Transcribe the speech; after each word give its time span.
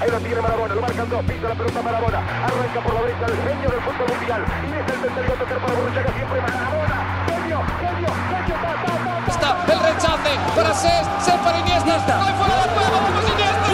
Ahí 0.00 0.10
lo 0.10 0.18
tiene 0.18 0.40
Marabona, 0.40 0.74
lo 0.74 0.80
marcan 0.82 1.08
dos, 1.10 1.24
pisa 1.24 1.48
la 1.48 1.54
pelota 1.54 1.82
Marabona. 1.82 2.18
Arranca 2.18 2.80
por 2.80 2.94
la 2.94 3.00
derecha 3.02 3.26
el 3.26 3.36
genio 3.48 3.68
del 3.70 3.80
fútbol 3.80 4.08
mundial. 4.08 4.42
Y 4.62 4.70
es 4.70 4.86
el 4.86 5.00
tercero 5.00 5.32
a 5.32 5.38
tocar 5.38 5.58
para 5.58 5.72
Borruchaga 5.74 6.12
siempre 6.14 6.40
Marabona. 6.40 6.96
Genio, 7.26 7.58
genio, 7.80 8.10
genio, 8.30 8.54
ta, 8.62 8.72
ta, 8.80 8.86
ta, 8.86 8.94
ta. 9.04 9.30
Está 9.30 9.48
el 9.72 9.80
rechace 9.80 10.32
para 10.54 10.72
Ses, 10.74 11.04
Ses 11.24 11.38
para 11.44 11.58
Iniesta. 11.58 12.14
¡Ay, 12.26 12.34
fuera 12.38 12.54
del 12.60 12.70
juego! 12.70 12.96
¡Vamos, 13.02 13.24
Iniesta! 13.30 13.70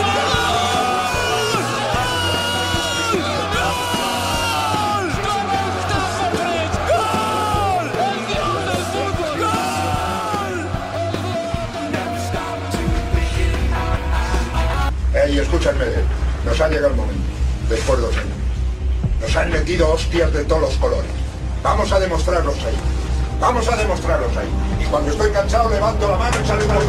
Ey, 15.24 15.38
escúchame, 15.38 15.86
ha 16.60 16.68
llegado 16.68 16.88
el 16.88 16.96
momento, 16.96 17.22
después 17.68 17.98
de 17.98 18.06
dos 18.06 18.16
años. 18.16 18.36
Nos 19.20 19.36
han 19.36 19.50
metido 19.50 19.92
hostias 19.92 20.32
de 20.32 20.44
todos 20.44 20.62
los 20.62 20.74
colores. 20.76 21.10
Vamos 21.62 21.90
a 21.92 22.00
demostrarlos 22.00 22.56
ahí. 22.64 22.76
Vamos 23.40 23.68
a 23.68 23.76
demostrarlos 23.76 24.36
ahí. 24.36 24.48
Y 24.80 24.84
cuando 24.86 25.10
estoy 25.10 25.30
cansado 25.30 25.68
levanto 25.68 26.08
la 26.08 26.16
mano 26.16 26.36
y 26.42 26.46
sale 26.46 26.64
para 26.64 26.80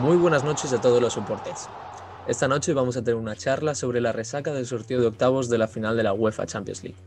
Muy 0.00 0.16
buenas 0.16 0.44
noches 0.44 0.72
a 0.72 0.80
todos 0.80 1.00
los 1.00 1.14
soportes. 1.14 1.68
Esta 2.26 2.48
noche 2.48 2.74
vamos 2.74 2.96
a 2.96 3.02
tener 3.02 3.14
una 3.14 3.36
charla 3.36 3.74
sobre 3.74 4.00
la 4.00 4.12
resaca 4.12 4.52
del 4.52 4.66
sorteo 4.66 5.00
de 5.00 5.06
octavos 5.06 5.48
de 5.48 5.58
la 5.58 5.68
final 5.68 5.96
de 5.96 6.02
la 6.02 6.12
UEFA 6.12 6.44
Champions 6.44 6.82
League. 6.82 6.98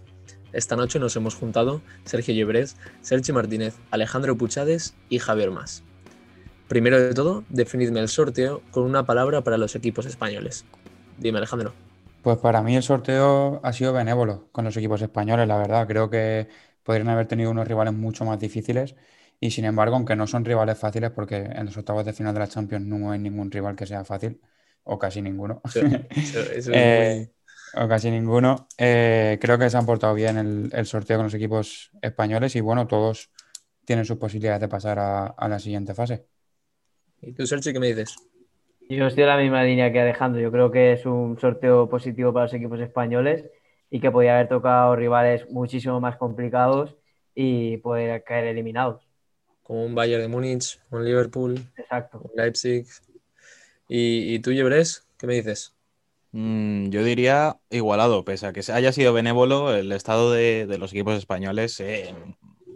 Esta 0.53 0.75
noche 0.75 0.97
nos 0.97 1.15
hemos 1.15 1.35
juntado 1.35 1.81
Sergio 2.05 2.33
Llebrez, 2.33 2.77
Sergio 3.01 3.33
Martínez, 3.35 3.75
Alejandro 3.91 4.35
Puchades 4.37 4.95
y 5.09 5.19
Javier 5.19 5.51
Más. 5.51 5.83
Primero 6.69 7.01
de 7.01 7.13
todo, 7.13 7.43
definidme 7.49 7.99
el 7.99 8.07
sorteo 8.07 8.61
con 8.71 8.83
una 8.83 9.05
palabra 9.05 9.43
para 9.43 9.57
los 9.57 9.75
equipos 9.75 10.05
españoles. 10.05 10.63
Dime, 11.17 11.39
Alejandro. 11.39 11.73
Pues 12.21 12.37
para 12.39 12.61
mí 12.63 12.75
el 12.75 12.83
sorteo 12.83 13.61
ha 13.63 13.71
sido 13.73 13.93
benévolo 13.93 14.49
con 14.51 14.65
los 14.65 14.75
equipos 14.75 15.01
españoles, 15.01 15.47
la 15.47 15.57
verdad. 15.57 15.87
Creo 15.87 16.09
que 16.09 16.49
podrían 16.83 17.07
haber 17.09 17.27
tenido 17.27 17.49
unos 17.51 17.67
rivales 17.67 17.93
mucho 17.93 18.25
más 18.25 18.39
difíciles 18.39 18.95
y 19.39 19.51
sin 19.51 19.63
embargo, 19.65 19.95
aunque 19.95 20.15
no 20.17 20.27
son 20.27 20.43
rivales 20.43 20.77
fáciles, 20.77 21.11
porque 21.11 21.37
en 21.37 21.65
los 21.65 21.77
octavos 21.77 22.03
de 22.05 22.11
final 22.13 22.33
de 22.33 22.41
la 22.41 22.47
Champions 22.49 22.85
no 22.85 23.11
hay 23.11 23.19
ningún 23.19 23.49
rival 23.51 23.75
que 23.77 23.85
sea 23.85 24.03
fácil, 24.03 24.41
o 24.83 24.99
casi 24.99 25.21
ninguno. 25.21 25.61
Eso, 25.65 25.81
eso- 26.21 26.41
eso 26.51 26.73
es 26.73 27.17
Eh, 27.17 27.31
o 27.73 27.87
casi 27.87 28.11
ninguno. 28.11 28.67
Eh, 28.77 29.37
creo 29.41 29.57
que 29.57 29.69
se 29.69 29.77
han 29.77 29.85
portado 29.85 30.13
bien 30.13 30.37
el, 30.37 30.69
el 30.73 30.85
sorteo 30.85 31.17
con 31.17 31.25
los 31.25 31.33
equipos 31.33 31.91
españoles 32.01 32.55
y 32.55 32.61
bueno, 32.61 32.85
todos 32.87 33.31
tienen 33.85 34.05
sus 34.05 34.17
posibilidades 34.17 34.61
de 34.61 34.67
pasar 34.69 34.99
a, 34.99 35.27
a 35.27 35.47
la 35.49 35.59
siguiente 35.59 35.93
fase. 35.95 36.27
¿Y 37.21 37.33
tú, 37.33 37.45
Sergio, 37.45 37.73
qué 37.73 37.79
me 37.79 37.87
dices? 37.87 38.15
Yo 38.89 39.05
estoy 39.07 39.23
en 39.23 39.29
la 39.29 39.37
misma 39.37 39.63
línea 39.63 39.91
que 39.91 39.99
Alejandro. 39.99 40.41
Yo 40.41 40.51
creo 40.51 40.71
que 40.71 40.93
es 40.93 41.05
un 41.05 41.39
sorteo 41.39 41.89
positivo 41.89 42.33
para 42.33 42.45
los 42.45 42.53
equipos 42.53 42.79
españoles 42.79 43.45
y 43.91 43.99
que 43.99 44.11
podía 44.11 44.35
haber 44.35 44.47
tocado 44.47 44.95
rivales 44.95 45.49
muchísimo 45.49 45.99
más 45.99 46.17
complicados 46.17 46.95
y 47.35 47.77
poder 47.77 48.23
caer 48.23 48.45
eliminados. 48.45 49.07
Como 49.63 49.85
un 49.85 49.93
Bayern 49.93 50.21
de 50.23 50.27
Múnich, 50.27 50.79
un 50.89 51.05
Liverpool, 51.05 51.59
Exacto. 51.77 52.19
un 52.23 52.31
Leipzig. 52.35 52.85
¿Y, 53.87 54.33
y 54.35 54.39
tú, 54.39 54.51
Llebrez, 54.51 55.07
qué 55.17 55.27
me 55.27 55.35
dices? 55.35 55.75
Mm, 56.31 56.89
yo 56.89 57.03
diría 57.03 57.57
igualado, 57.69 58.23
pese 58.23 58.47
a 58.47 58.53
que 58.53 58.63
se- 58.63 58.73
haya 58.73 58.91
sido 58.91 59.13
benévolo, 59.13 59.73
el 59.75 59.91
estado 59.91 60.31
de, 60.31 60.65
de 60.67 60.77
los 60.77 60.91
equipos 60.91 61.17
españoles, 61.17 61.79
eh, 61.79 62.13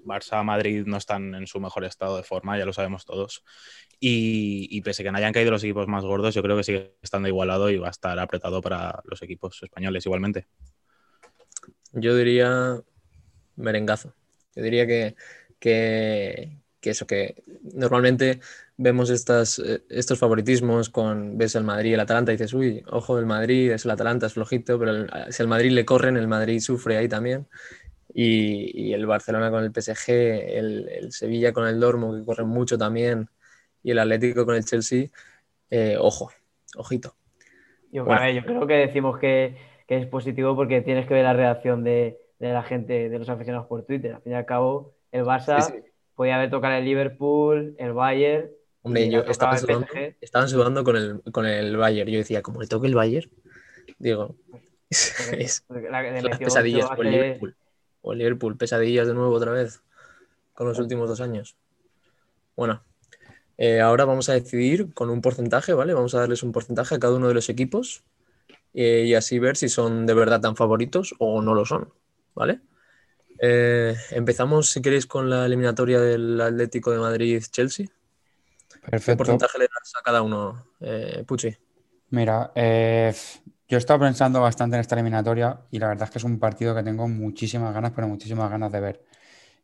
Barça, 0.05 0.43
Madrid 0.43 0.83
no 0.85 0.97
están 0.97 1.33
en 1.35 1.47
su 1.47 1.59
mejor 1.59 1.85
estado 1.85 2.17
de 2.17 2.23
forma, 2.23 2.57
ya 2.57 2.65
lo 2.65 2.73
sabemos 2.73 3.05
todos. 3.05 3.43
Y, 4.05 4.81
pese 4.81 5.01
que 5.01 5.13
no 5.13 5.17
hayan 5.17 5.31
caído 5.31 5.51
los 5.51 5.63
equipos 5.63 5.87
más 5.87 6.03
gordos, 6.03 6.35
yo 6.35 6.43
creo 6.43 6.57
que 6.57 6.65
sigue 6.65 6.97
estando 7.01 7.29
igualado 7.29 7.69
y 7.69 7.77
va 7.77 7.87
a 7.87 7.91
estar 7.91 8.19
apretado 8.19 8.61
para 8.61 9.01
los 9.05 9.21
equipos 9.21 9.63
españoles 9.63 10.05
igualmente. 10.05 10.45
Yo 11.93 12.13
diría 12.17 12.81
merengazo. 13.55 14.13
Yo 14.57 14.63
diría 14.63 14.85
que, 14.85 15.15
que, 15.57 16.59
eso, 16.81 17.07
que 17.07 17.43
normalmente 17.73 18.41
vemos 18.75 19.09
estas, 19.09 19.59
eh, 19.59 19.83
estos 19.87 20.19
favoritismos 20.19 20.89
con, 20.89 21.37
ves 21.37 21.55
el 21.55 21.63
Madrid 21.63 21.91
y 21.91 21.93
el 21.93 22.01
Atalanta 22.01 22.33
y 22.33 22.35
dices, 22.35 22.53
uy, 22.53 22.83
ojo, 22.91 23.17
el 23.19 23.25
Madrid 23.25 23.71
es 23.71 23.85
el 23.85 23.91
Atalanta, 23.91 24.25
es 24.25 24.33
flojito, 24.33 24.77
pero 24.77 24.91
el- 24.91 25.09
si 25.29 25.41
al 25.41 25.47
Madrid 25.47 25.71
le 25.71 25.85
corren, 25.85 26.17
el 26.17 26.27
Madrid 26.27 26.59
sufre 26.59 26.97
ahí 26.97 27.07
también. 27.07 27.47
Y, 28.13 28.89
y 28.89 28.93
el 28.93 29.05
Barcelona 29.05 29.49
con 29.49 29.63
el 29.63 29.71
PSG, 29.71 30.11
el, 30.57 30.89
el 30.89 31.11
Sevilla 31.13 31.53
con 31.53 31.67
el 31.67 31.79
Dortmund, 31.79 32.19
que 32.21 32.25
corren 32.25 32.47
mucho 32.49 32.77
también, 32.77 33.29
y 33.83 33.91
el 33.91 33.99
Atlético 33.99 34.45
con 34.45 34.55
el 34.55 34.65
Chelsea, 34.65 35.07
eh, 35.69 35.97
ojo, 35.99 36.31
ojito. 36.77 37.15
Yo, 37.91 38.05
Bueno. 38.05 38.21
a 38.21 38.25
ver, 38.25 38.35
yo 38.35 38.43
creo 38.45 38.65
que 38.65 38.73
decimos 38.73 39.19
que, 39.19 39.55
que 39.87 39.97
es 39.97 40.07
positivo 40.07 40.55
porque 40.55 40.81
tienes 40.81 41.05
que 41.07 41.13
ver 41.13 41.23
la 41.23 41.33
reacción 41.33 41.83
de, 41.83 42.17
de 42.39 42.53
la 42.53 42.63
gente, 42.63 43.09
de 43.09 43.19
los 43.19 43.29
aficionados 43.29 43.67
por 43.67 43.83
Twitter. 43.85 44.15
Al 44.15 44.21
fin 44.21 44.31
y 44.31 44.35
al 44.35 44.45
cabo, 44.45 44.93
el 45.11 45.23
Barça 45.25 45.61
Sí, 45.61 45.73
sí. 45.73 45.83
podía 46.15 46.35
haber 46.37 46.49
tocado 46.49 46.75
el 46.75 46.85
Liverpool, 46.85 47.75
el 47.77 47.93
Bayern. 47.93 48.49
Hombre, 48.81 49.09
yo 49.09 49.21
le 49.21 49.27
ha 49.27 49.31
estaba 49.31 49.55
tocado 49.57 49.79
el 49.81 49.85
sudando, 49.87 50.15
estaban 50.21 50.49
sudando 50.49 50.83
con 50.83 50.95
el, 50.97 51.21
con 51.31 51.45
el 51.45 51.77
Bayern. 51.77 52.09
Yo 52.09 52.17
decía, 52.17 52.41
como 52.41 52.61
le 52.61 52.67
toque 52.67 52.87
el 52.87 52.95
Bayern, 52.95 53.29
digo, 53.99 54.35
es, 54.89 55.63
la- 55.69 56.01
las 56.21 56.39
pesadillas. 56.39 56.85
el 56.87 56.91
hace- 56.93 57.03
Liverpool. 57.11 57.55
O 58.01 58.11
el 58.13 58.19
Liverpool, 58.19 58.57
pesadillas 58.57 59.07
de 59.07 59.13
nuevo 59.13 59.33
otra 59.33 59.51
vez 59.51 59.81
con 60.53 60.67
los 60.67 60.77
últimos 60.79 61.07
dos 61.07 61.21
años. 61.21 61.55
Bueno, 62.55 62.83
eh, 63.57 63.81
ahora 63.81 64.05
vamos 64.05 64.29
a 64.29 64.33
decidir 64.33 64.93
con 64.93 65.09
un 65.09 65.21
porcentaje, 65.21 65.73
¿vale? 65.73 65.93
Vamos 65.93 66.15
a 66.15 66.19
darles 66.19 66.43
un 66.43 66.51
porcentaje 66.51 66.95
a 66.95 66.99
cada 66.99 67.15
uno 67.15 67.27
de 67.27 67.33
los 67.33 67.49
equipos 67.49 68.03
eh, 68.73 69.03
y 69.05 69.13
así 69.13 69.39
ver 69.39 69.57
si 69.57 69.69
son 69.69 70.05
de 70.05 70.13
verdad 70.13 70.41
tan 70.41 70.55
favoritos 70.55 71.13
o 71.19 71.41
no 71.41 71.53
lo 71.53 71.65
son, 71.65 71.93
¿vale? 72.33 72.61
Eh, 73.39 73.95
empezamos, 74.11 74.69
si 74.69 74.81
queréis, 74.81 75.05
con 75.05 75.29
la 75.29 75.45
eliminatoria 75.45 75.99
del 75.99 76.39
Atlético 76.39 76.91
de 76.91 76.99
Madrid-Chelsea. 76.99 77.87
¿Qué 77.87 78.89
Perfecto. 78.89 79.17
porcentaje 79.17 79.59
le 79.59 79.65
das 79.65 79.93
a 79.99 80.03
cada 80.03 80.21
uno, 80.21 80.67
Puchi? 81.25 81.55
Mira, 82.09 82.51
yo 82.55 83.77
he 83.77 83.79
estado 83.79 83.99
pensando 84.01 84.41
bastante 84.41 84.75
en 84.75 84.81
esta 84.81 84.95
eliminatoria 84.95 85.61
y 85.71 85.79
la 85.79 85.87
verdad 85.87 86.03
es 86.03 86.11
que 86.11 86.17
es 86.19 86.23
un 86.23 86.37
partido 86.37 86.75
que 86.75 86.83
tengo 86.83 87.07
muchísimas 87.07 87.73
ganas, 87.73 87.91
pero 87.95 88.07
muchísimas 88.07 88.49
ganas 88.49 88.71
de 88.71 88.79
ver. 88.79 89.05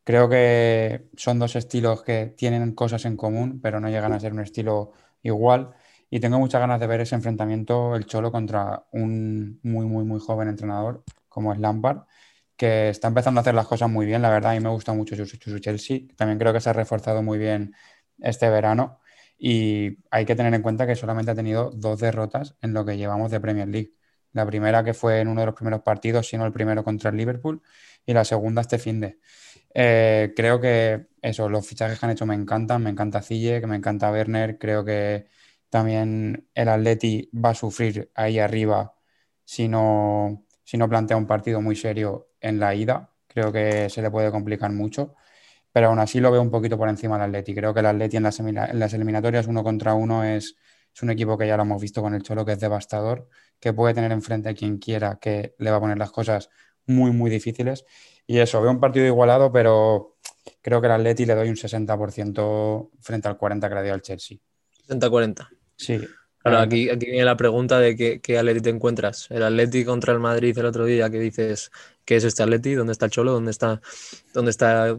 Creo 0.09 0.27
que 0.27 1.07
son 1.17 1.37
dos 1.37 1.55
estilos 1.55 2.01
que 2.01 2.33
tienen 2.35 2.73
cosas 2.73 3.05
en 3.05 3.15
común, 3.15 3.59
pero 3.61 3.79
no 3.79 3.89
llegan 3.89 4.11
a 4.11 4.19
ser 4.19 4.33
un 4.33 4.39
estilo 4.39 4.91
igual. 5.21 5.75
Y 6.09 6.19
tengo 6.19 6.39
muchas 6.39 6.59
ganas 6.61 6.79
de 6.79 6.87
ver 6.87 7.01
ese 7.01 7.13
enfrentamiento, 7.13 7.95
el 7.95 8.07
Cholo 8.07 8.31
contra 8.31 8.87
un 8.91 9.59
muy, 9.61 9.85
muy, 9.85 10.03
muy 10.05 10.19
joven 10.19 10.47
entrenador 10.47 11.03
como 11.27 11.53
es 11.53 11.59
Lampard, 11.59 12.07
que 12.57 12.89
está 12.89 13.07
empezando 13.07 13.39
a 13.39 13.41
hacer 13.41 13.53
las 13.53 13.67
cosas 13.67 13.87
muy 13.87 14.07
bien. 14.07 14.23
La 14.23 14.31
verdad, 14.31 14.53
a 14.53 14.55
mí 14.55 14.61
me 14.61 14.69
gusta 14.69 14.93
mucho 14.93 15.15
su, 15.15 15.27
su 15.27 15.59
Chelsea. 15.59 15.99
También 16.17 16.39
creo 16.39 16.53
que 16.53 16.59
se 16.61 16.71
ha 16.71 16.73
reforzado 16.73 17.21
muy 17.21 17.37
bien 17.37 17.75
este 18.19 18.49
verano. 18.49 19.01
Y 19.37 19.99
hay 20.09 20.25
que 20.25 20.35
tener 20.35 20.55
en 20.55 20.63
cuenta 20.63 20.87
que 20.87 20.95
solamente 20.95 21.29
ha 21.31 21.35
tenido 21.35 21.69
dos 21.69 21.99
derrotas 21.99 22.55
en 22.61 22.73
lo 22.73 22.83
que 22.83 22.97
llevamos 22.97 23.29
de 23.29 23.39
Premier 23.39 23.67
League. 23.67 23.93
La 24.31 24.45
primera 24.47 24.83
que 24.83 24.95
fue 24.95 25.21
en 25.21 25.27
uno 25.27 25.41
de 25.41 25.45
los 25.47 25.55
primeros 25.55 25.81
partidos, 25.81 26.27
sino 26.27 26.45
el 26.47 26.51
primero 26.51 26.83
contra 26.83 27.11
el 27.11 27.17
Liverpool, 27.17 27.61
y 28.09 28.13
la 28.13 28.25
segunda 28.25 28.61
este 28.61 28.79
fin 28.79 28.99
de. 29.01 29.19
Eh, 29.73 30.33
creo 30.35 30.59
que 30.59 31.07
eso, 31.21 31.49
los 31.49 31.67
fichajes 31.67 31.99
que 31.99 32.05
han 32.05 32.11
hecho 32.11 32.25
me 32.25 32.35
encantan, 32.35 32.83
me 32.83 32.89
encanta 32.89 33.21
Zille, 33.21 33.61
que 33.61 33.67
me 33.67 33.75
encanta 33.77 34.11
Werner, 34.11 34.57
creo 34.57 34.83
que 34.85 35.27
también 35.69 36.49
el 36.55 36.69
Atleti 36.69 37.29
va 37.33 37.51
a 37.51 37.55
sufrir 37.55 38.11
ahí 38.15 38.39
arriba 38.39 38.95
si 39.45 39.67
no, 39.67 40.45
si 40.63 40.77
no 40.77 40.89
plantea 40.89 41.17
un 41.17 41.27
partido 41.27 41.61
muy 41.61 41.75
serio 41.75 42.29
en 42.41 42.59
la 42.59 42.73
ida, 42.75 43.13
creo 43.27 43.51
que 43.51 43.89
se 43.89 44.01
le 44.01 44.09
puede 44.11 44.31
complicar 44.31 44.71
mucho 44.71 45.15
pero 45.71 45.87
aún 45.87 45.99
así 45.99 46.19
lo 46.19 46.31
veo 46.31 46.41
un 46.41 46.51
poquito 46.51 46.77
por 46.77 46.89
encima 46.89 47.15
del 47.17 47.25
Atleti. 47.29 47.53
Creo 47.55 47.73
que 47.73 47.79
el 47.81 47.85
Atleti 47.85 48.17
en 48.17 48.23
las, 48.23 48.39
emina- 48.39 48.69
en 48.69 48.79
las 48.79 48.93
eliminatorias 48.93 49.47
uno 49.47 49.63
contra 49.63 49.93
uno 49.93 50.23
es, 50.23 50.55
es 50.93 51.03
un 51.03 51.09
equipo 51.11 51.37
que 51.37 51.47
ya 51.47 51.57
lo 51.57 51.63
hemos 51.63 51.81
visto 51.81 52.01
con 52.01 52.13
el 52.13 52.23
Cholo, 52.23 52.45
que 52.45 52.53
es 52.53 52.59
devastador, 52.59 53.29
que 53.59 53.73
puede 53.73 53.93
tener 53.93 54.11
enfrente 54.11 54.49
a 54.49 54.53
quien 54.55 54.77
quiera, 54.79 55.19
que 55.19 55.55
le 55.59 55.71
va 55.71 55.77
a 55.77 55.79
poner 55.79 55.97
las 55.97 56.11
cosas 56.11 56.49
muy, 56.89 57.11
muy 57.11 57.29
difíciles. 57.29 57.85
Y 58.27 58.39
eso, 58.39 58.61
veo 58.61 58.71
un 58.71 58.79
partido 58.79 59.05
igualado, 59.05 59.51
pero 59.51 60.17
creo 60.61 60.81
que 60.81 60.87
el 60.87 60.93
Atleti 60.93 61.25
le 61.25 61.35
doy 61.35 61.49
un 61.49 61.55
60% 61.55 62.91
frente 63.01 63.27
al 63.27 63.37
40% 63.37 63.69
que 63.69 63.75
le 63.75 63.83
dio 63.83 63.93
al 63.93 64.01
Chelsea. 64.01 64.37
60-40. 64.87 65.47
Sí. 65.75 65.99
Claro, 66.41 66.59
Eh, 66.59 66.61
aquí, 66.63 66.89
aquí 66.89 67.05
viene 67.07 67.25
la 67.25 67.35
pregunta 67.35 67.79
de 67.79 67.95
qué, 67.97 68.21
qué 68.21 68.37
Atleti 68.37 68.61
te 68.61 68.69
encuentras. 68.69 69.27
El 69.29 69.43
Atleti 69.43 69.83
contra 69.83 70.13
el 70.13 70.19
Madrid 70.19 70.57
el 70.57 70.65
otro 70.65 70.85
día, 70.85 71.09
que 71.09 71.19
dices, 71.19 71.69
¿qué 72.05 72.15
es 72.15 72.23
este 72.23 72.43
Atleti? 72.43 72.75
¿Dónde 72.75 72.93
está 72.93 73.05
el 73.05 73.11
Cholo? 73.11 73.33
¿Dónde 73.33 73.51
está, 73.51 73.81
dónde 74.33 74.51
está 74.51 74.95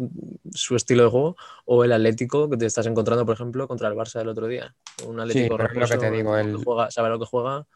su 0.53 0.77
estilo 0.77 1.05
de 1.05 1.11
juego? 1.11 1.37
O 1.65 1.83
el 1.83 1.93
Atlético 1.93 2.51
que 2.51 2.57
te 2.59 2.67
estás 2.67 2.87
encontrando, 2.87 3.25
por 3.25 3.35
ejemplo, 3.35 3.67
contra 3.67 3.89
el 3.89 3.95
Barça 3.95 4.21
el 4.21 4.29
otro 4.29 4.49
día. 4.49 4.75
Un 5.07 5.19
Atlético 5.19 5.57
lo 5.57 5.89
que 5.89 5.97
te 5.99 6.11
digo, 6.11 6.35
que 6.35 6.41
el- 6.41 6.57
juega, 6.57 6.91
sabe 6.91 7.09
lo 7.09 7.19
que 7.19 7.27
juega. 7.27 7.67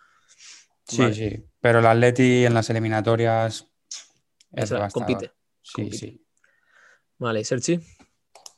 Sí, 0.87 0.99
Vale. 1.03 1.15
sí. 1.15 1.45
Pero 1.61 1.79
el 1.79 1.87
Atleti 1.87 2.45
en 2.45 2.53
las 2.53 2.69
eliminatorias 2.69 3.67
es 4.56 4.73
compite, 4.93 5.33
Sí, 5.62 5.73
compite. 5.75 5.97
sí. 5.97 6.27
Vale, 7.19 7.45
Sergi. 7.45 7.81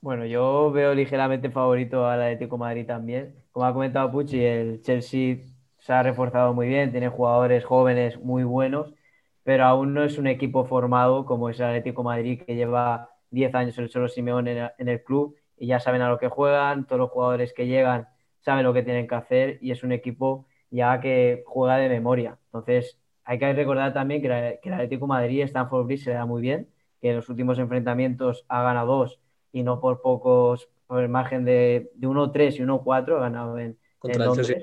Bueno, 0.00 0.24
yo 0.26 0.70
veo 0.70 0.94
ligeramente 0.94 1.50
favorito 1.50 2.06
al 2.06 2.22
Atlético 2.22 2.56
de 2.56 2.60
Madrid 2.60 2.86
también. 2.86 3.34
Como 3.50 3.66
ha 3.66 3.72
comentado 3.72 4.10
Pucci, 4.12 4.42
el 4.44 4.82
Chelsea 4.82 5.38
se 5.78 5.92
ha 5.92 6.02
reforzado 6.02 6.54
muy 6.54 6.68
bien, 6.68 6.90
tiene 6.92 7.08
jugadores 7.08 7.64
jóvenes 7.64 8.18
muy 8.20 8.44
buenos, 8.44 8.94
pero 9.42 9.64
aún 9.64 9.94
no 9.94 10.04
es 10.04 10.18
un 10.18 10.26
equipo 10.26 10.64
formado 10.64 11.24
como 11.26 11.48
es 11.50 11.58
el 11.60 11.66
Atlético 11.66 12.02
de 12.02 12.06
Madrid, 12.06 12.42
que 12.46 12.54
lleva 12.54 13.10
10 13.30 13.54
años 13.54 13.76
el 13.78 13.90
solo 13.90 14.08
Simeón 14.08 14.48
en, 14.48 14.70
en 14.78 14.88
el 14.88 15.02
club 15.02 15.36
y 15.56 15.66
ya 15.68 15.80
saben 15.80 16.02
a 16.02 16.08
lo 16.08 16.18
que 16.18 16.28
juegan, 16.28 16.86
todos 16.86 17.00
los 17.00 17.10
jugadores 17.10 17.52
que 17.52 17.66
llegan 17.66 18.08
saben 18.40 18.64
lo 18.64 18.72
que 18.72 18.82
tienen 18.82 19.08
que 19.08 19.14
hacer 19.16 19.58
y 19.60 19.72
es 19.72 19.82
un 19.82 19.90
equipo 19.92 20.46
ya 20.70 21.00
que 21.00 21.42
juega 21.46 21.78
de 21.78 21.88
memoria. 21.88 22.38
Entonces, 22.46 23.00
hay 23.26 23.38
que 23.38 23.52
recordar 23.52 23.92
también 23.92 24.22
que, 24.22 24.28
la, 24.28 24.56
que 24.56 24.68
el 24.68 24.74
Atlético 24.74 25.04
de 25.04 25.08
Madrid, 25.08 25.42
Stanford 25.42 25.84
Bridge 25.86 26.04
se 26.04 26.10
le 26.10 26.16
da 26.16 26.24
muy 26.26 26.40
bien, 26.40 26.68
que 27.00 27.10
en 27.10 27.16
los 27.16 27.28
últimos 27.28 27.58
enfrentamientos 27.58 28.44
ha 28.48 28.62
ganado 28.62 28.98
dos 28.98 29.20
y 29.52 29.62
no 29.62 29.80
por 29.80 30.00
pocos, 30.00 30.68
por 30.86 31.02
el 31.02 31.08
margen 31.08 31.44
de, 31.44 31.90
de 31.94 32.06
1-3 32.08 32.56
y 32.58 32.62
1-4, 32.62 33.16
ha 33.16 33.20
ganado 33.20 33.58
en, 33.58 33.76
Contra 33.98 34.24
en 34.24 34.30
el 34.30 34.36
Chelsea. 34.36 34.56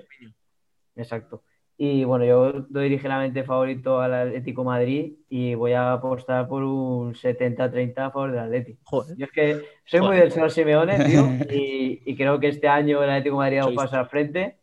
Exacto. 0.96 1.44
Y 1.78 2.04
bueno, 2.04 2.24
yo 2.24 2.52
doy 2.70 2.88
ligeramente 2.88 3.44
favorito 3.44 4.00
al 4.00 4.14
Atlético 4.14 4.64
Madrid 4.64 5.14
y 5.28 5.56
voy 5.56 5.74
a 5.74 5.94
apostar 5.94 6.48
por 6.48 6.64
un 6.64 7.14
70-30 7.16 7.94
a 7.98 8.12
favor 8.12 8.32
del 8.32 8.40
Atlético. 8.42 8.80
Joder. 8.86 9.18
Yo 9.18 9.26
es 9.26 9.32
que 9.32 9.62
soy 9.86 10.00
muy 10.00 10.08
Joder. 10.10 10.22
del 10.22 10.32
señor 10.32 10.52
Simeone, 10.52 11.04
tío, 11.04 11.24
y, 11.52 12.02
y 12.06 12.16
creo 12.16 12.40
que 12.40 12.50
este 12.50 12.68
año 12.68 13.04
el 13.04 13.10
Atlético 13.10 13.38
Madrid 13.38 13.58
da 13.58 13.66
un 13.66 13.74
Sois- 13.74 13.76
paso 13.76 13.98
al 13.98 14.08
frente. 14.08 14.58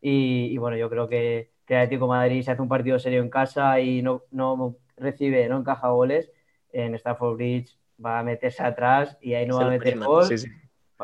Y, 0.00 0.46
y 0.50 0.58
bueno, 0.58 0.76
yo 0.78 0.88
creo 0.88 1.08
que, 1.08 1.50
que 1.66 1.74
el 1.74 1.80
Atlético 1.80 2.04
de 2.04 2.08
Madrid 2.10 2.42
se 2.42 2.52
hace 2.52 2.62
un 2.62 2.68
partido 2.68 2.98
serio 2.98 3.20
en 3.20 3.30
casa 3.30 3.80
y 3.80 4.02
no, 4.02 4.22
no 4.30 4.76
recibe, 4.96 5.48
no 5.48 5.58
encaja 5.58 5.88
goles. 5.88 6.30
En 6.72 6.94
Stafford 6.94 7.36
Bridge 7.36 7.76
va 8.04 8.20
a 8.20 8.22
meterse 8.22 8.62
atrás 8.62 9.16
y 9.20 9.34
ahí 9.34 9.46
no 9.46 9.58
Se 9.58 9.64
va 9.64 9.68
a 9.68 9.70
meter 9.70 9.84
prendan, 9.84 10.08
gol, 10.08 10.24
sí, 10.26 10.38
sí. 10.38 10.48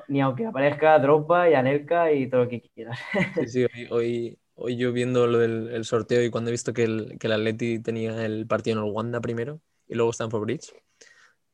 ni 0.09 0.21
aunque 0.21 0.47
aparezca 0.47 0.99
Drogba 0.99 1.51
y 1.51 1.55
Anelka 1.55 2.13
y 2.13 2.29
todo 2.29 2.45
lo 2.45 2.49
que 2.49 2.61
quieras. 2.61 2.99
Sí, 3.35 3.49
sí, 3.49 3.65
hoy, 3.65 3.89
hoy, 3.91 4.39
hoy 4.55 4.77
yo 4.77 4.93
viendo 4.93 5.27
lo 5.27 5.39
del 5.39 5.69
el 5.69 5.85
sorteo 5.85 6.23
y 6.23 6.31
cuando 6.31 6.51
he 6.51 6.53
visto 6.53 6.73
que 6.73 6.85
el, 6.85 7.19
que 7.19 7.27
el 7.27 7.33
Atleti 7.33 7.79
tenía 7.81 8.25
el 8.25 8.47
partido 8.47 8.79
en 8.79 8.87
el 8.87 8.93
Wanda 8.93 9.21
primero 9.21 9.61
y 9.89 9.95
luego 9.95 10.13
Stamford 10.13 10.43
Bridge, 10.43 10.73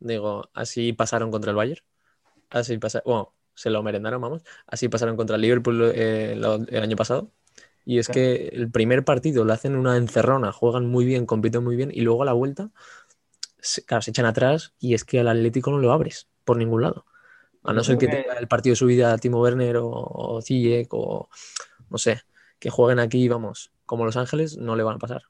digo, 0.01 0.51
así 0.53 0.93
pasaron 0.93 1.31
contra 1.31 1.51
el 1.51 1.57
Bayern, 1.57 1.81
así 2.51 2.79
pasaron, 2.79 3.05
bueno, 3.07 3.35
se 3.55 3.71
lo 3.71 3.83
merendaron, 3.83 4.21
vamos, 4.21 4.43
así 4.67 4.89
pasaron 4.89 5.17
contra 5.17 5.37
el 5.37 5.43
Liverpool 5.43 5.93
eh, 5.95 6.33
el 6.33 6.83
año 6.83 6.97
pasado. 6.97 7.33
Y 7.89 7.99
es 7.99 8.07
Claro. 8.07 8.21
que 8.21 8.49
el 8.49 8.71
primer 8.71 9.03
partido 9.03 9.47
lo 9.47 9.53
hacen 9.55 9.75
una 9.75 9.97
encerrona, 9.97 10.53
juegan 10.53 10.85
muy 10.85 11.07
bien, 11.07 11.25
compiten 11.25 11.65
muy 11.65 11.75
bien 11.75 11.91
y 11.91 12.03
luego 12.03 12.23
a 12.23 12.27
la 12.27 12.35
vuelta, 12.35 12.69
se, 13.61 13.83
claro, 13.83 14.03
se 14.03 14.11
echan 14.11 14.27
atrás 14.27 14.75
y 14.79 14.93
es 14.93 15.07
que 15.07 15.21
al 15.21 15.29
Atlético 15.29 15.71
no 15.71 15.79
lo 15.79 15.91
abres 15.91 16.29
por 16.45 16.59
ningún 16.59 16.83
lado. 16.83 17.07
A 17.65 17.73
no 17.73 17.83
ser 17.83 17.97
que 17.97 18.07
tenga 18.07 18.35
el 18.35 18.47
partido 18.47 18.73
de 18.73 18.77
su 18.77 18.85
vida 18.85 19.17
Timo 19.17 19.41
Werner 19.41 19.79
o, 19.79 19.89
o 19.89 20.43
Ziyech 20.43 20.89
o 20.93 21.31
no 21.89 21.97
sé, 21.97 22.21
que 22.59 22.69
jueguen 22.69 22.99
aquí, 22.99 23.27
vamos, 23.27 23.73
como 23.87 24.05
Los 24.05 24.19
Ángeles, 24.19 24.59
no 24.59 24.77
le 24.77 24.83
van 24.83 24.97
a 24.97 24.99
pasar. 24.99 25.23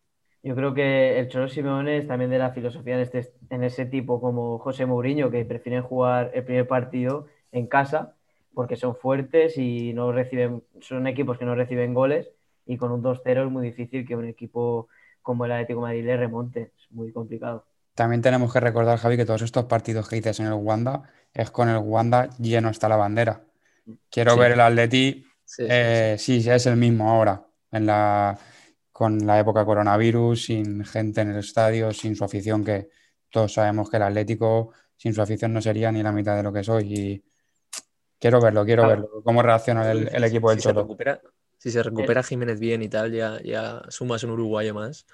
Yo 0.43 0.57
creo 0.57 0.75
que 0.75 1.21
el 1.21 1.29
Cholo 1.29 1.49
Simeone 1.49 1.99
es 1.99 2.09
también 2.09 2.31
de 2.31 2.39
la 2.39 2.51
filosofía 2.51 2.95
en, 2.95 3.03
este, 3.03 3.33
en 3.51 3.63
ese 3.63 3.87
tipo 3.87 4.21
como 4.21 4.59
José 4.59 4.85
Mourinho, 4.85 5.31
que 5.31 5.45
prefieren 5.45 5.85
jugar 5.85 6.33
el 6.35 6.45
primer 6.45 6.67
partido 6.67 7.27
en 7.53 7.69
casa 7.69 8.17
porque 8.53 8.75
son 8.75 8.97
fuertes 8.97 9.57
y 9.59 9.93
no 9.93 10.11
reciben, 10.11 10.65
son 10.81 11.07
equipos 11.07 11.39
que 11.39 11.45
no 11.45 11.55
reciben 11.55 11.95
goles 11.95 12.33
y 12.69 12.77
con 12.77 12.93
un 12.93 13.03
2-0 13.03 13.45
es 13.47 13.51
muy 13.51 13.67
difícil 13.67 14.07
que 14.07 14.15
un 14.15 14.27
equipo 14.29 14.89
como 15.23 15.45
el 15.45 15.53
Atlético 15.53 15.81
de 15.81 15.87
Madrid 15.87 16.05
le 16.05 16.17
remonte, 16.17 16.73
es 16.79 16.91
muy 16.93 17.13
complicado. 17.13 17.65
También 17.95 18.23
tenemos 18.23 18.53
que 18.53 18.61
recordar, 18.61 18.97
Javi, 18.99 19.17
que 19.17 19.25
todos 19.27 19.43
estos 19.43 19.65
partidos 19.65 20.09
que 20.09 20.17
dices 20.17 20.39
en 20.41 20.47
el 20.47 20.53
Wanda 20.53 21.03
es 21.35 21.51
con 21.51 21.69
el 21.69 21.79
Wanda 21.79 22.31
lleno 22.39 22.69
hasta 22.69 22.89
la 22.89 22.97
bandera. 22.97 23.43
Quiero 24.11 24.35
Sí. 24.35 24.41
ver 24.41 24.53
el 24.53 24.61
Atleti, 24.61 25.25
Sí, 25.45 25.63
sí, 25.65 25.67
eh, 25.69 26.17
sí, 26.19 26.43
sí, 26.43 26.51
es 26.51 26.67
el 26.67 26.77
mismo 26.77 27.11
ahora, 27.11 27.45
en 27.73 27.87
la, 27.87 28.39
con 28.93 29.27
la 29.27 29.41
época 29.41 29.65
coronavirus, 29.65 30.45
sin 30.45 30.85
gente 30.85 31.23
en 31.23 31.31
el 31.31 31.39
estadio, 31.39 31.93
sin 31.93 32.15
su 32.15 32.25
afición, 32.25 32.65
que 32.65 32.89
todos 33.31 33.53
sabemos 33.55 33.91
que 33.91 33.97
el 33.97 34.03
Atlético 34.05 34.73
sin 34.97 35.15
su 35.15 35.23
afición 35.23 35.53
no 35.53 35.61
sería 35.63 35.91
ni 35.91 36.03
la 36.03 36.13
mitad 36.13 36.37
de 36.37 36.43
lo 36.43 36.53
que 36.53 36.63
soy. 36.63 36.93
Y 36.95 37.25
quiero 38.19 38.41
verlo, 38.41 38.65
quiero 38.65 38.83
Claro. 38.85 39.03
verlo, 39.03 39.23
cómo 39.25 39.43
reacciona 39.43 39.91
el, 39.91 40.09
el 40.09 40.25
equipo 40.25 40.51
del 40.51 40.59
si 40.59 40.63
se 40.63 40.69
Cholo. 40.69 40.83
recupera, 40.83 41.21
si 41.69 41.73
se 41.73 41.83
recupera 41.83 42.23
Jiménez 42.23 42.61
bien 42.61 42.83
y 42.83 42.89
tal, 42.89 43.13
ya, 43.13 43.41
ya 43.43 43.83
sumas 43.89 44.23
un 44.25 44.31
uruguayo 44.33 44.75
más. 44.75 45.07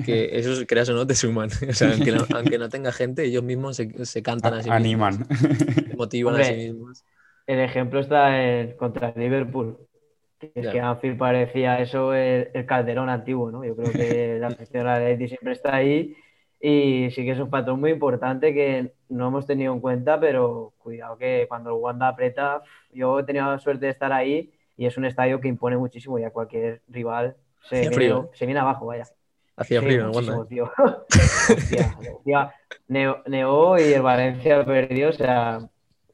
Que 0.00 0.38
esos, 0.38 0.64
creas 0.66 0.88
o 0.90 0.94
no, 0.94 1.06
te 1.06 1.14
suman. 1.14 1.50
O 1.70 1.74
sea, 1.74 1.92
aunque 1.92 2.12
no, 2.12 2.26
aunque 2.32 2.58
no 2.58 2.68
tenga 2.70 2.92
gente, 2.92 3.24
ellos 3.24 3.42
mismos 3.44 3.76
se, 3.76 4.04
se 4.06 4.22
cantan 4.22 4.54
a 4.54 4.62
sí 4.62 4.72
mismos, 4.72 5.20
Animan. 5.20 5.26
motivan 5.90 6.36
a 6.36 6.44
sí 6.44 6.54
Hombre, 6.54 6.56
mismos. 6.56 7.04
El 7.46 7.60
ejemplo 7.60 8.00
está 8.00 8.42
en, 8.60 8.76
contra 8.76 9.10
el 9.10 9.20
Liverpool, 9.20 9.78
que 10.40 10.52
es 10.56 10.68
Ya. 10.68 10.70
que 10.70 10.80
Anfield 10.80 11.18
parecía 11.18 11.80
eso 11.80 12.14
el, 12.14 12.50
el 12.54 12.66
Calderón 12.66 13.08
antiguo, 13.10 13.50
¿no? 13.52 13.64
Yo 13.64 13.76
creo 13.76 13.94
que 13.94 14.38
la 14.40 14.48
afición 14.48 14.84
del 14.84 14.92
Atleti 14.94 15.28
siempre 15.28 15.52
está 15.52 15.76
ahí 15.76 16.16
y 16.60 17.10
sí 17.12 17.24
que 17.24 17.32
es 17.32 17.40
un 17.40 17.50
patrón 17.50 17.80
muy 17.80 17.90
importante 17.92 18.54
que 18.54 18.94
no 19.08 19.28
hemos 19.28 19.46
tenido 19.46 19.72
en 19.74 19.80
cuenta, 19.80 20.20
pero 20.20 20.74
cuidado 20.78 21.18
que 21.18 21.46
cuando 21.48 21.70
el 21.70 21.76
Wanda 21.82 22.08
aprieta, 22.08 22.62
yo 22.90 23.20
he 23.20 23.24
tenido 23.24 23.46
la 23.50 23.58
suerte 23.58 23.86
de 23.86 23.92
estar 23.92 24.12
ahí 24.12 24.52
y 24.76 24.86
es 24.86 24.96
un 24.96 25.04
estadio 25.04 25.40
que 25.40 25.48
impone 25.48 25.76
muchísimo 25.76 26.18
y 26.18 26.24
a 26.24 26.30
cualquier 26.30 26.82
rival 26.88 27.36
se, 27.68 27.80
viene, 27.80 27.94
frío. 27.94 28.30
se 28.34 28.46
viene 28.46 28.60
abajo, 28.60 28.86
vaya. 28.86 29.04
Hacía 29.56 29.80
Sí, 29.80 29.86
frío 29.86 30.08
en. 30.08 30.42
¿eh? 30.42 30.46
tío. 30.48 30.70
Hostia, 31.48 31.96
hostia. 31.98 32.54
Neo, 32.88 33.22
Neo 33.26 33.78
y 33.78 33.92
el 33.92 34.02
Valencia 34.02 34.64
perdió, 34.64 35.10
o 35.10 35.12
sea, 35.12 35.60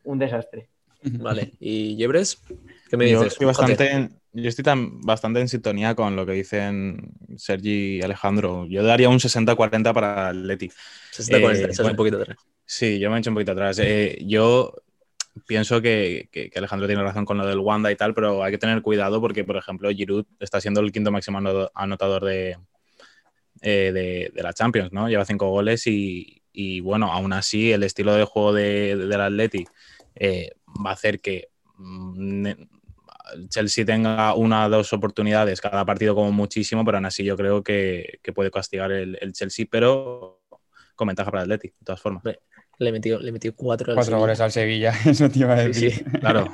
un 0.05 0.19
desastre. 0.19 0.69
Vale, 1.03 1.53
¿y 1.59 1.97
Yebres? 1.97 2.43
¿Qué 2.91 2.97
me 2.97 3.09
Yo 3.11 3.21
dices? 3.21 3.33
estoy 3.33 3.47
bastante, 3.47 3.91
en, 3.91 4.21
yo 4.33 4.49
estoy 4.49 4.63
tan, 4.65 5.01
bastante 5.01 5.41
en 5.41 5.49
sintonía 5.49 5.95
con 5.95 6.15
lo 6.17 6.27
que 6.27 6.33
dicen 6.33 7.13
Sergi 7.37 7.97
y 7.99 8.03
Alejandro. 8.03 8.67
Yo 8.67 8.83
daría 8.83 9.09
un 9.09 9.19
60-40 9.19 9.95
para 9.95 10.31
el 10.31 10.47
Leti. 10.47 10.71
60 11.11 11.41
40, 11.41 11.63
Eh, 11.63 11.65
echas 11.67 11.79
un 11.81 11.85
bueno. 11.85 11.97
poquito 11.97 12.17
atrás. 12.19 12.37
Sí, 12.67 12.99
yo 12.99 13.11
me 13.11 13.17
he 13.17 13.19
hecho 13.21 13.31
un 13.31 13.35
poquito 13.35 13.53
atrás. 13.53 13.79
Eh, 13.83 14.19
yo 14.27 14.75
pienso 15.47 15.81
que, 15.81 16.29
Alejandro 16.57 16.87
tiene 16.87 17.03
razón 17.03 17.25
con 17.25 17.39
lo 17.39 17.47
del 17.47 17.59
Wanda 17.59 17.91
y 17.91 17.97
tal, 17.97 18.15
pero 18.15 18.43
hay 18.43 18.53
que 18.53 18.59
tener 18.59 18.83
cuidado 18.83 19.21
porque, 19.21 19.45
por 19.45 19.57
ejemplo, 19.57 19.91
Giroud 19.91 20.27
está 20.41 20.61
siendo 20.61 20.81
el 20.81 20.93
quinto 20.93 21.11
máximo 21.11 21.39
ano- 21.39 21.71
anotador 21.75 22.25
de, 22.25 22.57
eh, 23.63 23.91
de, 23.93 24.33
de 24.35 24.43
la 24.43 24.53
Champions, 24.53 24.93
¿no? 24.93 25.09
Lleva 25.09 25.25
cinco 25.25 25.49
goles 25.51 25.87
y, 25.87 26.43
y, 26.53 26.81
bueno, 26.81 27.13
aún 27.13 27.33
así 27.33 27.73
el 27.73 27.83
estilo 27.83 28.15
de 28.15 28.25
juego 28.25 28.53
de, 28.53 28.97
del 28.97 29.21
Atleti 29.21 29.65
eh, 30.15 30.53
va 30.85 30.91
a 30.91 30.95
hacer 30.95 31.21
que 31.21 31.49
mm, 31.77 32.47
Chelsea 33.49 33.85
tenga 33.85 34.35
una 34.35 34.67
o 34.67 34.71
dos 34.71 34.93
oportunidades 34.93 35.61
cada 35.61 35.85
partido 35.85 36.15
como 36.15 36.33
muchísimo, 36.33 36.85
pero 36.85 36.99
aún 36.99 37.07
así 37.07 37.25
yo 37.25 37.37
creo 37.37 37.63
que, 37.63 38.19
que 38.23 38.33
puede 38.33 38.51
castigar 38.51 38.91
el, 38.93 39.19
el 39.21 39.33
Chelsea, 39.33 39.67
pero 39.71 40.41
con 40.97 41.09
ventaja 41.09 41.31
para 41.31 41.45
el 41.45 41.53
Atleti, 41.53 41.69
de 41.69 41.85
todas 41.85 42.01
formas. 42.01 42.23
Le 42.81 42.93
metió, 42.93 43.19
le 43.21 43.31
metió 43.31 43.55
cuatro 43.55 43.93
al 43.93 43.95
Cuatro 43.95 44.13
Sevilla. 44.13 44.21
goles 44.21 44.41
al 44.41 44.53
Sevilla, 44.53 44.93
eso 45.07 45.29
te 45.29 45.39
iba 45.41 45.55
a 45.55 45.65
decir. 45.65 45.93
sí. 45.93 46.05
Claro. 46.19 46.47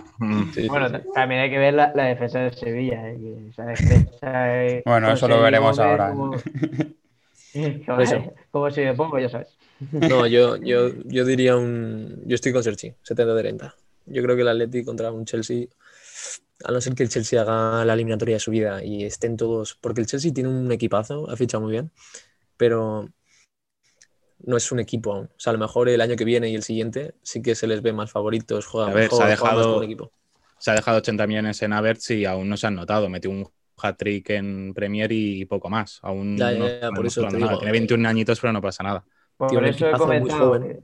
Sí, 0.52 0.66
Bueno, 0.68 0.90
también 1.14 1.40
hay 1.40 1.50
que 1.50 1.58
ver 1.58 1.72
la, 1.74 1.92
la 1.94 2.04
defensa 2.06 2.40
de 2.40 2.52
Sevilla. 2.52 3.08
¿eh? 3.10 3.16
esa 3.48 3.64
defensa, 3.64 4.64
eh, 4.64 4.82
Bueno, 4.84 5.12
eso 5.12 5.28
lo 5.28 5.40
veremos 5.40 5.78
ahora. 5.78 6.10
Como, 6.10 6.32
Por 6.32 6.42
eso. 8.02 8.34
como 8.50 8.70
si 8.70 8.80
me 8.82 8.94
pongo, 8.94 9.18
ya 9.18 9.28
sabes. 9.28 9.56
No, 9.92 10.26
yo, 10.26 10.56
yo, 10.56 10.90
yo 11.04 11.24
diría 11.24 11.56
un. 11.56 12.22
Yo 12.26 12.34
estoy 12.34 12.52
con 12.52 12.62
Sergi, 12.64 12.94
70-30. 13.04 13.72
Yo 14.06 14.22
creo 14.22 14.34
que 14.36 14.42
el 14.42 14.48
Atleti 14.48 14.84
contra 14.84 15.12
un 15.12 15.24
Chelsea, 15.26 15.66
a 16.64 16.72
no 16.72 16.80
ser 16.80 16.94
que 16.94 17.02
el 17.04 17.08
Chelsea 17.08 17.40
haga 17.40 17.84
la 17.84 17.92
eliminatoria 17.94 18.36
de 18.36 18.40
su 18.40 18.50
vida 18.50 18.82
y 18.82 19.04
estén 19.04 19.36
todos. 19.36 19.76
Porque 19.80 20.00
el 20.00 20.06
Chelsea 20.06 20.32
tiene 20.32 20.48
un 20.48 20.72
equipazo, 20.72 21.30
ha 21.30 21.36
fichado 21.36 21.62
muy 21.62 21.72
bien, 21.72 21.90
pero 22.56 23.08
no 24.44 24.56
es 24.56 24.70
un 24.72 24.80
equipo 24.80 25.12
aún. 25.14 25.26
O 25.26 25.38
sea, 25.38 25.50
a 25.50 25.54
lo 25.54 25.58
mejor 25.58 25.88
el 25.88 26.00
año 26.00 26.16
que 26.16 26.24
viene 26.24 26.48
y 26.48 26.54
el 26.54 26.62
siguiente 26.62 27.14
sí 27.22 27.42
que 27.42 27.54
se 27.54 27.66
les 27.66 27.82
ve 27.82 27.92
más 27.92 28.10
favoritos, 28.10 28.66
juegan 28.66 28.90
A 28.90 28.94
ver, 28.94 29.04
mejor, 29.04 29.16
se 29.18 29.32
ha 29.32 29.36
juegan 29.36 29.56
más 29.56 29.64
dejado- 29.64 29.78
un 29.78 29.84
equipo. 29.84 30.12
Se 30.58 30.70
ha 30.70 30.74
dejado 30.74 30.98
80 30.98 31.26
millones 31.26 31.60
en 31.62 31.72
Havertz 31.72 32.10
y 32.12 32.24
aún 32.24 32.48
no 32.48 32.56
se 32.56 32.66
han 32.66 32.74
notado. 32.74 33.08
Metió 33.08 33.30
un 33.30 33.46
hat-trick 33.76 34.30
en 34.30 34.72
Premier 34.74 35.12
y 35.12 35.44
poco 35.44 35.68
más. 35.68 35.98
Aún 36.02 36.36
Ya, 36.36 36.50
ya, 36.52 36.58
no 36.58 36.66
ya, 36.68 36.90
por 36.90 37.06
eso 37.06 37.26
te 37.28 37.36
digo, 37.36 37.58
Tiene 37.58 37.72
21 37.72 38.06
añitos, 38.06 38.40
pero 38.40 38.52
no 38.52 38.62
pasa 38.62 38.82
nada. 38.82 39.04
Por 39.36 39.64
eso 39.66 39.86
he 39.88 39.92
comentado, 39.92 40.60
que- 40.60 40.80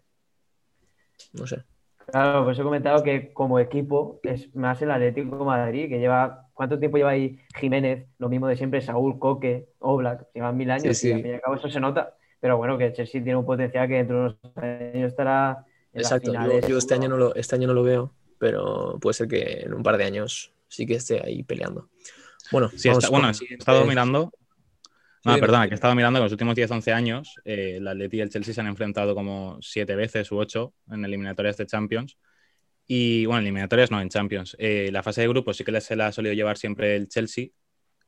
No 1.33 1.47
sé. 1.47 1.63
claro, 2.11 2.45
por 2.45 2.53
eso 2.53 2.61
he 2.63 2.65
comentado 2.65 3.03
que 3.03 3.33
como 3.33 3.59
equipo 3.59 4.21
es 4.23 4.55
más 4.55 4.83
el 4.83 4.91
Atlético 4.91 5.39
de 5.39 5.45
Madrid, 5.45 5.89
que 5.89 5.99
lleva. 5.99 6.49
¿Cuánto 6.53 6.79
tiempo 6.79 6.99
lleva 6.99 7.11
ahí 7.11 7.39
Jiménez? 7.59 8.07
Lo 8.19 8.29
mismo 8.29 8.47
de 8.47 8.57
siempre, 8.57 8.83
Saúl, 8.83 9.19
Coque, 9.19 9.71
Oblak, 9.79 10.27
llevan 10.35 10.57
mil 10.57 10.71
años 10.71 10.99
Sí, 10.99 11.09
y 11.09 11.13
al 11.13 11.23
fin 11.23 11.31
y 11.31 11.35
al 11.35 11.41
cabo 11.41 11.57
eso 11.57 11.69
se 11.71 11.81
nota. 11.81 12.15
Pero 12.43 12.57
bueno, 12.57 12.77
que 12.77 12.87
el 12.87 12.93
Chelsea 12.93 13.23
tiene 13.23 13.37
un 13.37 13.47
potencial 13.47 13.87
que 13.87 13.95
dentro 13.95 14.17
de 14.17 14.23
unos 14.25 14.57
años 14.57 15.13
estará 15.13 15.65
en 15.93 16.03
las 16.03 16.11
Exacto. 16.11 16.27
Yo, 16.27 16.33
finales. 16.33 16.67
yo 16.69 16.77
este, 16.77 16.95
seguro. 16.95 16.95
año 17.07 17.09
no 17.09 17.17
lo, 17.17 17.35
este 17.37 17.55
año 17.55 17.69
no 17.69 17.75
lo 17.75 17.83
veo, 17.85 18.15
pero 18.39 18.99
puede 19.01 19.15
ser 19.15 19.29
que 19.29 19.61
en 19.65 19.73
un 19.75 19.83
par 19.85 19.97
de 19.97 20.05
años 20.05 20.53
sí 20.67 20.85
que 20.85 20.95
esté 20.95 21.25
ahí 21.25 21.45
peleando. 21.45 21.89
Bueno, 22.51 22.69
Sí, 22.75 22.89
vamos 22.89 23.05
está- 23.05 23.13
con 23.13 23.23
bueno, 23.23 23.39
he 23.49 23.55
estado 23.55 23.85
mirando. 23.87 24.33
Sí, 24.35 25.29
No, 25.29 25.35
dime. 25.37 25.47
perdona, 25.47 25.69
que 25.69 25.75
he 25.75 25.77
estado 25.77 25.95
mirando 25.95 26.17
que 26.19 26.23
en 26.23 26.25
los 26.25 26.33
últimos 26.33 26.57
10-11 26.57 26.93
años 26.93 27.37
el 27.45 27.87
Atleti 27.87 28.17
y 28.17 28.21
el 28.23 28.29
Chelsea 28.31 28.53
se 28.53 28.61
han 28.61 28.67
enfrentado 28.67 29.15
como 29.15 29.59
siete 29.63 29.95
veces 29.95 30.33
u 30.33 30.39
ocho 30.39 30.75
en 30.91 31.05
eliminatorias 31.05 31.57
de 31.57 31.67
Champions. 31.67 32.19
Y 32.89 33.25
bueno, 33.27 33.43
eliminatorias 33.43 33.93
no, 33.93 34.01
en 34.01 34.09
Champions. 34.09 34.57
Eh, 34.59 34.91
la 34.93 35.05
fase 35.05 35.21
de 35.21 35.29
grupos 35.29 35.57
sí 35.57 35.63
que 35.63 35.81
se 35.81 35.95
la 35.95 36.09
ha 36.09 36.13
solido 36.13 36.35
llevar 36.35 36.59
siempre 36.59 36.97
el 36.97 37.07
Chelsea, 37.09 37.51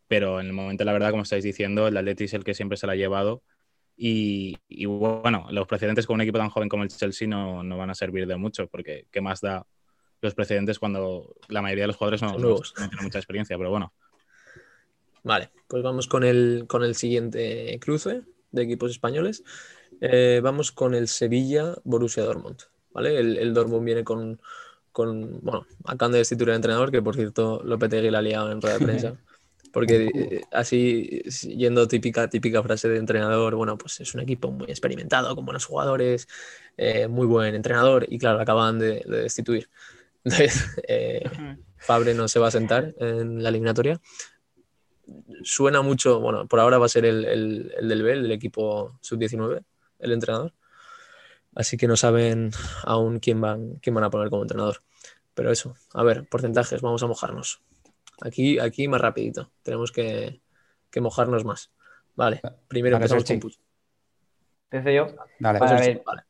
pero 0.09 0.41
en 0.41 0.47
el 0.49 0.53
momento, 0.53 0.83
la 0.83 0.93
verdad, 0.93 1.13
como 1.13 1.23
estáis 1.23 1.45
diciendo, 1.45 1.87
el 1.87 1.97
Atleti 1.97 2.25
es 2.25 2.35
el 2.35 2.43
que 2.43 2.53
siempre 2.55 2.77
se 2.77 2.89
la 2.89 2.95
ha 2.95 2.97
llevado. 2.97 3.45
Y, 3.97 4.57
y 4.69 4.87
bueno, 4.87 5.47
los 5.51 5.67
precedentes 5.67 6.07
con 6.07 6.15
un 6.15 6.23
equipo 6.23 6.39
tan 6.39 6.51
joven 6.51 6.69
como 6.69 6.83
el 6.83 6.89
Chelsea 6.89 7.29
no, 7.29 7.63
no, 7.63 7.77
van 7.77 7.91
a 7.91 7.95
servir 7.95 8.27
de 8.27 8.37
mucho, 8.37 8.67
porque 8.67 9.07
¿qué 9.11 9.21
más 9.21 9.41
da 9.41 9.67
los 10.21 10.35
precedentes 10.35 10.79
cuando 10.79 11.37
la 11.49 11.63
mayoría 11.63 11.85
de 11.85 11.89
los 11.89 11.97
jugadores 11.97 12.23
no, 12.23 12.37
no, 12.39 12.57
no 12.57 12.89
tienen 12.89 13.05
mucha 13.05 13.19
experiencia? 13.19 13.57
Pero 13.57 13.71
bueno. 13.71 13.93
Vale, 15.23 15.51
pues 15.69 15.83
vamos 15.83 16.07
con 16.07 16.25
el, 16.25 16.65
con 16.69 16.83
el 16.83 16.95
siguiente 16.95 17.79
cruce 17.81 18.23
de 18.51 18.63
equipos 18.63 18.91
españoles. 18.91 19.43
Eh, 20.01 20.41
vamos 20.43 20.73
con 20.73 20.95
el 20.95 21.09
Sevilla 21.09 21.77
Borussia 21.85 22.25
Dortmund. 22.25 22.59
¿vale? 22.93 23.19
El, 23.19 23.39
el 23.39 23.55
Dortmund 23.55 23.85
viene 23.85 24.05
con, 24.05 24.41
con, 24.93 25.41
bueno, 25.43 25.67
acaban 25.85 26.13
de 26.13 26.19
destituir 26.19 26.51
al 26.51 26.57
entrenador, 26.57 26.91
que 26.91 27.03
por 27.03 27.17
cierto 27.17 27.61
Lopetegui 27.65 28.11
la 28.11 28.19
ha 28.19 28.23
liado 28.23 28.53
en 28.53 28.61
rueda 28.61 28.79
de 28.79 28.85
prensa. 28.85 29.17
Porque 29.75 30.09
eh, 30.15 30.43
así, 30.53 31.21
yendo 31.49 31.89
típica, 31.89 32.31
típica 32.31 32.63
frase 32.63 32.89
de 32.89 32.97
entrenador, 32.97 33.57
bueno, 33.57 33.77
pues 33.77 33.99
es 33.99 34.15
un 34.15 34.21
equipo 34.21 34.53
muy 34.53 34.69
experimentado, 34.69 35.35
con 35.35 35.45
buenos 35.45 35.65
jugadores, 35.65 36.29
eh, 36.77 37.09
muy 37.09 37.27
buen 37.27 37.57
entrenador, 37.57 38.07
y 38.09 38.17
claro, 38.17 38.41
acaban 38.41 38.79
de, 38.79 39.03
de 39.05 39.23
destituir. 39.23 39.69
Entonces, 40.23 40.65
eh, 40.89 41.29
Fabre 41.77 42.15
no 42.15 42.29
se 42.29 42.39
va 42.39 42.47
a 42.47 42.53
sentar 42.53 42.95
en 43.01 43.43
la 43.43 43.49
eliminatoria. 43.49 44.01
Suena 45.43 45.83
mucho, 45.83 46.21
bueno, 46.21 46.47
por 46.47 46.61
ahora 46.61 46.79
va 46.79 46.87
a 46.87 46.89
ser 46.89 47.05
el, 47.05 47.25
el, 47.25 47.75
el 47.77 47.89
del 47.89 48.03
Bel, 48.05 48.23
del 48.23 48.33
equipo 48.33 48.97
sub-19, 49.01 49.65
el 49.99 50.13
entrenador. 50.13 50.55
Así 51.53 51.77
que 51.77 51.89
no 51.89 51.97
saben 51.97 52.53
aún 52.85 53.19
quién 53.19 53.41
van, 53.41 53.75
quién 53.83 53.95
van 53.95 54.05
a 54.05 54.11
poner 54.11 54.31
como 54.31 54.43
entrenador. 54.43 54.83
Pero 55.35 55.51
eso, 55.51 55.75
a 55.93 56.05
ver, 56.05 56.29
porcentajes, 56.29 56.81
vamos 56.81 57.03
a 57.03 57.09
mojarnos. 57.09 57.61
Aquí, 58.25 58.59
aquí 58.59 58.89
más 58.89 59.01
rapidito. 59.01 59.51
Tenemos 59.63 59.93
que, 59.93 60.41
que 60.91 61.01
mojarnos 61.01 61.45
más. 61.45 61.71
Vale, 62.17 62.41
primero 62.69 62.97
empezamos 62.97 63.25
con 63.25 63.39
Puig. 63.39 63.59
Empiezo 64.71 64.91
yo. 64.91 65.17
Dale. 65.39 65.59
Vale, 65.59 65.75
a 65.75 65.81
ver, 65.81 66.03
vale. 66.05 66.23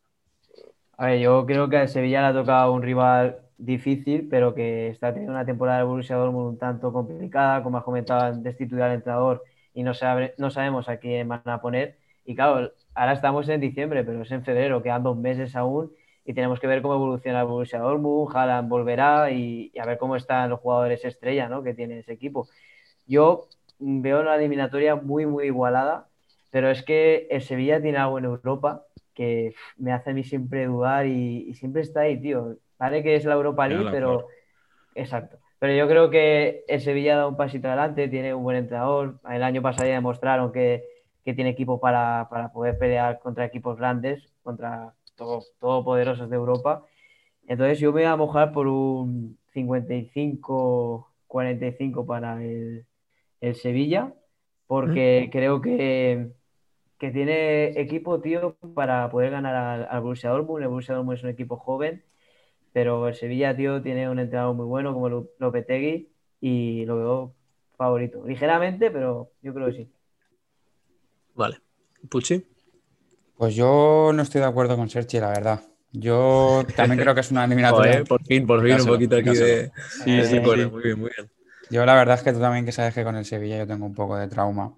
A 0.97 1.07
ver, 1.07 1.21
yo 1.21 1.47
creo 1.47 1.69
que 1.69 1.77
al 1.77 1.89
Sevilla 1.89 2.21
le 2.21 2.27
ha 2.27 2.33
tocado 2.43 2.73
un 2.73 2.83
rival 2.83 3.39
difícil, 3.59 4.29
pero 4.29 4.55
que 4.55 4.89
está 4.89 5.13
teniendo 5.13 5.33
una 5.33 5.47
temporada 5.47 5.79
de 5.79 5.85
Borussia 5.85 6.17
Dortmund 6.17 6.49
un 6.49 6.59
tanto 6.59 6.93
complicada, 6.93 7.63
como 7.63 7.79
has 7.79 7.85
comentado, 7.85 8.23
han 8.23 8.43
destituido 8.43 8.85
al 8.85 8.93
entrenador 8.93 9.45
y 9.73 9.85
no, 9.85 9.95
sabe, 9.95 10.35
no 10.37 10.51
sabemos 10.51 10.89
a 10.89 10.97
quién 10.97 11.29
van 11.29 11.43
a 11.45 11.61
poner. 11.61 11.99
Y 12.25 12.35
claro, 12.35 12.73
ahora 12.95 13.13
estamos 13.13 13.49
en 13.49 13.61
diciembre, 13.61 14.03
pero 14.03 14.23
es 14.23 14.31
en 14.33 14.45
febrero, 14.45 14.83
quedan 14.83 15.05
dos 15.05 15.17
meses 15.17 15.55
aún 15.55 15.93
y 16.25 16.33
tenemos 16.35 16.59
que 16.59 16.67
ver 16.67 16.81
cómo 16.83 16.95
evoluciona 16.95 17.41
el 17.41 17.47
Borussia 17.47 17.81
Dortmund, 17.81 18.35
Haaland 18.35 18.69
volverá 18.69 19.31
y, 19.31 19.71
y 19.75 19.79
a 19.79 19.85
ver 19.85 19.99
cómo 19.99 20.17
están 20.17 20.51
los 20.51 20.61
jugadores 20.61 21.05
estrella 21.05 21.49
¿no? 21.49 21.63
que 21.63 21.75
tiene 21.75 21.99
ese 21.99 22.13
equipo. 22.13 22.49
Yo 23.07 23.49
veo 23.79 24.23
la 24.23 24.37
eliminatoria 24.37 24.97
muy, 24.97 25.27
muy 25.27 25.47
igualada, 25.47 26.09
pero 26.51 26.71
es 26.71 26.83
que 26.83 27.27
el 27.31 27.43
Sevilla 27.43 27.83
tiene 27.83 27.99
algo 27.99 28.19
en 28.19 28.25
Europa 28.25 28.85
que 29.13 29.55
me 29.77 29.93
hace 29.93 30.11
a 30.11 30.15
mí 30.15 30.25
siempre 30.25 30.67
dudar 30.67 31.07
y, 31.07 31.49
y 31.49 31.55
siempre 31.55 31.83
está 31.83 32.01
ahí, 32.01 32.21
tío. 32.21 32.57
Vale 32.79 33.03
que 33.03 33.17
es 33.17 33.25
la 33.25 33.35
Europa 33.35 33.69
League, 33.69 33.85
la 33.85 33.91
pero... 33.91 34.29
Exacto. 34.95 35.39
Pero 35.59 35.75
yo 35.75 35.89
creo 35.89 36.11
que 36.11 36.65
el 36.69 36.81
Sevilla 36.81 37.17
da 37.17 37.27
un 37.27 37.37
pasito 37.37 37.69
adelante, 37.69 38.09
tiene 38.09 38.35
un 38.35 38.43
buen 38.43 38.57
entrenador. 38.57 39.19
El 39.31 39.43
año 39.43 39.63
pasado 39.63 39.89
ya 39.89 39.95
demostraron 39.95 40.53
que, 40.53 40.85
que 41.25 41.33
tiene 41.33 41.51
equipo 41.51 41.81
para, 41.81 42.29
para 42.31 42.53
poder 42.53 42.77
pelear 42.79 43.19
contra 43.19 43.47
equipos 43.47 43.79
grandes, 43.79 44.33
contra 44.43 44.93
todos 45.17 45.53
todopoderosos 45.59 46.31
de 46.31 46.37
Europa. 46.37 46.85
Entonces 47.47 47.79
yo 47.81 47.89
me 47.93 48.03
voy 48.03 48.05
a 48.05 48.17
mojar 48.17 48.53
por 48.53 48.67
un 48.69 49.39
55-45 49.55 52.07
para 52.07 52.43
el, 52.45 52.87
el 53.41 53.55
Sevilla, 53.55 54.15
porque 54.67 55.29
creo 55.33 55.61
que, 55.61 56.31
que 56.99 57.11
tiene 57.11 57.79
equipo, 57.81 58.21
tío, 58.21 58.57
para 58.75 59.09
poder 59.11 59.31
ganar 59.33 59.55
al, 59.55 59.87
al 59.91 60.01
Borussia 60.03 60.31
Dortmund. 60.31 60.63
El 60.63 60.69
Borussia 60.69 60.95
Dortmund 60.95 61.19
es 61.19 61.25
un 61.25 61.31
equipo 61.31 61.57
joven, 61.57 62.03
pero 62.73 63.09
el 63.09 63.15
Sevilla, 63.15 63.57
tío, 63.57 63.83
tiene 63.83 64.09
un 64.09 64.19
entrenador 64.19 64.55
muy 64.55 64.67
bueno 64.67 64.93
como 64.95 65.09
Lo- 65.09 65.29
Lopetegui 65.39 66.09
y 66.41 66.85
lo 66.87 66.97
veo 66.97 67.35
favorito. 67.77 68.25
Ligeramente, 68.27 68.91
pero 68.91 69.31
yo 69.43 69.55
creo 69.55 69.67
que 69.69 69.73
sí. 69.75 69.91
Vale. 71.35 71.59
Puchi. 72.09 72.45
Pues 73.37 73.55
yo 73.55 74.13
no 74.15 74.23
estoy 74.23 74.41
de 74.41 74.47
acuerdo 74.47 74.77
con 74.77 74.89
Sergi, 74.89 75.21
la 75.21 75.29
verdad. 75.29 75.61
Yo 75.93 76.65
también 76.77 77.01
creo 77.01 77.15
que 77.15 77.21
es 77.21 77.31
una 77.31 77.45
eliminatoria. 77.47 77.93
Joder, 77.93 78.05
por 78.05 78.25
fin, 78.25 78.47
por 78.47 78.63
fin, 78.63 78.81
un 78.81 78.87
poquito 78.87 79.17
aquí 79.17 79.31
de, 79.31 79.71
Sí, 80.05 80.23
sí, 80.23 80.27
sí. 80.27 80.41
Muy 80.41 80.57
bien, 80.57 80.71
muy 80.73 81.11
bien. 81.17 81.31
Yo 81.71 81.85
la 81.87 81.95
verdad 81.95 82.17
es 82.17 82.23
que 82.23 82.33
tú 82.33 82.41
también 82.41 82.65
que 82.65 82.73
sabes 82.73 82.95
que 82.95 83.05
con 83.05 83.17
el 83.17 83.25
Sevilla 83.25 83.59
yo 83.59 83.67
tengo 83.67 83.87
un 83.87 83.95
poco 83.95 84.17
de 84.17 84.29
trauma. 84.29 84.75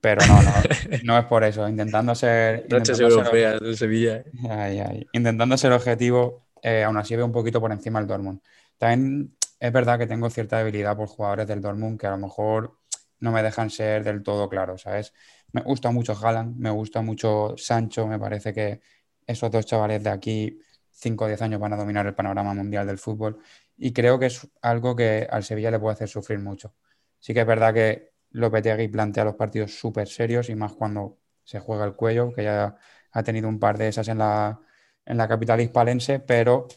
Pero 0.00 0.24
no, 0.26 0.42
no, 0.42 0.50
no 1.04 1.18
es 1.18 1.24
por 1.24 1.42
eso. 1.44 1.68
Intentando 1.68 2.14
ser, 2.14 2.66
Noches 2.70 3.00
europeas 3.00 3.60
del 3.60 3.76
Sevilla. 3.76 4.18
¿eh? 4.18 4.24
Ay, 4.48 4.78
ay. 4.78 5.06
Intentando 5.12 5.56
ser 5.56 5.72
objetivo, 5.72 6.46
eh, 6.62 6.84
aún 6.84 6.96
así 6.96 7.16
veo 7.16 7.26
un 7.26 7.32
poquito 7.32 7.60
por 7.60 7.72
encima 7.72 7.98
el 7.98 8.06
Dortmund. 8.06 8.40
También 8.76 9.36
es 9.58 9.72
verdad 9.72 9.98
que 9.98 10.06
tengo 10.06 10.30
cierta 10.30 10.58
debilidad 10.58 10.96
por 10.96 11.08
jugadores 11.08 11.48
del 11.48 11.60
Dortmund 11.60 11.98
que 11.98 12.06
a 12.06 12.10
lo 12.10 12.18
mejor 12.18 12.78
no 13.20 13.32
me 13.32 13.42
dejan 13.42 13.70
ser 13.70 14.04
del 14.04 14.22
todo 14.22 14.48
claro, 14.48 14.78
¿sabes? 14.78 15.12
Me 15.52 15.62
gusta 15.62 15.90
mucho 15.90 16.12
Haaland, 16.14 16.56
me 16.58 16.70
gusta 16.70 17.00
mucho 17.02 17.54
Sancho, 17.56 18.06
me 18.06 18.18
parece 18.18 18.52
que 18.52 18.80
esos 19.26 19.50
dos 19.50 19.64
chavales 19.66 20.02
de 20.04 20.10
aquí, 20.10 20.58
5 20.90 21.24
o 21.24 21.28
10 21.28 21.40
años, 21.42 21.60
van 21.60 21.72
a 21.72 21.76
dominar 21.76 22.06
el 22.06 22.14
panorama 22.14 22.52
mundial 22.54 22.86
del 22.86 22.98
fútbol 22.98 23.38
y 23.76 23.92
creo 23.92 24.18
que 24.18 24.26
es 24.26 24.46
algo 24.62 24.94
que 24.96 25.26
al 25.30 25.44
Sevilla 25.44 25.70
le 25.70 25.78
puede 25.78 25.94
hacer 25.94 26.08
sufrir 26.08 26.38
mucho. 26.38 26.74
Sí 27.18 27.32
que 27.34 27.40
es 27.40 27.46
verdad 27.46 27.72
que 27.74 28.12
Lopetegui 28.30 28.88
plantea 28.88 29.24
los 29.24 29.34
partidos 29.36 29.78
súper 29.78 30.08
serios 30.08 30.50
y 30.50 30.54
más 30.54 30.72
cuando 30.74 31.18
se 31.44 31.60
juega 31.60 31.84
el 31.84 31.94
cuello, 31.94 32.32
que 32.34 32.44
ya 32.44 32.76
ha 33.12 33.22
tenido 33.22 33.48
un 33.48 33.58
par 33.58 33.78
de 33.78 33.88
esas 33.88 34.08
en 34.08 34.18
la, 34.18 34.60
en 35.06 35.16
la 35.16 35.28
capital 35.28 35.60
hispalense, 35.60 36.20
pero 36.20 36.68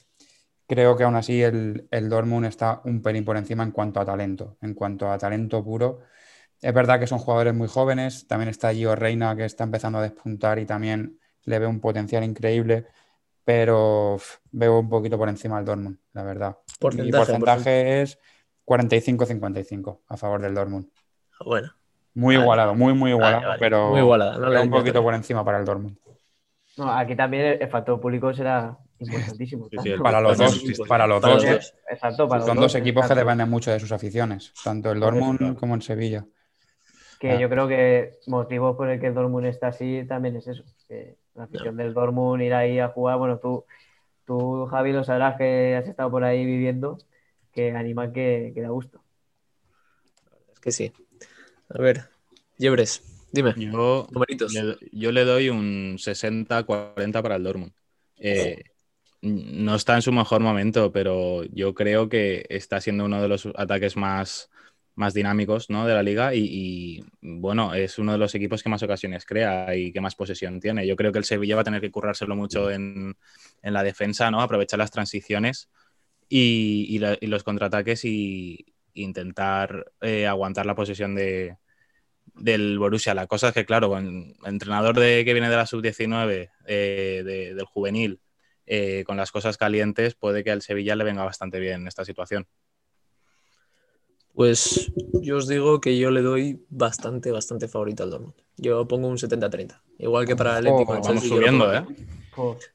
creo 0.67 0.95
que 0.97 1.03
aún 1.03 1.15
así 1.15 1.41
el, 1.43 1.87
el 1.91 2.09
Dortmund 2.09 2.45
está 2.45 2.81
un 2.85 3.01
pelín 3.01 3.25
por 3.25 3.37
encima 3.37 3.63
en 3.63 3.71
cuanto 3.71 3.99
a 3.99 4.05
talento, 4.05 4.57
en 4.61 4.73
cuanto 4.73 5.11
a 5.11 5.17
talento 5.17 5.63
puro. 5.63 5.99
Es 6.61 6.73
verdad 6.73 6.99
que 6.99 7.07
son 7.07 7.17
jugadores 7.17 7.55
muy 7.55 7.67
jóvenes, 7.67 8.27
también 8.27 8.49
está 8.49 8.71
Gio 8.71 8.95
Reina 8.95 9.35
que 9.35 9.45
está 9.45 9.63
empezando 9.63 9.97
a 9.97 10.03
despuntar 10.03 10.59
y 10.59 10.65
también 10.65 11.19
le 11.43 11.57
veo 11.57 11.69
un 11.69 11.79
potencial 11.79 12.23
increíble, 12.23 12.85
pero 13.43 14.17
veo 14.51 14.79
un 14.79 14.89
poquito 14.89 15.17
por 15.17 15.27
encima 15.27 15.57
al 15.57 15.65
Dortmund, 15.65 15.97
la 16.13 16.23
verdad. 16.23 16.57
Mi 16.67 16.77
Porcentaje, 16.79 17.17
porcentaje 17.17 18.01
es 18.01 18.19
45-55 18.65 20.01
a 20.07 20.17
favor 20.17 20.41
del 20.41 20.53
Dortmund. 20.53 20.87
Bueno, 21.43 21.73
Muy 22.13 22.35
Vale. 22.35 22.43
igualado, 22.43 22.75
muy, 22.75 22.93
muy 22.93 23.09
igualado, 23.09 23.37
Vale, 23.37 23.47
vale. 23.47 23.59
pero 23.59 23.89
Muy 23.89 23.99
igualada, 23.99 24.33
¿no? 24.33 24.41
La 24.41 24.49
veo 24.49 24.63
un 24.63 24.69
poquito 24.69 25.01
por 25.01 25.15
encima 25.15 25.43
para 25.43 25.57
el 25.57 25.65
Dortmund. 25.65 25.97
No, 26.77 26.91
aquí 26.91 27.15
también 27.15 27.57
el, 27.59 27.69
factor 27.69 27.99
público 27.99 28.33
será 28.33 28.77
importantísimo. 28.99 29.67
Sí, 29.69 29.77
sí, 29.81 29.89
el 29.89 30.01
Para 30.01 30.21
los 30.21 30.37
dos, 30.37 30.63
para 30.87 31.07
los 31.07 31.21
Para 31.21 31.33
dos, 31.33 31.45
dos. 31.45 31.73
Exacto, 31.89 32.27
para 32.29 32.45
Son 32.45 32.55
los 32.55 32.65
dos 32.65 32.75
equipos 32.75 33.07
que 33.07 33.15
dependen 33.15 33.49
mucho 33.49 33.71
de 33.71 33.79
sus 33.79 33.91
aficiones, 33.91 34.53
tanto 34.63 34.91
el 34.91 34.99
Dortmund 34.99 35.57
como 35.57 35.75
el 35.75 35.81
Sevilla. 35.81 36.25
Que 37.21 37.39
yo 37.39 37.49
creo 37.49 37.67
que 37.67 38.13
motivos 38.25 38.75
por 38.75 38.89
el 38.89 38.99
que 38.99 39.07
el 39.07 39.13
Dortmund 39.13 39.45
está 39.45 39.67
así 39.67 40.03
también 40.07 40.35
es 40.37 40.47
eso. 40.47 40.63
Que 40.87 41.17
la 41.35 41.43
afición 41.43 41.77
del 41.77 41.93
Dortmund 41.93 42.41
ir 42.41 42.53
ahí 42.55 42.79
a 42.79 42.87
jugar, 42.87 43.19
bueno, 43.19 43.37
tú, 43.37 43.63
tú 44.25 44.65
Javi, 44.65 44.91
lo 44.91 45.03
sabrás 45.03 45.37
que 45.37 45.75
has 45.75 45.87
estado 45.87 46.09
por 46.09 46.23
ahí 46.23 46.43
viviendo, 46.43 46.97
que 47.53 47.71
anima 47.73 48.11
que, 48.11 48.51
que 48.55 48.61
da 48.61 48.69
gusto. 48.69 49.03
es 50.53 50.59
que 50.59 50.71
sí. 50.71 50.91
A 51.69 51.77
ver, 51.77 52.09
Llebres, 52.61 53.01
dime, 53.31 53.55
Yo, 53.57 54.07
numeritos. 54.11 54.53
le, 54.53 54.77
yo 54.91 55.11
le 55.11 55.23
doy 55.23 55.49
un 55.49 55.97
60-40 55.97 57.23
para 57.23 57.37
el 57.37 57.43
Dortmund. 57.43 57.73
Eh, 58.17 58.63
no 59.23 59.73
está 59.73 59.95
en 59.95 60.03
su 60.03 60.11
mejor 60.11 60.41
momento, 60.41 60.91
pero 60.91 61.43
yo 61.45 61.73
creo 61.73 62.07
que 62.07 62.45
está 62.49 62.79
siendo 62.79 63.05
uno 63.05 63.19
de 63.19 63.27
los 63.27 63.47
ataques 63.55 63.97
más, 63.97 64.50
más 65.01 65.13
dinámicos 65.13 65.69
¿no? 65.69 65.85
de 65.85 65.93
la 65.93 66.03
liga 66.03 66.33
y, 66.33 67.03
bueno, 67.21 67.73
es 67.73 67.99
uno 67.99 68.13
de 68.13 68.17
los 68.17 68.33
equipos 68.35 68.63
que 68.63 68.69
más 68.69 68.83
ocasiones 68.83 69.25
crea 69.25 69.75
y 69.75 69.91
que 69.91 69.99
más 69.99 70.15
posesión 70.15 70.59
tiene. 70.61 70.87
Yo 70.87 70.95
creo 70.95 71.11
que 71.11 71.17
el 71.19 71.25
Sevilla 71.25 71.55
va 71.55 71.61
a 71.61 71.65
tener 71.65 71.81
que 71.81 71.91
currárselo 71.91 72.35
mucho 72.35 72.71
en, 72.71 73.17
en 73.61 73.73
la 73.73 73.83
defensa, 73.83 74.31
¿no? 74.31 74.41
aprovechar 74.41 74.79
las 74.79 74.91
transiciones 74.91 75.69
y, 76.29 76.99
los 77.21 77.43
contraataques 77.43 78.05
y 78.05 78.65
intentar 78.93 79.91
eh, 80.01 80.27
aguantar 80.27 80.65
la 80.65 80.75
posesión 80.75 81.15
de, 81.15 81.57
del 82.33 82.79
Borussia. 82.79 83.13
La 83.13 83.27
cosa 83.27 83.49
es 83.49 83.53
que, 83.53 83.65
claro, 83.65 83.89
con 83.89 84.33
entrenador 84.45 84.99
de, 84.99 85.25
que 85.25 85.33
viene 85.33 85.49
de 85.49 85.55
la 85.55 85.65
sub-19, 85.65 86.49
eh, 86.65 87.23
de- 87.25 87.55
del 87.55 87.65
juvenil, 87.65 88.21
eh, 88.65 89.03
con 89.05 89.17
las 89.17 89.31
cosas 89.31 89.57
calientes, 89.57 90.15
puede 90.15 90.43
que 90.43 90.51
al 90.51 90.61
Sevilla 90.61 90.95
le 90.95 91.03
venga 91.03 91.23
bastante 91.23 91.59
bien 91.59 91.87
esta 91.87 92.05
situación. 92.05 92.47
Pues 94.33 94.91
yo 95.21 95.37
os 95.37 95.47
digo 95.47 95.81
que 95.81 95.97
yo 95.97 96.09
le 96.11 96.21
doy 96.21 96.65
bastante, 96.69 97.31
bastante 97.31 97.67
favorito 97.67 98.03
al 98.03 98.11
Dortmund. 98.11 98.33
Yo 98.57 98.87
pongo 98.87 99.07
un 99.07 99.17
70-30. 99.17 99.83
Igual 99.99 100.25
que 100.25 100.35
para 100.35 100.51
el 100.51 100.57
Atlético 100.57 100.93
Chelsea, 100.99 101.29
Vamos 101.29 101.29
yo 101.29 101.41
lo 101.41 101.47
subiendo, 101.47 101.65
pongo 101.65 101.73
¿eh? 101.73 101.85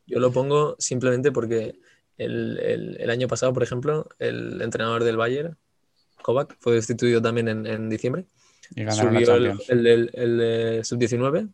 Yo 0.07 0.21
lo 0.21 0.33
pongo 0.33 0.77
simplemente 0.79 1.33
porque 1.33 1.79
el, 2.19 2.59
el- 2.59 2.97
el 3.01 3.11
año 3.11 3.29
pasado, 3.29 3.53
por 3.53 3.63
ejemplo, 3.63 4.09
el 4.19 4.61
entrenador 4.63 5.05
del 5.05 5.17
Bayern, 5.17 5.57
Kovac, 6.23 6.57
fue 6.61 6.75
destituido 6.75 7.23
también 7.23 7.49
en, 7.49 7.67
en 7.67 7.89
diciembre. 7.91 8.27
Y 8.75 8.91
Subió 8.91 9.35
el, 9.37 9.53
el, 9.69 9.85
del- 9.85 10.11
el 10.15 10.39
de 10.39 10.85
sub-19, 10.85 11.49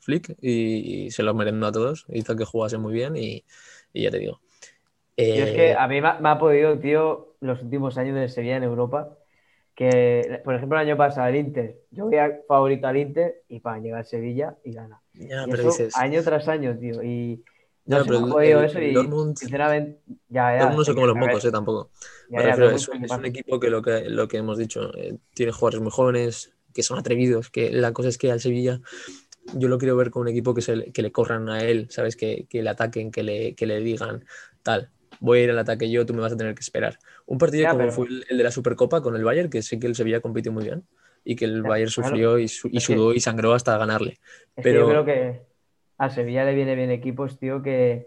Flick, 0.00 0.36
y, 0.40 1.06
y 1.06 1.10
se 1.10 1.22
los 1.22 1.34
merendó 1.34 1.66
a 1.68 1.72
todos. 1.72 2.06
Hizo 2.08 2.36
que 2.36 2.44
jugase 2.44 2.78
muy 2.78 2.92
bien 2.94 3.16
y, 3.16 3.44
y 3.92 4.02
ya 4.04 4.10
te 4.10 4.18
digo. 4.18 4.40
Yo 5.16 5.44
es 5.44 5.50
Eh, 5.50 5.54
que 5.54 5.74
a 5.74 5.86
mí 5.88 6.00
me 6.00 6.08
ha, 6.08 6.20
me 6.20 6.28
ha 6.30 6.38
podido, 6.38 6.78
tío, 6.78 7.36
los 7.40 7.62
últimos 7.62 7.98
años 7.98 8.16
de 8.16 8.28
Sevilla 8.28 8.56
en 8.56 8.64
Europa, 8.64 9.16
que, 9.80 10.40
por 10.44 10.54
ejemplo, 10.54 10.78
el 10.78 10.86
año 10.86 10.96
pasado 10.96 11.28
el 11.28 11.36
Inter, 11.36 11.76
yo 11.90 12.04
voy 12.04 12.16
a 12.16 12.38
favorito 12.46 12.86
al 12.86 12.98
Inter 12.98 13.42
y 13.48 13.60
para 13.60 13.78
llegar 13.78 14.00
a 14.00 14.04
Sevilla 14.04 14.54
y 14.62 14.72
gana. 14.74 15.00
ya, 15.14 15.46
Y 15.46 15.50
pero 15.50 15.62
eso 15.62 15.70
dices, 15.70 15.96
año 15.96 16.22
tras 16.22 16.48
año, 16.48 16.76
tío, 16.78 17.02
y 17.02 17.42
no 17.86 17.96
Ya, 17.96 18.02
sé, 18.02 18.08
pero 18.08 18.20
me 18.20 18.26
el- 18.26 18.64
eso 18.66 18.78
el 18.78 18.84
y 18.84 18.94
Dortmund- 18.94 19.38
sinceramente, 19.38 20.00
ya, 20.28 20.52
ya. 20.54 20.60
Dortmund 20.60 20.78
no 20.78 20.84
sé 20.84 20.90
es 20.90 20.94
cómo 20.94 21.06
los 21.06 21.16
mocos, 21.16 21.44
eh, 21.46 21.50
tampoco. 21.50 21.90
ya, 22.28 22.36
Me 22.36 22.42
refiero, 22.44 22.70
es, 22.70 22.88
un- 22.88 23.24
equipo 23.24 23.58
que 23.58 23.70
lo 23.70 23.82
que, 23.82 24.10
lo 24.10 24.28
que 24.28 24.36
hemos 24.36 24.58
dicho, 24.58 24.94
eh, 24.96 25.16
tiene 25.34 25.52
jugadores 25.52 25.80
muy 25.80 25.90
jóvenes, 25.90 26.52
que 26.74 26.82
son 26.82 26.98
atrevidos, 26.98 27.50
que 27.50 27.70
la 27.72 27.92
cosa 27.92 28.10
es 28.10 28.18
que 28.18 28.30
al 28.30 28.40
Sevilla 28.40 28.80
yo 29.56 29.68
lo 29.68 29.78
quiero 29.78 29.96
ver 29.96 30.10
con 30.10 30.22
un 30.22 30.28
equipo 30.28 30.54
que, 30.54 30.60
se, 30.62 30.76
le- 30.76 30.92
que 30.92 31.02
le 31.02 31.10
corran 31.10 31.48
a 31.48 31.60
él, 31.64 31.88
¿sabes? 31.90 32.16
Que, 32.16 32.46
que 32.48 32.62
le 32.62 32.70
ataquen, 32.70 33.10
que 33.10 33.22
le, 33.22 33.54
que 33.54 33.66
le 33.66 33.80
digan, 33.80 34.24
tal, 34.62 34.90
voy 35.20 35.38
a 35.40 35.44
ir 35.44 35.50
al 35.50 35.58
ataque 35.58 35.90
yo, 35.90 36.04
tú 36.04 36.14
me 36.14 36.20
vas 36.20 36.32
a 36.32 36.36
tener 36.36 36.54
que 36.54 36.60
esperar. 36.60 36.98
Un 37.26 37.38
partido 37.38 37.62
Ya, 37.62 37.70
como 37.70 37.80
pero- 37.82 37.92
fue 37.92 38.06
el, 38.08 38.24
el 38.28 38.38
de 38.38 38.44
la 38.44 38.50
Supercopa 38.50 39.00
con 39.00 39.14
el 39.16 39.24
Bayern, 39.24 39.48
que 39.50 39.62
sí 39.62 39.78
que 39.78 39.86
el 39.86 39.94
Sevilla 39.94 40.20
compitió 40.20 40.50
muy 40.52 40.64
bien 40.64 40.82
y 41.24 41.36
que 41.36 41.44
el 41.44 41.62
Ya, 41.62 41.68
Bayern 41.68 41.90
claro. 41.92 42.08
sufrió 42.08 42.38
y, 42.38 42.48
su- 42.48 42.68
y 42.72 42.80
sudó 42.80 43.12
y 43.14 43.20
sangró 43.20 43.52
hasta 43.54 43.76
ganarle. 43.78 44.18
Es 44.56 44.64
Pero- 44.64 44.80
que 44.86 44.94
yo 44.94 45.02
creo 45.02 45.04
que 45.04 45.42
a 45.98 46.10
Sevilla 46.10 46.44
le 46.44 46.54
viene 46.54 46.74
bien 46.74 46.90
equipos, 46.90 47.38
tío, 47.38 47.62
que, 47.62 48.06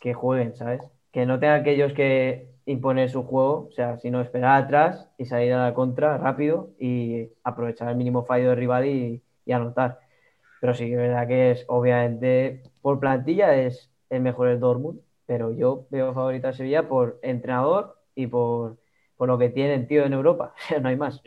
que 0.00 0.14
jueguen, 0.14 0.54
¿sabes? 0.54 0.80
Que 1.12 1.26
no 1.26 1.38
tengan 1.40 1.60
aquellos 1.60 1.92
que 1.92 2.46
imponer 2.64 3.10
su 3.10 3.24
juego, 3.24 3.66
o 3.68 3.72
sea, 3.72 3.98
sino 3.98 4.20
esperar 4.20 4.62
atrás 4.62 5.08
y 5.18 5.24
salir 5.24 5.52
a 5.52 5.64
la 5.64 5.74
contra 5.74 6.16
rápido 6.18 6.70
y 6.78 7.28
aprovechar 7.42 7.88
el 7.88 7.96
mínimo 7.96 8.24
fallo 8.24 8.50
del 8.50 8.56
rival 8.58 8.86
y, 8.86 9.20
y 9.44 9.52
anotar. 9.52 9.98
Pero 10.60 10.72
sí 10.74 10.84
que 10.86 10.92
es 10.92 10.98
verdad 10.98 11.26
que 11.26 11.50
es, 11.50 11.64
obviamente, 11.66 12.62
por 12.80 13.00
plantilla 13.00 13.56
es 13.56 13.90
el 14.10 14.20
mejor 14.22 14.46
el 14.46 14.60
Dortmund, 14.60 15.00
pero 15.26 15.52
yo 15.52 15.86
veo 15.90 16.12
favorito 16.14 16.48
a 16.48 16.52
Sevilla 16.52 16.88
por 16.88 17.18
entrenador 17.22 17.98
y 18.14 18.26
por, 18.26 18.78
por 19.16 19.28
lo 19.28 19.38
que 19.38 19.48
tienen, 19.50 19.86
tío, 19.86 20.04
en 20.04 20.12
Europa. 20.12 20.54
no 20.82 20.88
hay 20.88 20.96
más. 20.96 21.20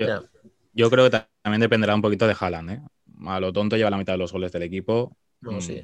Yo, 0.73 0.89
creo 0.89 1.05
que 1.05 1.09
ta- 1.11 1.29
también 1.41 1.61
dependerá 1.61 1.95
un 1.95 2.01
poquito 2.01 2.27
de 2.27 2.35
Haaland, 2.39 2.69
¿eh? 2.71 2.81
A 3.27 3.39
lo 3.39 3.53
tonto 3.53 3.77
lleva 3.77 3.89
la 3.89 3.97
mitad 3.97 4.13
de 4.13 4.17
los 4.17 4.31
goles 4.33 4.51
del 4.51 4.63
equipo. 4.63 5.15
No, 5.41 5.51
Mm, 5.53 5.59
sí. 5.61 5.81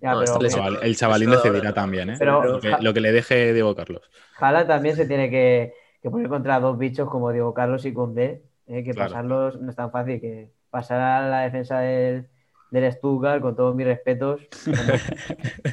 Ya, 0.00 0.10
No, 0.12 0.18
pero 0.18 0.24
está 0.24 0.36
El, 0.38 0.42
lesionado. 0.44 0.74
chaval- 0.74 0.86
el 0.86 0.96
chavalín 0.96 1.28
ahora. 1.34 1.72
también, 1.74 2.10
¿eh? 2.10 2.16
Pero- 2.18 2.44
lo, 2.44 2.60
que, 2.60 2.76
lo 2.80 2.94
que 2.94 3.00
le 3.00 3.12
deje 3.12 3.52
Diego 3.52 3.74
Carlos. 3.74 4.02
Jala 4.34 4.66
también 4.66 4.96
se 4.96 5.06
tiene 5.06 5.30
que, 5.30 5.72
que 6.02 6.10
poner 6.10 6.28
contra 6.28 6.60
dos 6.60 6.76
bichos 6.78 7.08
como 7.08 7.30
Diego 7.32 7.54
Carlos 7.54 7.84
y 7.86 7.94
Condé, 7.94 8.42
eh, 8.66 8.82
que 8.84 8.92
Claro. 8.92 9.10
pasarlos 9.10 9.60
no 9.60 9.70
es 9.70 9.76
tan 9.76 9.90
fácil, 9.92 10.20
que 10.20 10.50
pasar 10.70 11.00
a 11.00 11.28
la 11.28 11.40
defensa 11.42 11.78
del, 11.80 12.26
del 12.70 12.92
Stuttgart, 12.92 13.40
con 13.40 13.54
todos 13.56 13.74
mis 13.74 13.86
respetos, 13.86 14.40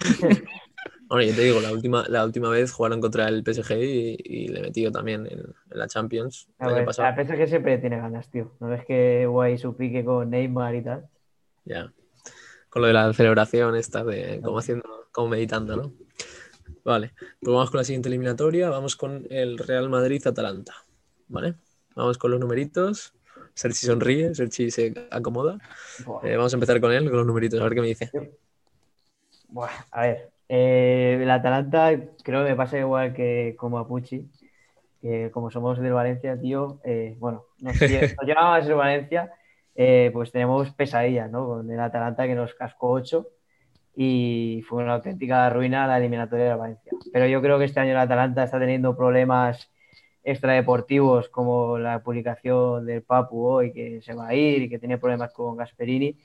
Bueno, 1.08 1.24
yo 1.24 1.34
te 1.36 1.42
digo, 1.42 1.60
la 1.60 1.72
última, 1.72 2.04
la 2.08 2.24
última 2.24 2.48
vez 2.48 2.72
jugaron 2.72 3.00
contra 3.00 3.28
el 3.28 3.44
PSG 3.44 3.72
y, 3.78 4.16
y 4.24 4.48
le 4.48 4.60
metió 4.60 4.90
también 4.90 5.26
en, 5.26 5.38
en 5.38 5.78
la 5.78 5.86
Champions 5.86 6.48
el 6.58 6.68
año 6.68 6.84
pasado. 6.84 7.08
la 7.08 7.24
PSG 7.24 7.48
siempre 7.48 7.78
tiene 7.78 7.96
ganas, 7.96 8.28
tío. 8.28 8.52
¿No 8.58 8.68
ves 8.68 8.84
que 8.84 9.28
ahí 9.42 9.56
su 9.56 9.76
pique 9.76 10.04
con 10.04 10.30
Neymar 10.30 10.74
y 10.74 10.82
tal? 10.82 11.08
Ya. 11.64 11.92
Con 12.68 12.82
lo 12.82 12.88
de 12.88 12.94
la 12.94 13.12
celebración 13.12 13.76
esta 13.76 14.04
de 14.04 14.40
como 14.42 14.58
haciendo, 14.58 15.08
como 15.12 15.28
meditando, 15.28 15.76
¿no? 15.76 15.92
Vale, 16.84 17.12
pues 17.40 17.54
vamos 17.54 17.70
con 17.70 17.78
la 17.78 17.84
siguiente 17.84 18.08
eliminatoria. 18.08 18.68
Vamos 18.68 18.96
con 18.96 19.26
el 19.30 19.58
Real 19.58 19.88
Madrid-Atalanta. 19.88 20.74
¿Vale? 21.28 21.54
Vamos 21.94 22.18
con 22.18 22.30
los 22.32 22.40
numeritos. 22.40 23.14
Sergi 23.54 23.86
sonríe, 23.86 24.34
Sergi 24.34 24.70
se 24.70 24.92
acomoda. 25.10 25.58
Eh, 26.22 26.36
vamos 26.36 26.52
a 26.52 26.56
empezar 26.56 26.80
con 26.80 26.92
él, 26.92 27.08
con 27.08 27.18
los 27.18 27.26
numeritos, 27.26 27.60
a 27.60 27.64
ver 27.64 27.74
qué 27.74 27.80
me 27.80 27.86
dice. 27.86 28.10
Buah, 29.48 29.70
a 29.90 30.02
ver, 30.02 30.30
eh, 30.48 31.18
el 31.20 31.30
Atalanta 31.30 31.90
creo 32.22 32.44
que 32.44 32.50
me 32.50 32.56
pasa 32.56 32.78
igual 32.78 33.12
que 33.14 33.54
como 33.58 33.78
a 33.78 33.88
Pucci, 33.88 34.28
que 35.00 35.30
como 35.30 35.50
somos 35.50 35.78
del 35.78 35.92
Valencia, 35.92 36.40
tío, 36.40 36.80
eh, 36.84 37.16
bueno, 37.18 37.44
nos, 37.60 37.80
nos 37.80 37.90
llevamos 38.26 38.58
a 38.58 38.62
ser 38.62 38.74
Valencia, 38.74 39.32
eh, 39.74 40.10
pues 40.12 40.32
tenemos 40.32 40.70
pesadillas, 40.72 41.30
¿no? 41.30 41.46
Con 41.46 41.70
el 41.70 41.80
Atalanta 41.80 42.26
que 42.26 42.34
nos 42.34 42.54
cascó 42.54 42.90
8 42.92 43.26
y 43.94 44.62
fue 44.68 44.82
una 44.82 44.94
auténtica 44.94 45.48
ruina 45.50 45.86
la 45.86 45.98
eliminatoria 45.98 46.46
de 46.46 46.54
Valencia. 46.54 46.92
Pero 47.12 47.26
yo 47.26 47.42
creo 47.42 47.58
que 47.58 47.66
este 47.66 47.80
año 47.80 47.92
el 47.92 47.98
Atalanta 47.98 48.44
está 48.44 48.58
teniendo 48.58 48.96
problemas 48.96 49.70
extradeportivos 50.24 51.28
como 51.28 51.78
la 51.78 52.02
publicación 52.02 52.84
del 52.84 53.02
Papu 53.02 53.46
hoy 53.46 53.72
que 53.72 54.00
se 54.02 54.12
va 54.14 54.28
a 54.28 54.34
ir 54.34 54.62
y 54.62 54.68
que 54.68 54.78
tiene 54.78 54.98
problemas 54.98 55.32
con 55.32 55.56
Gasperini. 55.56 56.18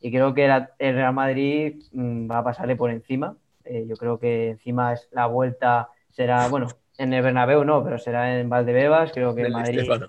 Y 0.00 0.10
creo 0.10 0.34
que 0.34 0.46
el 0.46 0.94
Real 0.94 1.14
Madrid 1.14 1.82
mm, 1.92 2.30
va 2.30 2.38
a 2.38 2.44
pasarle 2.44 2.76
por 2.76 2.90
encima. 2.90 3.36
Eh, 3.64 3.84
yo 3.88 3.96
creo 3.96 4.18
que 4.18 4.50
encima 4.50 4.92
es 4.92 5.08
la 5.12 5.26
vuelta 5.26 5.88
será, 6.10 6.48
bueno, 6.48 6.68
en 6.98 7.12
el 7.14 7.22
Bernabéu 7.22 7.64
no, 7.64 7.82
pero 7.82 7.98
será 7.98 8.38
en 8.38 8.48
Valdebebas. 8.48 9.12
Creo 9.12 9.34
que 9.34 9.42
en 9.42 9.52
Madrid, 9.52 9.80
Stéfano. 9.80 10.08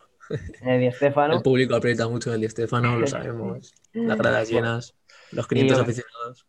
en 0.62 0.70
el 0.70 0.80
Di 0.82 0.92
Stéfano. 0.92 1.36
El 1.36 1.42
público 1.42 1.76
aprieta 1.76 2.08
mucho 2.08 2.30
en 2.30 2.36
el 2.36 2.42
Di 2.42 2.50
Stéfano, 2.50 2.98
lo 2.98 3.08
sabemos. 3.08 3.74
Las 3.94 4.18
gradas 4.18 4.50
llenas, 4.50 4.96
los 5.32 5.48
500 5.48 5.78
Y- 5.78 5.82
aficionados. 5.82 6.48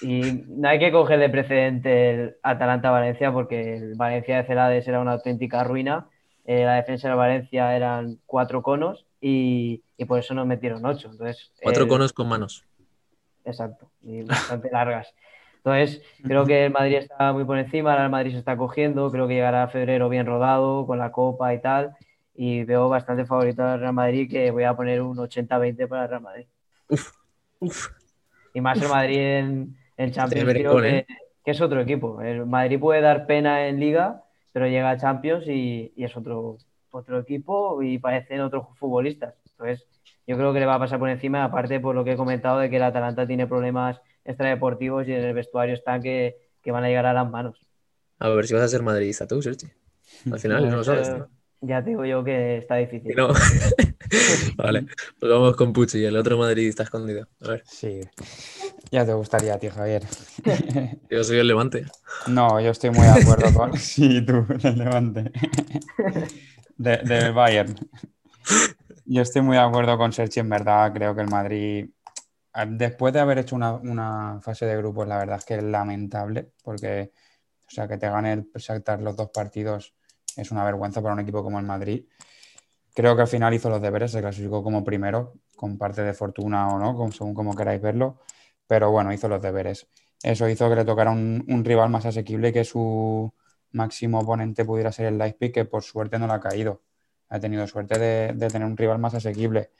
Y 0.00 0.44
no 0.48 0.68
hay 0.68 0.78
que 0.78 0.90
coger 0.90 1.18
de 1.18 1.28
precedente 1.28 2.10
el 2.10 2.36
Atalanta-Valencia 2.42 3.30
porque 3.32 3.76
el 3.76 3.94
Valencia 3.94 4.38
de 4.38 4.44
Celades 4.46 4.88
era 4.88 5.00
una 5.00 5.12
auténtica 5.12 5.64
ruina. 5.64 6.06
Eh, 6.46 6.64
la 6.64 6.76
defensa 6.76 7.08
de 7.08 7.14
Valencia 7.14 7.76
eran 7.76 8.18
cuatro 8.24 8.62
conos 8.62 9.04
y, 9.20 9.82
y 9.98 10.04
por 10.06 10.18
eso 10.20 10.32
nos 10.32 10.46
metieron 10.46 10.86
ocho. 10.86 11.10
Entonces, 11.10 11.52
Cuatro 11.60 11.82
el- 11.82 11.88
conos 11.88 12.12
con 12.14 12.28
manos. 12.28 12.64
Exacto, 13.44 13.90
y 14.02 14.22
bastante 14.22 14.70
largas. 14.72 15.12
Entonces, 15.66 16.00
creo 16.22 16.46
que 16.46 16.66
el 16.66 16.72
Madrid 16.72 16.94
está 16.98 17.32
muy 17.32 17.44
por 17.44 17.58
encima, 17.58 17.90
ahora 17.90 18.04
el 18.04 18.10
Madrid 18.10 18.30
se 18.30 18.38
está 18.38 18.56
cogiendo, 18.56 19.10
creo 19.10 19.26
que 19.26 19.34
llegará 19.34 19.64
a 19.64 19.68
febrero 19.68 20.08
bien 20.08 20.24
rodado 20.24 20.86
con 20.86 20.98
la 20.98 21.10
Copa 21.10 21.52
y 21.54 21.60
tal, 21.60 21.96
y 22.34 22.62
veo 22.62 22.88
bastante 22.88 23.26
favorito 23.26 23.64
al 23.64 23.80
Real 23.80 23.92
Madrid 23.92 24.30
que 24.30 24.52
voy 24.52 24.62
a 24.62 24.76
poner 24.76 25.02
un 25.02 25.18
80-20 25.18 25.88
para 25.88 26.04
el 26.04 26.08
Real 26.10 26.22
Madrid. 26.22 26.46
Uf, 27.58 27.88
Y 28.54 28.60
más 28.60 28.80
el 28.80 28.88
Madrid 28.88 29.18
en, 29.18 29.76
en 29.96 30.12
Champions, 30.12 30.54
creo 30.54 30.76
que, 30.80 30.98
¿eh? 30.98 31.06
que 31.44 31.50
es 31.50 31.60
otro 31.60 31.80
equipo. 31.80 32.20
El 32.22 32.46
Madrid 32.46 32.78
puede 32.78 33.00
dar 33.00 33.26
pena 33.26 33.66
en 33.66 33.80
Liga, 33.80 34.22
pero 34.52 34.68
llega 34.68 34.90
a 34.90 34.96
Champions 34.98 35.48
y, 35.48 35.92
y 35.96 36.04
es 36.04 36.16
otro, 36.16 36.58
otro 36.90 37.18
equipo 37.18 37.82
y 37.82 37.98
parecen 37.98 38.40
otros 38.40 38.68
futbolistas. 38.76 39.34
Entonces, 39.50 39.88
yo 40.26 40.36
creo 40.36 40.52
que 40.52 40.60
le 40.60 40.66
va 40.66 40.76
a 40.76 40.78
pasar 40.78 41.00
por 41.00 41.10
encima, 41.10 41.42
aparte 41.44 41.80
por 41.80 41.96
lo 41.96 42.04
que 42.04 42.12
he 42.12 42.16
comentado 42.16 42.60
de 42.60 42.70
que 42.70 42.76
el 42.76 42.84
Atalanta 42.84 43.26
tiene 43.26 43.48
problemas 43.48 44.00
extradeportivos 44.26 45.06
y 45.08 45.12
en 45.12 45.22
el 45.24 45.34
vestuario 45.34 45.74
están 45.74 46.02
que, 46.02 46.36
que 46.62 46.70
van 46.72 46.84
a 46.84 46.88
llegar 46.88 47.06
a 47.06 47.12
las 47.12 47.30
manos. 47.30 47.58
A 48.18 48.28
ver 48.30 48.46
si 48.46 48.54
vas 48.54 48.62
a 48.62 48.68
ser 48.68 48.82
madridista 48.82 49.26
tú, 49.26 49.42
Sergi. 49.42 49.66
Al 50.30 50.38
final 50.38 50.68
no 50.68 50.76
lo 50.76 50.84
sabes. 50.84 51.08
¿no? 51.10 51.28
Ya 51.60 51.82
te 51.82 51.90
digo 51.90 52.04
yo 52.04 52.22
que 52.22 52.58
está 52.58 52.76
difícil. 52.76 53.14
No. 53.16 53.28
vale, 54.56 54.86
pues 55.18 55.32
vamos 55.32 55.56
con 55.56 55.72
Pucci, 55.72 56.04
el 56.04 56.16
otro 56.16 56.38
madridista 56.38 56.82
escondido. 56.82 57.26
A 57.42 57.48
ver, 57.48 57.62
Sí, 57.66 58.00
ya 58.90 59.04
te 59.04 59.12
gustaría 59.14 59.54
a 59.54 59.58
ti, 59.58 59.68
Javier. 59.68 60.02
yo 61.10 61.24
soy 61.24 61.38
el 61.38 61.48
Levante. 61.48 61.86
No, 62.26 62.60
yo 62.60 62.70
estoy 62.70 62.90
muy 62.90 63.06
de 63.06 63.22
acuerdo 63.22 63.52
con. 63.54 63.76
Sí, 63.78 64.24
tú, 64.24 64.44
del 64.62 64.78
Levante. 64.78 65.32
De- 66.76 66.98
del 66.98 67.32
Bayern. 67.32 67.74
Yo 69.06 69.22
estoy 69.22 69.42
muy 69.42 69.56
de 69.56 69.62
acuerdo 69.62 69.96
con 69.96 70.12
Sergi, 70.12 70.40
en 70.40 70.48
verdad. 70.48 70.92
Creo 70.92 71.14
que 71.14 71.22
el 71.22 71.28
Madrid, 71.28 71.88
después 72.66 73.12
de 73.12 73.20
haber 73.20 73.38
hecho 73.38 73.56
una, 73.56 74.40
fase 74.40 74.66
de 74.66 74.76
grupos, 74.76 75.06
la 75.06 75.18
verdad 75.18 75.38
es 75.38 75.44
que 75.44 75.56
es 75.56 75.62
lamentable, 75.62 76.52
porque, 76.62 77.12
o 77.66 77.70
sea, 77.70 77.86
que 77.88 77.98
te 77.98 78.08
gane 78.08 78.32
el 78.32 78.50
Shakhtar 78.54 79.02
los 79.02 79.16
dos 79.16 79.30
partidos 79.30 79.94
es 80.36 80.50
una 80.50 80.64
vergüenza 80.64 81.02
para 81.02 81.14
un 81.14 81.20
equipo 81.20 81.42
como 81.42 81.58
el 81.58 81.66
Madrid. 81.66 82.06
Creo 82.94 83.14
que 83.16 83.22
al 83.22 83.28
final 83.28 83.54
hizo 83.54 83.68
los 83.70 83.80
deberes, 83.82 84.12
se 84.12 84.20
clasificó 84.20 84.62
como 84.62 84.84
primero, 84.84 85.34
con 85.56 85.78
parte 85.78 86.02
de 86.02 86.14
fortuna 86.14 86.68
o 86.68 86.78
no, 86.78 87.12
según 87.12 87.34
como 87.34 87.54
queráis 87.54 87.80
verlo, 87.80 88.20
pero 88.66 88.90
bueno, 88.90 89.12
hizo 89.12 89.28
los 89.28 89.42
deberes. 89.42 89.88
Eso 90.22 90.48
hizo 90.48 90.68
que 90.68 90.76
le 90.76 90.84
tocara 90.84 91.10
un, 91.10 91.44
un 91.48 91.64
rival 91.64 91.90
más 91.90 92.06
asequible 92.06 92.48
y 92.48 92.52
que 92.52 92.64
su 92.64 93.32
máximo 93.72 94.20
oponente 94.20 94.64
pudiera 94.64 94.92
ser 94.92 95.06
el 95.06 95.18
Leipzig, 95.18 95.52
que 95.52 95.64
por 95.64 95.82
suerte 95.82 96.18
no 96.18 96.26
le 96.26 96.34
ha 96.34 96.40
caído. 96.40 96.82
Ha 97.28 97.40
tenido 97.40 97.66
suerte 97.66 97.98
de, 97.98 98.32
de 98.34 98.48
tener 98.48 98.66
un 98.66 98.76
rival 98.76 98.98
más 98.98 99.14
asequible. 99.14 99.70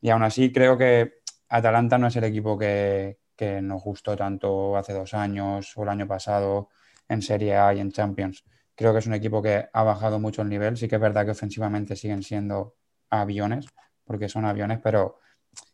Y 0.00 0.10
aún 0.10 0.22
así 0.22 0.52
creo 0.52 0.78
que 0.78 1.19
Atalanta 1.50 1.98
no 1.98 2.06
es 2.06 2.16
el 2.16 2.24
equipo 2.24 2.56
que, 2.56 3.18
nos 3.62 3.82
gustó 3.82 4.16
tanto 4.16 4.76
hace 4.76 4.92
dos 4.92 5.14
años 5.14 5.72
o 5.76 5.82
el 5.82 5.88
año 5.88 6.06
pasado 6.06 6.68
en 7.08 7.22
Serie 7.22 7.56
A 7.56 7.74
y 7.74 7.80
en 7.80 7.90
Champions. 7.90 8.44
Creo 8.74 8.92
que 8.92 8.98
es 9.00 9.06
un 9.06 9.14
equipo 9.14 9.42
que 9.42 9.68
ha 9.72 9.82
bajado 9.82 10.18
mucho 10.20 10.42
el 10.42 10.48
nivel. 10.50 10.76
Sí 10.76 10.88
que 10.88 10.96
es 10.96 11.00
verdad 11.00 11.24
que 11.24 11.30
ofensivamente 11.32 11.96
siguen 11.96 12.22
siendo 12.22 12.76
aviones, 13.08 13.66
porque 14.04 14.28
son 14.28 14.44
aviones, 14.44 14.78
pero 14.82 15.20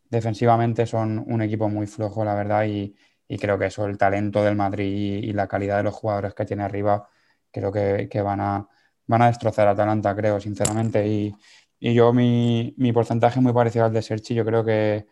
defensivamente 0.08 0.86
son 0.86 1.24
un 1.26 1.42
equipo 1.42 1.68
muy 1.68 1.86
flojo, 1.86 2.24
la 2.24 2.34
verdad, 2.34 2.64
y, 2.66 2.94
creo 3.38 3.58
que 3.58 3.66
eso, 3.66 3.86
el 3.86 3.98
talento 3.98 4.44
del 4.44 4.56
Madrid 4.56 5.24
y, 5.24 5.32
la 5.32 5.48
calidad 5.48 5.78
de 5.78 5.82
los 5.84 5.94
jugadores 5.94 6.34
que 6.34 6.44
tiene 6.46 6.62
arriba, 6.62 7.08
creo 7.50 7.72
que, 7.72 8.22
van, 8.22 8.40
a, 8.40 8.68
van 9.06 9.22
a 9.22 9.26
destrozar 9.26 9.68
a 9.68 9.72
Atalanta, 9.72 10.14
creo, 10.14 10.40
sinceramente. 10.40 11.06
Y, 11.06 11.34
y 11.80 11.94
yo, 11.94 12.12
mi, 12.12 12.74
mi, 12.78 12.92
porcentaje 12.92 13.40
es 13.40 13.42
muy 13.42 13.52
parecido 13.52 13.86
al 13.86 13.92
de 13.92 14.02
Serchi. 14.02 14.34
Yo 14.34 14.44
creo 14.44 14.64
que, 14.64 15.06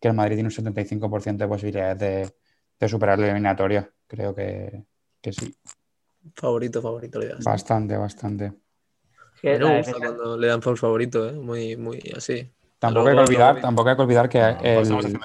que 0.00 0.08
el 0.08 0.14
Madrid 0.14 0.36
tiene 0.36 0.48
un 0.48 0.74
75% 0.74 1.36
de 1.36 1.48
posibilidades 1.48 1.98
de, 1.98 2.34
de, 2.78 2.88
superar 2.88 3.18
la 3.18 3.26
eliminatoria. 3.26 3.90
Creo 4.06 4.34
que, 4.34 4.84
que 5.20 5.32
sí. 5.32 5.54
Favorito, 6.34 6.80
favorito, 6.80 7.18
le 7.18 7.28
das. 7.28 7.44
Bastante, 7.44 7.96
bastante. 7.96 8.52
Me 9.42 9.78
gusta 9.78 9.92
cuando 9.98 10.36
le 10.36 10.46
dan 10.48 10.60
por 10.60 10.76
favorito, 10.76 11.28
¿eh? 11.28 11.32
muy, 11.32 11.76
muy 11.76 12.00
así. 12.16 12.50
Tampoco 12.78 13.08
hay, 13.08 13.14
que 13.14 13.20
olvidar, 13.20 13.60
tampoco 13.60 13.90
hay 13.90 13.96
que 13.96 14.02
olvidar 14.02 14.28
que 14.30 14.38
el, 14.38 14.56
el, 14.62 15.18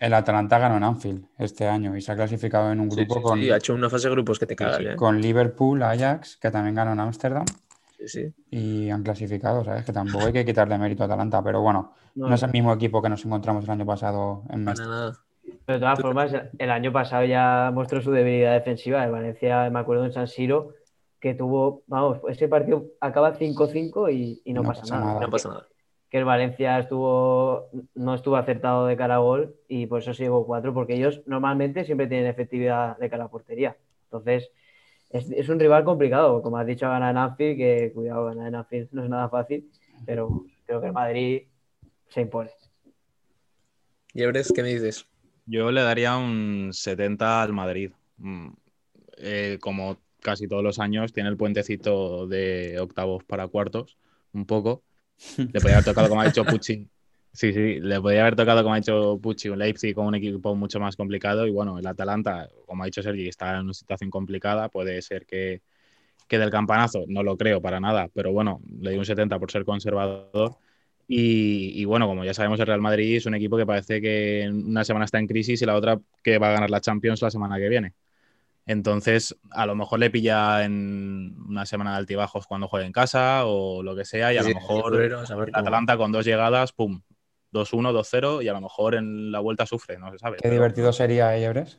el, 0.00 0.12
Atalanta 0.12 0.58
ganó 0.58 0.76
en 0.76 0.84
Anfield 0.84 1.24
este 1.38 1.66
año 1.66 1.96
y 1.96 2.02
se 2.02 2.12
ha 2.12 2.16
clasificado 2.16 2.70
en 2.70 2.80
un 2.80 2.90
grupo 2.90 3.14
sí, 3.14 3.20
sí, 3.20 3.22
con. 3.22 3.40
Sí, 3.40 3.50
ha 3.50 3.56
hecho 3.56 3.74
una 3.74 3.88
fase 3.88 4.08
de 4.08 4.14
grupos 4.14 4.38
que 4.38 4.44
te 4.44 4.54
cagas. 4.54 4.80
¿eh? 4.80 4.94
Con 4.94 5.18
Liverpool, 5.18 5.82
Ajax, 5.82 6.36
que 6.36 6.50
también 6.50 6.74
ganó 6.74 6.92
en 6.92 7.00
Ámsterdam. 7.00 7.46
Sí, 7.98 8.08
sí. 8.08 8.34
Y 8.50 8.90
han 8.90 9.02
clasificado, 9.02 9.64
¿sabes? 9.64 9.84
Que 9.84 9.92
tampoco 9.92 10.26
hay 10.26 10.32
que 10.32 10.44
quitarle 10.44 10.78
mérito 10.78 11.02
a 11.02 11.06
Atalanta, 11.06 11.42
pero 11.42 11.60
bueno, 11.60 11.92
no, 12.14 12.28
no 12.28 12.34
es 12.34 12.42
el 12.42 12.52
mismo 12.52 12.72
equipo 12.72 13.02
que 13.02 13.08
nos 13.08 13.24
encontramos 13.24 13.64
el 13.64 13.70
año 13.70 13.86
pasado 13.86 14.44
en. 14.50 14.64
Pero 15.64 15.78
de 15.78 15.80
todas 15.80 16.00
formas, 16.00 16.32
el 16.58 16.70
año 16.70 16.92
pasado 16.92 17.24
ya 17.24 17.70
mostró 17.74 18.00
su 18.00 18.10
debilidad 18.10 18.52
defensiva. 18.52 19.04
El 19.04 19.10
Valencia, 19.10 19.68
me 19.70 19.78
acuerdo 19.78 20.04
en 20.04 20.12
San 20.12 20.28
Siro, 20.28 20.74
que 21.20 21.34
tuvo, 21.34 21.82
vamos, 21.86 22.18
ese 22.28 22.48
partido 22.48 22.84
acaba 23.00 23.34
5-5 23.34 24.12
y, 24.12 24.42
y 24.44 24.52
no, 24.52 24.62
No 24.62 24.68
pasa, 24.68 24.82
pasa 24.82 24.94
nada. 24.94 25.06
nada. 25.06 25.20
No 25.20 25.30
pasa 25.30 25.48
nada. 25.48 25.66
Que 26.10 26.18
el 26.18 26.24
Valencia 26.24 26.78
estuvo, 26.78 27.68
no 27.94 28.14
estuvo 28.14 28.36
acertado 28.36 28.86
de 28.86 28.96
cara 28.96 29.16
a 29.16 29.18
gol 29.18 29.56
y 29.68 29.86
por 29.86 30.00
eso 30.00 30.14
se 30.14 30.22
llegó 30.22 30.46
4, 30.46 30.72
porque 30.72 30.94
ellos 30.94 31.22
normalmente 31.26 31.84
siempre 31.84 32.06
tienen 32.06 32.26
efectividad 32.26 32.96
de 32.96 33.10
cara 33.10 33.24
a 33.24 33.28
portería. 33.28 33.76
Entonces, 34.04 34.50
es, 35.10 35.30
es 35.30 35.48
un 35.48 35.58
rival 35.58 35.84
complicado. 35.84 36.42
Como 36.42 36.58
has 36.58 36.66
dicho, 36.66 36.88
ganar 36.88 37.10
en 37.10 37.18
Anfield, 37.18 37.56
que 37.56 37.92
cuidado, 37.94 38.26
ganar 38.26 38.48
en 38.48 38.54
Anfield 38.54 38.88
no 38.92 39.04
es 39.04 39.10
nada 39.10 39.28
fácil, 39.28 39.70
pero 40.04 40.44
creo 40.66 40.80
que 40.80 40.86
el 40.88 40.92
Madrid 40.92 41.42
se 42.08 42.20
impone. 42.22 42.50
¿Y 44.14 44.22
Ebres, 44.22 44.52
qué 44.54 44.62
me 44.62 44.70
dices? 44.70 45.06
Yo 45.46 45.70
le 45.70 45.82
daría 45.82 46.16
un 46.16 46.70
70 46.72 47.42
al 47.42 47.52
Madrid. 47.52 47.92
Mm, 48.18 48.48
eh, 49.18 49.58
como 49.60 49.98
casi 50.20 50.48
todos 50.48 50.62
los 50.62 50.78
años, 50.78 51.12
tiene 51.12 51.28
el 51.28 51.36
puentecito 51.36 52.26
de 52.26 52.78
octavos 52.80 53.24
para 53.24 53.48
cuartos, 53.48 53.96
un 54.32 54.46
poco. 54.46 54.82
Le 55.36 55.60
podría 55.60 55.76
haber 55.76 55.84
tocado, 55.84 56.08
como 56.08 56.20
ha 56.20 56.26
dicho 56.26 56.44
Pucci. 56.44 56.88
Sí, 57.38 57.52
sí, 57.52 57.78
le 57.78 58.00
podría 58.00 58.22
haber 58.22 58.34
tocado, 58.34 58.64
como 58.64 58.74
ha 58.74 58.78
dicho 58.78 59.16
Pucci, 59.22 59.48
un 59.48 59.60
Leipzig 59.60 59.94
con 59.94 60.06
un 60.06 60.16
equipo 60.16 60.56
mucho 60.56 60.80
más 60.80 60.96
complicado. 60.96 61.46
Y 61.46 61.52
bueno, 61.52 61.78
el 61.78 61.86
Atalanta, 61.86 62.48
como 62.66 62.82
ha 62.82 62.86
dicho 62.86 63.00
Sergi, 63.00 63.28
está 63.28 63.54
en 63.54 63.66
una 63.66 63.74
situación 63.74 64.10
complicada. 64.10 64.68
Puede 64.68 65.00
ser 65.02 65.24
que, 65.24 65.62
que 66.26 66.36
del 66.36 66.50
campanazo, 66.50 67.04
no 67.06 67.22
lo 67.22 67.36
creo 67.36 67.62
para 67.62 67.78
nada, 67.78 68.08
pero 68.12 68.32
bueno, 68.32 68.60
le 68.80 68.90
doy 68.90 68.98
un 68.98 69.04
70 69.04 69.38
por 69.38 69.52
ser 69.52 69.64
conservador. 69.64 70.56
Y, 71.06 71.80
y, 71.80 71.84
bueno, 71.84 72.08
como 72.08 72.24
ya 72.24 72.34
sabemos, 72.34 72.58
el 72.58 72.66
Real 72.66 72.80
Madrid 72.80 73.18
es 73.18 73.26
un 73.26 73.36
equipo 73.36 73.56
que 73.56 73.66
parece 73.66 74.00
que 74.00 74.50
una 74.52 74.82
semana 74.82 75.04
está 75.04 75.20
en 75.20 75.28
crisis 75.28 75.62
y 75.62 75.64
la 75.64 75.76
otra 75.76 76.00
que 76.24 76.38
va 76.38 76.48
a 76.48 76.52
ganar 76.54 76.70
la 76.70 76.80
Champions 76.80 77.22
la 77.22 77.30
semana 77.30 77.56
que 77.58 77.68
viene. 77.68 77.94
Entonces, 78.66 79.36
a 79.52 79.64
lo 79.64 79.76
mejor 79.76 80.00
le 80.00 80.10
pilla 80.10 80.64
en 80.64 81.36
una 81.48 81.66
semana 81.66 81.92
de 81.92 81.98
altibajos 81.98 82.48
cuando 82.48 82.66
juegue 82.66 82.86
en 82.86 82.92
casa 82.92 83.46
o 83.46 83.84
lo 83.84 83.94
que 83.94 84.04
sea, 84.04 84.34
y 84.34 84.38
a 84.38 84.42
Sí, 84.42 84.48
lo 84.48 84.56
mejor 84.56 85.24
a. 85.52 85.60
Atalanta 85.60 85.96
con 85.96 86.10
dos 86.10 86.24
llegadas, 86.24 86.72
pum, 86.72 87.00
2-1, 87.52 87.92
2-0, 87.92 88.42
y 88.42 88.48
a 88.48 88.52
lo 88.52 88.60
mejor 88.60 88.94
en 88.94 89.32
la 89.32 89.40
vuelta 89.40 89.66
sufre, 89.66 89.98
no 89.98 90.10
se 90.12 90.18
sabe. 90.18 90.36
Qué 90.36 90.42
pero, 90.48 90.54
divertido 90.54 90.92
sería, 90.92 91.36
¿eh, 91.36 91.44
Ebres? 91.44 91.78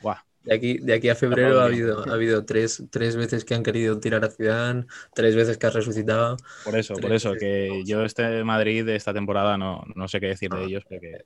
buah, 0.00 0.18
De 0.42 0.54
aquí, 0.54 0.78
de 0.78 0.94
aquí 0.94 1.08
a 1.08 1.14
febrero 1.14 1.60
ha 1.60 1.64
habido, 1.66 2.04
ha 2.08 2.12
habido 2.14 2.44
tres, 2.44 2.82
tres 2.90 3.16
veces 3.16 3.44
que 3.44 3.54
han 3.54 3.62
querido 3.62 3.98
tirar 3.98 4.24
a 4.24 4.30
Zidane, 4.30 4.86
tres 5.14 5.34
veces 5.36 5.56
que 5.58 5.66
ha 5.66 5.70
resucitado. 5.70 6.36
por 6.62 6.76
eso, 6.78 6.94
por 6.94 7.12
eso, 7.12 7.32
que 7.36 7.82
yo 7.86 8.04
este 8.04 8.44
Madrid 8.44 8.84
de 8.84 8.96
esta 8.96 9.14
temporada 9.14 9.56
no, 9.56 9.82
no 9.94 10.08
sé 10.08 10.20
qué 10.20 10.26
decir 10.28 10.50
de 10.50 10.64
ellos, 10.64 10.84
porque 10.88 11.24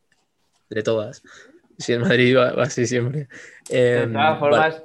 De 0.71 0.83
todas. 0.83 1.23
Si 1.79 1.93
el 1.93 2.01
Madrid 2.01 2.37
va, 2.37 2.53
va 2.53 2.65
así 2.65 2.87
siempre. 2.87 3.21
De 3.21 3.27
Eh, 3.71 4.07
todas 4.13 4.39
vale. 4.39 4.39
formas, 4.41 4.83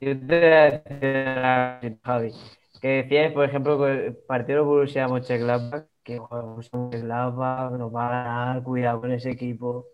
yo 0.00 0.18
te 0.18 0.26
voy 0.26 0.36
a 0.46 0.64
decir 0.70 1.16
una 1.38 1.80
cosa, 1.82 1.98
Javi, 2.04 2.32
que 2.80 2.88
decías, 2.88 3.32
por 3.32 3.44
ejemplo, 3.44 3.78
que 3.78 4.06
el 4.08 4.16
partido 4.16 4.58
de 4.60 4.64
Borussia 4.64 5.08
Mönchengladbach, 5.08 5.86
que 6.04 6.18
Borussia 6.20 6.78
Mönchengladbach 6.78 7.72
nos 7.72 7.92
va 7.94 8.06
a 8.06 8.10
ganar, 8.24 8.62
cuidado 8.62 9.00
con 9.00 9.12
ese 9.12 9.30
equipo. 9.30 9.86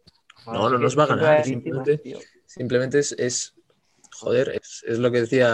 No, 0.47 0.69
no 0.69 0.79
nos 0.79 0.99
va 0.99 1.05
a 1.05 1.07
ganar, 1.07 1.45
víctimas, 1.47 1.89
simplemente- 2.47 2.99
es, 2.99 3.13
es 3.13 3.55
joder, 4.19 4.49
es, 4.61 4.85
es 4.87 4.99
lo 4.99 5.11
que 5.11 5.21
decía. 5.21 5.49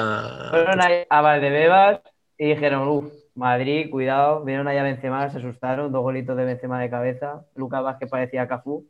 Fueron 0.51 0.81
a 1.11 1.21
Valdebebas 1.21 2.01
y 2.38 2.49
dijeron, 2.49 2.88
uff, 2.88 3.12
Madrid, 3.35 3.90
cuidado, 3.90 4.45
vieron 4.45 4.66
allá 4.69 4.81
a 4.81 4.85
Benzema, 4.85 5.29
se 5.31 5.38
asustaron, 5.38 5.92
dos 5.92 6.03
golitos 6.03 6.37
de 6.37 6.45
Benzema 6.45 6.81
de 6.81 6.88
cabeza, 6.88 7.45
Lucas 7.55 7.83
Vázquez 7.83 8.09
parecía 8.09 8.49
Cafú, 8.49 8.87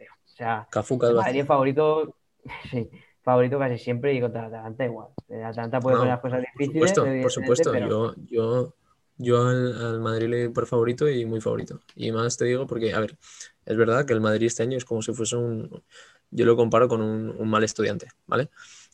o 0.00 0.28
sea, 0.28 0.66
Cafú. 0.70 0.96
Madrid 1.14 1.44
favorito, 1.44 2.14
sí, 2.70 2.88
favorito 3.22 3.58
casi 3.58 3.78
siempre 3.78 4.14
y 4.14 4.20
contra 4.20 4.46
Atalanta 4.46 4.84
igual. 4.84 5.08
Atalanta 5.44 5.78
puede 5.80 5.94
No, 5.96 6.00
poner 6.02 6.14
las 6.14 6.20
cosas 6.20 6.38
Por 6.40 6.58
difíciles, 6.60 6.90
supuesto, 6.94 7.22
por 7.22 7.30
supuesto. 7.32 7.70
pero 7.72 7.88
Yo, 7.88 8.14
yo, 8.30 8.74
yo 9.16 9.46
al, 9.46 9.74
al 9.84 10.00
Madrid 10.00 10.28
le 10.28 10.44
doy 10.44 10.52
por 10.52 10.66
favorito 10.66 11.08
y 11.08 11.24
muy 11.26 11.40
favorito. 11.40 11.80
Y 11.96 12.12
más 12.12 12.36
te 12.36 12.44
digo 12.46 12.66
porque, 12.66 12.94
a 12.94 13.00
ver, 13.00 13.18
es 13.64 13.76
verdad 13.76 14.06
que 14.06 14.12
el 14.14 14.20
Madrid 14.20 14.46
este 14.46 14.62
año 14.62 14.78
es 14.78 14.84
como 14.84 15.02
si 15.02 15.12
fuese 15.14 15.36
un. 15.36 15.82
Yo 16.30 16.46
lo 16.46 16.56
comparo 16.56 16.88
con 16.88 17.02
un, 17.02 17.30
un 17.38 17.50
mal 17.50 17.64
estudiante, 17.64 18.08
¿vale? 18.26 18.50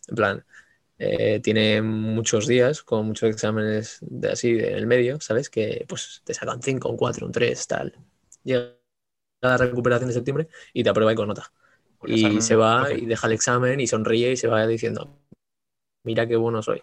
En 0.09 0.15
plan, 0.17 0.45
eh, 0.99 1.41
tiene 1.43 1.83
muchos 1.83 2.47
días 2.47 2.83
con 2.83 3.07
muchos 3.07 3.31
exámenes 3.31 3.99
de 4.03 4.31
así 4.33 4.51
en 4.53 4.77
el 4.77 4.87
medio, 4.87 5.21
¿sabes? 5.21 5.51
Que 5.51 5.85
pues 5.89 6.23
te 6.25 6.35
sacan 6.35 6.63
5, 6.63 6.91
un 6.91 6.97
4, 6.97 7.27
un 7.27 7.33
3, 7.33 7.67
tal. 7.69 7.95
Llega 8.45 8.77
la 9.43 9.57
recuperación 9.59 10.09
de 10.09 10.15
septiembre 10.15 10.49
y 10.73 10.85
te 10.85 10.91
aprueba 10.91 11.13
y 11.13 11.17
con 11.17 11.29
nota. 11.29 11.53
Y 12.05 12.41
se 12.43 12.57
va 12.57 12.93
y 12.93 13.07
deja 13.07 13.27
el 13.29 13.35
examen 13.35 13.81
y 13.81 13.87
sonríe 13.87 14.33
y 14.33 14.37
se 14.37 14.49
va 14.49 14.67
diciendo, 14.67 15.19
mira 16.05 16.27
qué 16.29 16.37
bueno 16.37 16.63
soy. 16.63 16.83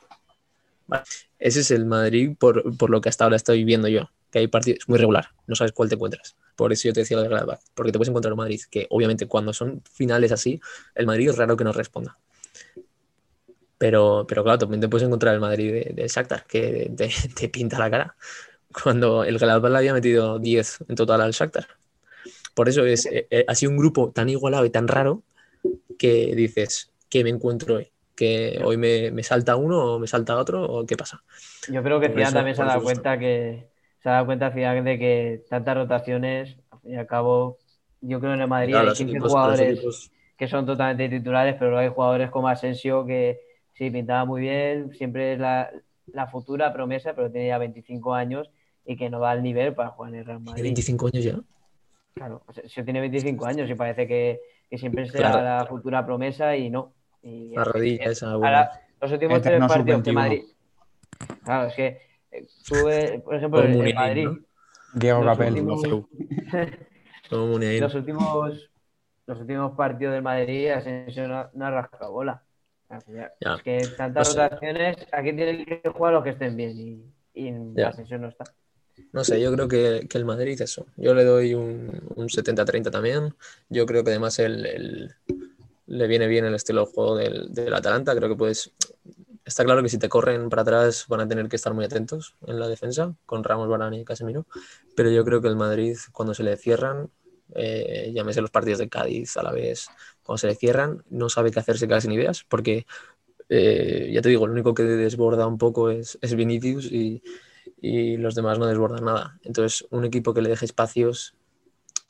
Ese 1.39 1.60
es 1.62 1.71
el 1.71 1.86
Madrid 1.86 2.36
por, 2.38 2.78
por 2.78 2.89
lo 2.89 3.02
que 3.02 3.10
hasta 3.10 3.24
ahora 3.24 3.36
estoy 3.36 3.63
viendo 3.63 3.88
yo, 3.88 4.10
que 4.32 4.39
hay 4.39 4.48
partidos 4.48 4.88
muy 4.88 4.98
regular, 4.98 5.30
no 5.48 5.56
sabes 5.56 5.71
cuál 5.71 5.89
te 5.89 5.95
encuentras. 5.95 6.36
Por 6.56 6.71
eso 6.71 6.88
yo 6.88 6.93
te 6.93 7.02
decía 7.02 7.17
lo 7.17 7.24
de 7.24 7.30
Gladbach, 7.30 7.60
porque 7.74 7.91
te 7.91 7.98
puedes 7.98 8.10
encontrar 8.10 8.34
un 8.34 8.38
Madrid 8.38 8.62
que 8.69 8.88
obviamente 8.89 9.28
cuando 9.28 9.54
son 9.54 9.82
finales 9.91 10.32
así, 10.32 10.62
el 10.93 11.06
Madrid 11.06 11.30
es 11.30 11.38
raro 11.38 11.58
que 11.58 11.63
no 11.63 11.74
responda. 11.74 12.17
Pero, 13.78 14.26
pero 14.28 14.43
claro, 14.43 14.60
también 14.60 14.80
te 14.80 14.88
puedes 14.88 15.06
encontrar 15.06 15.34
el 15.34 15.41
Madrid 15.41 15.71
de, 15.71 15.93
de 15.93 16.08
Shakhtar, 16.08 16.45
que 16.45 16.91
te, 17.36 17.50
pinta 17.50 17.78
la 17.78 17.89
cara. 17.89 18.15
Cuando 18.84 19.24
el 19.24 19.38
Gladbach 19.38 19.71
le 19.71 19.78
había 19.78 19.93
metido 19.93 20.39
10 20.39 20.80
en 20.88 20.95
total 20.95 21.21
al 21.21 21.32
Shakhtar. 21.32 21.67
Por 22.54 22.69
eso 22.69 22.86
es, 22.86 23.06
eh, 23.06 23.28
eh, 23.30 23.67
un 23.67 23.78
grupo 23.78 24.12
tan 24.12 24.30
igualado 24.30 24.65
y 24.65 24.69
tan 24.69 24.88
raro 24.88 25.24
que 25.98 26.34
dices, 26.36 26.91
¿qué 27.10 27.24
me 27.24 27.30
encuentro 27.30 27.76
hoy? 27.76 27.91
¿Que 28.15 28.60
hoy 28.63 28.78
me, 28.78 29.12
me 29.12 29.23
salta 29.23 29.56
uno 29.58 29.95
o 29.95 29.99
me 29.99 30.08
salta 30.08 30.38
otro 30.38 30.63
o 30.63 30.86
qué 30.86 30.95
pasa? 30.97 31.23
yo 31.67 31.84
creo 31.84 31.99
que 31.99 32.10
Zidane 32.10 32.34
también 32.34 32.56
se 32.56 32.62
ha 32.63 32.65
dado 32.65 32.84
cuenta 32.84 33.17
que 33.19 33.69
se 34.01 34.10
ha 34.10 34.13
dado 34.13 34.25
cuenta 34.25 34.51
Zidane 34.51 34.82
de 34.84 34.99
que 34.99 35.45
tantas 35.49 35.75
rotaciones, 35.75 36.58
al 36.69 36.80
fin 36.82 36.91
y 36.93 36.95
al 36.97 37.08
cabo, 37.08 37.58
yo 38.01 38.19
creo 38.19 38.34
en 38.34 38.41
el 38.41 38.47
Madrid 38.47 38.71
Claro, 38.71 38.84
hay 38.84 38.89
los 38.89 38.97
15 38.97 39.13
equipos- 39.13 39.23
los 39.23 39.32
jugadores 39.32 39.80
que 40.38 40.47
son 40.47 40.65
totalmente 40.65 41.10
titulares, 41.17 41.56
pero 41.60 41.78
hay 41.78 41.89
jugadores 41.89 42.30
como 42.30 42.47
Asensio 42.49 43.06
que 43.06 43.39
sí 43.73 43.89
pintaba 43.89 44.25
muy 44.25 44.41
bien, 44.41 44.91
siempre 44.93 45.34
es 45.34 45.39
la, 45.39 45.71
la 46.08 46.28
futura 46.28 46.73
promesa, 46.73 47.15
pero 47.15 47.32
tiene 47.32 47.47
ya 47.47 47.58
25 47.58 48.13
años 48.13 48.49
y 48.86 48.95
que 48.97 49.10
no 49.10 49.19
va 49.19 49.32
al 49.32 49.41
nivel 49.43 49.73
para 49.73 49.89
jugar 49.91 50.13
en 50.13 50.19
el 50.19 50.25
Real 50.25 50.38
¿Tiene 50.43 50.45
Madrid. 50.51 50.63
25 50.63 51.08
años 51.08 51.23
ya? 51.23 51.39
Claro, 52.13 52.43
Asensio 52.47 52.84
tiene 52.86 53.01
25 53.01 53.45
años 53.45 53.69
y 53.69 53.75
parece 53.75 54.08
que, 54.08 54.39
que 54.69 54.78
siempre 54.78 55.06
será 55.08 55.30
Claro. 55.32 55.43
la 55.60 55.65
futura 55.67 56.06
promesa 56.06 56.56
y 56.56 56.69
no. 56.69 56.93
Y 57.25 57.55
La 57.55 57.63
rodilla 57.63 58.05
esa. 58.05 58.31
Ahora, 58.31 58.71
los 59.01 59.11
últimos 59.11 59.41
tres 59.41 59.59
partidos 59.59 60.03
que 60.03 60.11
sub-21. 60.11 60.13
Madrid. 60.13 60.43
Claro, 61.43 61.67
es 61.67 61.75
que 61.75 61.85
eh, 62.31 62.45
eh, 62.71 63.21
por 63.23 63.35
ejemplo, 63.35 63.59
el, 63.61 63.65
el 63.71 63.71
Muniain, 63.77 63.95
Madrid, 63.95 64.25
¿no? 64.25 64.39
Diego 64.93 65.23
los 65.23 65.38
Capel. 65.38 65.53
últimos, 65.53 65.81
los 67.31 67.95
últimos 67.95 68.69
los 69.27 69.39
últimos 69.39 69.75
partidos 69.75 70.13
del 70.13 70.21
Madrid, 70.21 70.69
Asensio 70.69 71.27
no, 71.27 71.49
no 71.53 71.65
ha 71.65 71.71
rascado 71.71 72.11
bola. 72.11 72.43
Ya. 73.07 73.55
Es 73.55 73.63
que 73.63 73.88
tantas 73.97 74.27
No 74.27 74.33
sé. 74.33 74.43
rotaciones, 74.43 74.97
aquí 75.11 75.33
tienen 75.33 75.65
que 75.65 75.81
jugar 75.89 76.13
los 76.13 76.23
que 76.23 76.29
estén 76.29 76.55
bien 76.55 76.77
y, 76.77 77.03
y. 77.47 77.81
Asensio 77.81 78.19
no 78.19 78.27
está. 78.29 78.45
No 79.11 79.23
sé, 79.23 79.41
yo 79.41 79.51
creo 79.53 79.67
que, 79.67 80.07
que 80.07 80.17
el 80.17 80.25
Madrid 80.25 80.61
eso. 80.61 80.85
Yo 80.95 81.13
le 81.13 81.23
doy 81.23 81.53
un, 81.53 82.01
un 82.15 82.29
70-30 82.29 82.91
también. 82.91 83.33
Yo 83.69 83.85
creo 83.85 84.03
que 84.03 84.11
además 84.11 84.38
el, 84.39 84.65
el- 84.65 85.15
le 85.88 86.08
viene 86.08 86.28
bien 86.28 86.45
el 86.45 86.56
estilo 86.56 86.86
de 86.86 86.91
juego 86.91 87.15
del, 87.15 87.54
del 87.54 87.74
Atalanta. 87.74 88.15
Creo 88.15 88.30
que 88.30 88.36
puedes. 88.36 88.71
Está 89.43 89.63
claro 89.63 89.84
que 89.84 89.89
si 89.89 90.00
te 90.00 90.10
corren 90.10 90.50
para 90.50 90.63
atrás 90.63 91.06
van 91.08 91.21
a 91.21 91.28
tener 91.28 91.48
que 91.48 91.56
estar 91.56 91.74
muy 91.74 91.86
atentos 91.86 92.36
en 92.48 92.60
la 92.60 92.67
defensa 92.67 93.13
con 93.26 93.43
Ramos, 93.43 93.67
Varane 93.67 94.00
y 94.00 94.06
Casemiro. 94.06 94.48
Pero 94.95 95.12
yo 95.12 95.24
creo 95.24 95.41
que 95.41 95.48
el 95.48 95.56
Madrid, 95.56 95.98
cuando 96.12 96.34
se 96.34 96.41
le 96.41 96.58
cierran, 96.58 97.12
eh, 97.54 98.12
llámese 98.13 98.41
los 98.41 98.50
partidos 98.50 98.80
de 98.80 98.89
Cádiz 98.89 99.38
a 99.38 99.43
la 99.43 99.52
vez, 99.52 99.88
cuando 100.24 100.39
se 100.39 100.48
le 100.48 100.56
cierran, 100.56 101.04
no 101.10 101.30
sabe 101.30 101.52
qué 101.52 101.60
hacerse 101.60 101.88
casi 101.88 102.08
sin 102.08 102.13
ideas, 102.13 102.43
porque 102.50 102.88
eh, 103.50 104.10
ya 104.12 104.21
te 104.24 104.30
digo, 104.30 104.48
lo 104.48 104.54
único 104.54 104.74
que 104.74 104.82
desborda 104.84 105.45
un 105.45 105.60
poco 105.60 105.91
es, 105.91 106.17
es 106.21 106.34
Vinicius 106.34 106.86
y, 106.86 107.21
y 107.80 108.17
los 108.17 108.34
demás 108.34 108.58
no 108.58 108.65
desbordan 108.65 109.06
nada. 109.06 109.38
Entonces, 109.43 109.86
un 109.91 110.06
equipo 110.06 110.34
que 110.34 110.41
le 110.41 110.50
deje 110.50 110.65
espacios, 110.65 111.36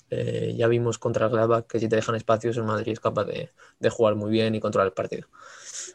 eh, 0.09 0.53
ya 0.57 0.67
vimos 0.67 0.97
contra 0.97 1.25
el 1.27 1.31
Gladbach 1.31 1.65
que 1.67 1.79
si 1.79 1.87
te 1.89 1.95
dejan 1.95 2.15
espacios, 2.15 2.57
el 2.57 2.63
Madrid 2.63 2.93
es 2.93 2.99
capaz 2.99 3.25
de, 3.25 3.51
de 3.79 3.89
jugar 3.89 4.15
muy 4.15 4.29
bien 4.31 4.55
y 4.55 4.59
controlar 4.59 4.87
el 4.87 4.93
partido. 4.93 5.27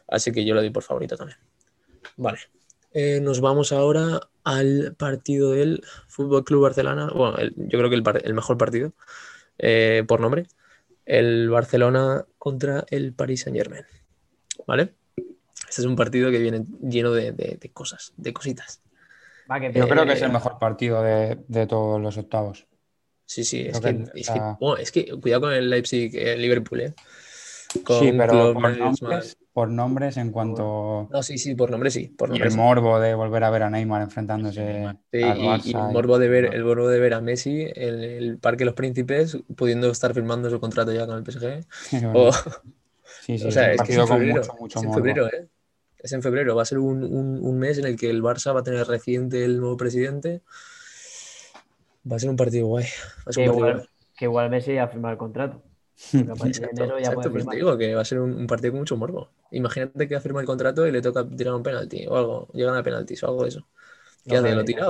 Así 0.07 0.31
que 0.31 0.45
yo 0.45 0.53
lo 0.53 0.61
doy 0.61 0.69
por 0.69 0.83
favorito 0.83 1.15
también. 1.17 1.39
Vale. 2.17 2.39
Eh, 2.93 3.19
nos 3.21 3.39
vamos 3.39 3.71
ahora 3.71 4.19
al 4.43 4.95
partido 4.97 5.51
del 5.51 5.81
Fútbol 6.07 6.43
Club 6.43 6.63
Barcelona. 6.63 7.09
Bueno, 7.15 7.37
el- 7.37 7.53
yo 7.55 7.77
creo 7.79 7.89
que 7.89 7.95
el, 7.95 8.03
el 8.23 8.33
mejor 8.33 8.57
partido 8.57 8.93
eh, 9.57 10.03
por 10.07 10.19
nombre. 10.19 10.47
El 11.05 11.49
Barcelona 11.49 12.25
contra 12.37 12.85
el 12.89 13.13
Paris 13.13 13.41
Saint 13.43 13.57
Germain. 13.57 13.85
¿Vale? 14.67 14.93
Este 15.69 15.81
es 15.81 15.85
un 15.85 15.95
partido 15.95 16.29
que 16.31 16.37
viene 16.39 16.65
lleno 16.81 17.11
de, 17.11 17.31
de- 17.31 17.57
de 17.59 17.69
cosas, 17.71 18.13
de 18.17 18.33
cositas. 18.33 18.81
Va, 19.49 19.59
que 19.59 19.71
Yo 19.71 19.87
creo 19.87 20.05
que 20.05 20.13
es 20.13 20.21
el 20.21 20.31
mejor 20.31 20.59
partido 20.59 21.01
de, 21.01 21.39
de 21.47 21.67
todos 21.67 21.99
los 22.01 22.17
octavos. 22.17 22.67
Sí, 23.31 23.45
sí, 23.45 23.61
es 23.61 23.79
que, 23.79 23.93
que 23.93 24.19
es 24.19 24.27
que- 24.29 24.39
bueno, 24.59 24.77
es 24.77 24.91
que 24.91 25.05
cuidado 25.21 25.41
con 25.43 25.53
el 25.53 25.69
Leipzig, 25.69 26.11
el 26.17 26.41
Liverpool, 26.41 26.81
¿eh? 26.81 26.93
Con 27.85 27.97
Sí, 27.99 28.11
pero 28.11 28.53
por 28.53 28.77
nombres, 28.77 29.37
por 29.53 29.69
nombres 29.69 30.17
en 30.17 30.31
cuanto... 30.31 31.07
No, 31.09 31.23
sí, 31.23 31.37
sí, 31.37 31.55
por 31.55 31.71
nombre 31.71 31.91
sí. 31.91 32.07
Por 32.17 32.27
Y 32.27 32.33
nombre 32.33 32.49
el 32.49 32.53
sí. 32.53 32.57
morbo 32.57 32.99
de 32.99 33.15
volver 33.15 33.45
a 33.45 33.49
ver 33.49 33.63
a 33.63 33.69
Neymar 33.69 34.01
enfrentándose 34.01 34.97
Sí, 35.13 35.19
y, 35.19 35.71
el 35.71 35.75
morbo 35.93 36.19
de 36.19 36.27
ver, 36.29 36.53
el 36.53 36.63
morbo 36.65 36.87
de 36.89 36.99
ver 36.99 37.13
a 37.13 37.21
Messi 37.21 37.67
en 37.73 37.99
el 38.01 38.37
Parque 38.37 38.59
de 38.59 38.65
los 38.65 38.73
Príncipes, 38.75 39.37
pudiendo 39.55 39.89
estar 39.91 40.13
firmando 40.13 40.49
su 40.49 40.59
contrato 40.59 40.91
ya 40.91 41.05
con 41.07 41.17
el 41.17 41.23
PSG. 41.23 41.65
O, 42.13 42.31
Sí, 43.21 43.37
sí, 43.37 43.45
o 43.47 43.51
sea, 43.51 43.71
es 43.73 43.81
que 43.81 43.93
es 43.93 43.97
en 43.99 44.07
febrero. 44.07 44.41
mucho, 44.41 44.53
mucho 44.59 44.79
es 44.79 44.83
en 44.83 44.89
morbo. 44.89 45.05
febrero, 45.05 45.27
¿eh? 45.27 45.49
Es 45.99 46.11
en 46.13 46.21
febrero. 46.21 46.55
Va 46.55 46.63
a 46.63 46.65
ser 46.65 46.79
un, 46.79 47.03
un- 47.03 47.39
un 47.41 47.59
mes 47.59 47.77
en 47.77 47.85
el 47.85 47.95
que 47.97 48.09
el 48.09 48.21
Barça 48.23 48.53
va 48.53 48.61
a 48.61 48.63
tener 48.63 48.85
reciente 48.87 49.45
el 49.45 49.59
nuevo 49.59 49.77
presidente. 49.77 50.41
Va 52.09 52.17
a 52.17 52.19
ser 52.23 52.29
un 52.33 52.35
partido 52.41 52.67
guay. 52.67 52.85
Va 53.27 53.31
a 53.31 53.33
ser 53.33 53.39
que 53.39 53.45
un 53.45 53.45
partido 53.51 53.69
igual, 53.69 53.75
guay. 53.75 53.87
que 54.15 54.25
igual 54.25 54.49
Messi 54.49 54.77
a 54.77 54.87
firmar 54.87 55.13
el 55.13 55.17
contrato. 55.17 55.63
Porque 56.13 56.31
a 56.31 56.35
partir 56.35 56.63
de 56.65 56.69
Exacto, 56.69 56.83
enero 56.83 56.99
ya 56.99 57.13
exacto, 57.13 57.13
puede 57.13 57.31
pues 57.31 57.47
te 57.47 57.55
digo 57.55 57.77
que 57.77 57.95
va 57.95 58.01
a 58.01 58.05
ser 58.05 58.19
un, 58.19 58.33
un 58.33 58.47
partido 58.47 58.71
con 58.73 58.79
mucho 58.81 58.97
morbo. 58.97 59.29
Imagínate 59.51 60.07
que 60.07 60.15
ha 60.15 60.21
firmado 60.21 60.41
el 60.41 60.47
contrato 60.47 60.87
y 60.87 60.91
le 60.91 61.01
toca 61.01 61.27
tirar 61.29 61.53
un 61.55 61.63
penalti 61.63 62.05
o 62.07 62.17
algo. 62.17 62.47
Llegan 62.53 62.75
a 62.75 62.83
penaltis 62.83 63.23
o 63.23 63.27
algo 63.27 63.43
de 63.43 63.49
eso. 63.49 63.67
¿Qué 64.27 64.35
No 64.35 64.37
hace? 64.37 64.55
¿Lo 64.55 64.65
tira? 64.65 64.87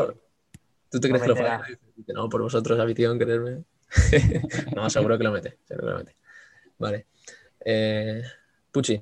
¿Tú 0.90 1.00
te 1.00 1.08
No 1.08 1.10
crees 1.10 1.24
que 1.24 1.30
lo 1.30 1.36
falla? 1.36 1.62
No, 2.08 2.30
por 2.30 2.42
vosotros, 2.42 2.80
afición, 2.80 3.20
quererme. 3.20 3.64
no, 4.76 4.90
seguro 4.90 5.18
que 5.18 5.24
lo 5.24 5.32
mete. 5.32 5.58
Seguro 5.66 5.88
que 5.88 5.92
lo 5.94 5.98
mete. 6.00 6.16
Vale. 6.80 7.08
Eh, 7.66 8.24
Puchi, 8.72 9.02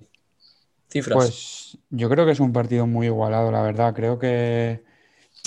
cifras. 0.90 1.36
Pues 1.36 1.78
yo 1.90 2.10
creo 2.10 2.26
que 2.26 2.32
es 2.34 2.40
un 2.40 2.54
partido 2.54 2.86
muy 2.88 3.08
igualado, 3.08 3.52
la 3.52 3.62
verdad. 3.64 3.94
Creo 3.96 4.20
que 4.20 4.84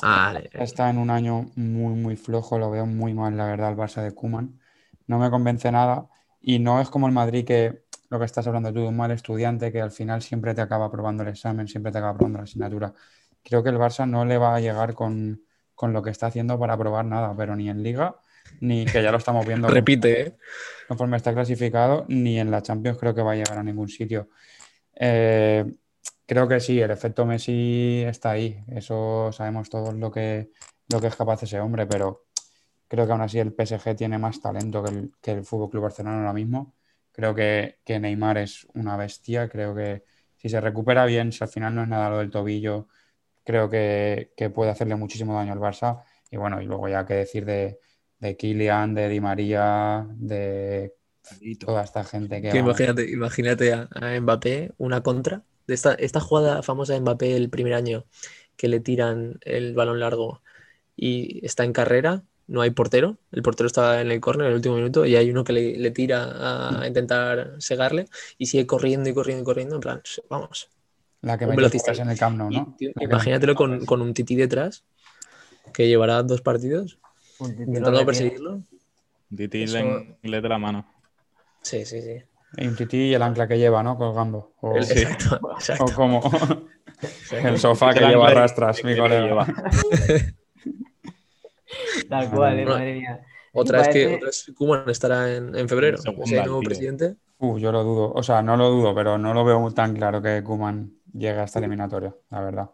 Vale. 0.03 0.51
está 0.53 0.91
en 0.91 0.99
un 0.99 1.11
año 1.11 1.51
muy, 1.57 1.95
muy 1.95 2.17
flojo. 2.17 2.59
Lo 2.59 2.71
veo 2.71 2.87
muy 2.87 3.15
mal, 3.15 3.37
la 3.37 3.47
verdad, 3.47 3.71
el 3.71 3.77
Barça 3.77 4.03
de 4.03 4.15
Koeman. 4.15 4.59
No 5.07 5.19
me 5.19 5.31
convence 5.31 5.71
nada. 5.71 6.09
Y 6.41 6.59
no 6.59 6.81
es 6.81 6.91
como 6.91 7.07
el 7.07 7.13
Madrid 7.13 7.45
que 7.45 7.83
lo 8.11 8.19
que 8.19 8.27
estás 8.27 8.47
hablando 8.47 8.73
tú, 8.73 8.81
de 8.81 8.89
un 8.89 8.97
mal 8.97 9.11
estudiante 9.11 9.73
que 9.73 9.81
al 9.81 9.91
final 9.91 10.21
siempre 10.21 10.55
te 10.55 10.61
acaba 10.61 10.87
aprobando 10.87 11.23
el 11.23 11.31
examen, 11.31 11.67
siempre 11.67 11.93
te 11.93 11.99
acaba 11.99 12.13
aprobando 12.13 12.39
la 12.39 12.45
asignatura. 12.45 12.93
Creo 13.43 13.63
que 13.63 13.71
el 13.71 13.77
Barça 13.77 14.07
no 14.07 14.25
le 14.27 14.37
va 14.37 14.55
a 14.55 14.61
llegar 14.61 14.93
con, 14.93 15.41
con 15.75 15.93
lo 15.93 16.03
que 16.03 16.11
está 16.11 16.27
haciendo 16.27 16.59
para 16.59 16.75
aprobar 16.75 17.07
nada, 17.07 17.35
pero 17.37 17.57
ni 17.57 17.71
en 17.71 17.83
Liga, 17.83 18.17
ni 18.61 18.85
que 18.85 19.03
ya 19.03 19.11
lo 19.11 19.19
estamos 19.19 19.47
viendo 19.47 19.67
Repite, 19.69 20.21
¿eh? 20.21 20.37
conforme 20.89 21.17
está 21.17 21.33
clasificado, 21.33 22.05
ni 22.09 22.39
en 22.39 22.51
la 22.51 22.61
Champions 22.61 22.99
creo 22.99 23.15
que 23.15 23.23
va 23.23 23.33
a 23.33 23.37
llegar 23.37 23.57
a 23.57 23.63
ningún 23.63 23.89
sitio. 23.89 24.29
Eh, 24.95 25.65
creo 26.27 26.49
que 26.49 26.61
sí, 26.61 26.81
el 26.81 26.91
efecto 26.91 27.27
Messi 27.27 28.03
está 28.07 28.31
ahí. 28.33 28.65
Eso 28.69 29.31
sabemos 29.33 29.71
todos 29.71 29.95
lo 29.95 30.11
que, 30.11 30.51
lo 30.89 31.01
que 31.01 31.09
es 31.09 31.17
capaz 31.17 31.43
ese 31.43 31.61
hombre, 31.61 31.87
pero 31.87 32.25
creo 32.89 33.07
que 33.07 33.13
aún 33.13 33.23
así 33.23 33.39
el 33.39 33.55
PSG 33.55 33.97
tiene 33.97 34.19
más 34.19 34.41
talento 34.41 34.83
que 34.83 34.91
el, 34.91 35.13
que 35.21 35.33
el 35.33 35.45
Fútbol 35.45 35.71
Club 35.71 35.85
Barcelona 35.85 36.19
ahora 36.19 36.33
mismo. 36.33 36.75
Creo 37.13 37.35
que, 37.35 37.79
que 37.85 38.01
Neymar 38.01 38.39
es 38.39 38.67
una 38.75 38.97
bestia. 38.97 39.49
Creo 39.49 39.75
que 39.75 40.05
si 40.37 40.49
se 40.49 40.61
recupera 40.61 41.05
bien, 41.07 41.33
si 41.33 41.45
al 41.45 41.51
final 41.51 41.75
no 41.75 41.83
es 41.83 41.89
nada 41.89 42.11
lo 42.11 42.19
del 42.19 42.31
tobillo, 42.31 42.89
creo 43.45 43.69
que, 43.69 44.33
que 44.37 44.51
puede 44.51 44.71
hacerle 44.71 44.97
muchísimo 44.97 45.35
daño 45.35 45.53
al 45.53 45.59
Barça. 45.59 46.03
Y 46.31 46.37
bueno, 46.37 46.61
y 46.63 46.67
luego 46.67 46.89
ya 46.89 47.05
que 47.05 47.15
decir 47.15 47.45
de, 47.45 47.79
de 48.19 48.37
Kylian, 48.37 48.95
de 48.95 49.09
Di 49.09 49.21
María, 49.21 50.07
de 50.15 50.95
toda 51.61 51.83
esta 51.83 52.05
gente 52.05 52.41
que... 52.41 52.51
Que 52.51 52.59
imagínate, 52.59 53.11
imagínate 53.11 53.73
a, 53.73 53.89
a 53.91 54.21
Mbappé 54.21 54.73
una 54.79 55.03
contra 55.03 55.43
esta, 55.75 55.95
esta 55.95 56.21
jugada 56.21 56.63
famosa 56.63 56.93
de 56.95 57.01
Mbappé 57.01 57.37
el 57.37 57.51
primer 57.51 57.75
año 57.75 58.05
que 58.57 58.69
le 58.69 58.81
tiran 58.81 59.39
el 59.43 59.75
balón 59.75 60.01
largo 60.01 60.43
y 60.97 61.45
está 61.45 61.65
en 61.65 61.73
carrera, 61.73 62.23
no 62.47 62.61
hay 62.61 62.71
portero, 62.71 63.17
el 63.33 63.43
portero 63.43 63.67
está 63.67 64.01
en 64.01 64.11
el 64.11 64.21
córner 64.21 64.47
en 64.47 64.51
el 64.53 64.57
último 64.57 64.77
minuto 64.77 65.07
y 65.07 65.17
hay 65.17 65.31
uno 65.31 65.43
que 65.45 65.53
le, 65.53 65.77
le 65.79 65.91
tira 65.91 66.81
a 66.83 66.87
intentar 66.87 67.55
segarle 67.59 68.07
y 68.39 68.47
sigue 68.47 68.67
corriendo 68.67 69.09
y 69.09 69.15
corriendo 69.15 69.43
y 69.43 69.45
corriendo, 69.45 69.75
en 69.77 69.81
plan, 69.81 70.03
vamos. 70.29 70.69
la 71.23 71.39
que 71.39 71.47
un 71.47 71.53
en 71.55 72.11
el 72.11 72.19
Camp 72.19 72.37
Nou, 72.37 72.51
Y, 72.51 72.57
¿no? 72.57 72.75
tío, 72.79 72.93
que 72.97 73.05
imagínatelo 73.05 73.55
con, 73.55 73.87
con 73.87 74.03
un 74.03 74.13
tití 74.13 74.37
detrás 74.37 74.85
que 75.73 75.89
llevará 75.89 76.23
dos 76.23 76.43
partidos 76.43 76.99
Un 77.39 77.51
intentando 77.51 78.05
perseguirlo. 78.05 78.63
Titi 79.35 79.63
Eso- 79.63 79.79
le, 79.79 80.19
le 80.23 80.41
de 80.41 80.49
la 80.49 80.59
mano. 80.59 80.85
Sí, 81.63 81.87
sí, 81.87 82.03
sí. 82.03 82.23
Y 82.57 83.13
el 83.15 83.23
ancla 83.23 83.49
que 83.49 83.59
lleva, 83.59 83.83
¿no? 83.83 83.97
Colgando. 83.97 84.53
O, 84.61 84.77
El- 84.77 84.83
Exacto, 84.83 85.41
o 85.81 85.87
como 85.93 86.21
el 87.33 87.59
sofá 87.59 87.93
que 87.95 88.01
El 88.01 88.11
lleva 88.11 88.27
ancla 88.29 88.41
rastras, 88.43 88.77
que 88.81 88.87
mi 88.87 88.95
le 88.95 88.99
colega. 89.01 89.47
Tal 92.09 92.31
cual, 92.31 92.59
eh, 92.59 92.65
Madre 92.67 92.95
mía. 92.95 93.21
Otra 93.55 93.83
es 93.83 93.89
que 93.89 94.05
parece- 94.05 94.17
otra 94.17 94.29
es 94.31 94.45
que 94.47 94.55
Koeman 94.55 94.91
estará 94.91 95.35
en, 95.35 95.55
en 95.57 95.69
febrero. 95.69 95.99
Segunda, 95.99 96.27
Si 96.27 96.35
hay 96.35 96.41
el 96.41 96.47
nuevo 96.47 96.61
tío. 96.61 96.69
presidente. 96.69 97.17
Uh, 97.39 97.59
yo 97.59 97.73
lo 97.73 97.83
dudo. 97.85 98.13
O 98.13 98.23
sea, 98.23 98.43
no 98.43 98.57
lo 98.57 98.71
dudo, 98.71 98.95
pero 98.95 99.19
no 99.19 99.35
lo 99.35 99.45
veo 99.45 99.71
tan 99.73 99.95
claro 99.95 100.23
que 100.23 100.43
Kuman 100.45 100.93
llegue 101.13 101.41
a 101.41 101.45
esta 101.45 101.59
eliminatoria, 101.59 102.15
la 102.31 102.41
verdad. 102.41 102.71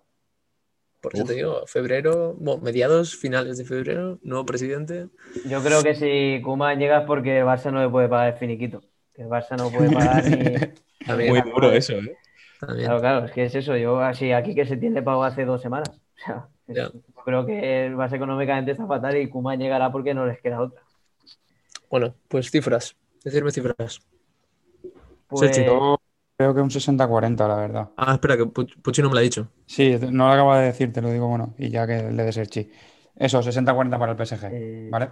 Por 1.01 1.14
eso 1.14 1.23
Uf. 1.23 1.29
te 1.29 1.35
digo, 1.37 1.62
febrero, 1.67 2.35
bueno, 2.38 2.61
mediados, 2.62 3.17
finales 3.17 3.57
de 3.59 3.64
febrero, 3.64 4.19
nuevo 4.23 4.45
presidente. 4.45 5.09
Yo 5.49 5.62
creo 5.62 5.83
que 5.83 5.95
si 5.95 6.43
Koeman 6.43 6.79
llega 6.79 6.99
es 7.01 7.07
porque 7.07 7.38
el 7.38 7.45
Barça 7.47 7.73
no 7.73 7.81
le 7.81 7.88
puede 7.88 8.09
pagar 8.09 8.33
el 8.35 8.38
finiquito. 8.38 8.83
Que 9.19 9.25
el 9.25 9.29
Barça 9.29 9.57
no 9.57 9.69
puede 9.69 9.91
pagar 9.91 10.25
ni. 10.29 11.27
Muy 11.29 11.41
duro 11.41 11.73
eso, 11.73 11.95
¿eh? 11.95 12.17
también. 12.61 12.87
Claro, 12.87 13.01
claro, 13.01 13.27
es 13.27 13.33
que 13.33 13.45
es 13.47 13.55
eso. 13.57 13.77
Yo 13.77 13.99
así 14.01 14.31
aquí 14.31 14.55
que 14.55 14.65
se 14.65 14.77
tiene 14.77 15.03
pago 15.03 15.25
hace 15.25 15.45
dos 15.45 15.61
semanas. 15.61 15.91
O 16.71 16.75
sea, 16.75 16.91
yo 16.93 17.23
creo 17.25 17.47
que 17.47 17.87
el 17.87 17.97
Barça 17.97 18.15
económicamente 18.15 18.71
está 18.73 18.87
fatal 18.87 19.17
y 19.17 19.29
Koeman 19.29 19.59
llegará 19.59 19.91
porque 19.91 20.15
no 20.15 20.25
les 20.25 20.41
queda 20.41 20.61
otra. 20.61 20.83
Bueno, 21.91 22.15
pues 22.29 22.51
cifras. 22.51 22.95
Decirme 23.25 23.51
cifras. 23.51 24.01
Pues, 25.27 25.51
creo 26.37 26.55
que 26.55 26.61
un 26.61 26.71
60-40, 26.71 27.49
la 27.49 27.57
verdad. 27.57 27.89
Ah, 27.97 28.13
espera, 28.13 28.37
que 28.37 28.45
Puch- 28.45 28.81
Puchi 28.83 29.03
no 29.03 29.09
me 29.09 29.15
lo 29.15 29.19
ha 29.21 29.23
dicho. 29.23 29.49
Sí, 29.67 29.97
no 30.13 30.27
lo 30.29 30.33
acabo 30.33 30.55
de 30.55 30.67
decir, 30.67 30.93
te 30.93 31.01
lo 31.03 31.11
digo, 31.11 31.27
bueno, 31.27 31.55
y 31.59 31.71
ya 31.71 31.87
que 31.87 32.11
le 32.13 32.23
des 32.23 32.37
el 32.37 32.49
chi. 32.49 32.71
Eso, 33.17 33.43
60-40 33.43 33.99
para 33.99 34.13
el 34.13 34.19
PSG, 34.19 34.45
Eh, 34.53 34.89
¿vale? 34.91 35.09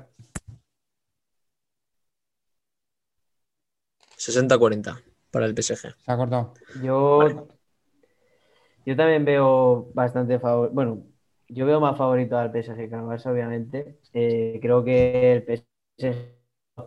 60-40 4.32 5.02
para 5.30 5.46
el 5.46 5.54
PSG. 5.54 5.94
¿Se 6.04 6.12
ha 6.12 6.16
cortado? 6.16 6.54
Yo, 6.74 6.92
Vale. 7.18 7.56
yo 8.84 8.96
también 8.96 9.24
veo 9.24 9.90
bastante 9.94 10.38
favor. 10.38 10.70
Bueno, 10.72 11.04
yo 11.48 11.66
veo 11.66 11.80
más 11.80 11.96
favorito 11.98 12.36
al 12.38 12.50
PSG 12.52 12.88
que 12.88 12.94
al 12.94 13.02
Barça, 13.04 13.30
obviamente. 13.32 13.98
Eh, 14.12 14.58
creo 14.62 14.84
que 14.84 15.32
el 15.32 15.42
PSG 15.44 16.34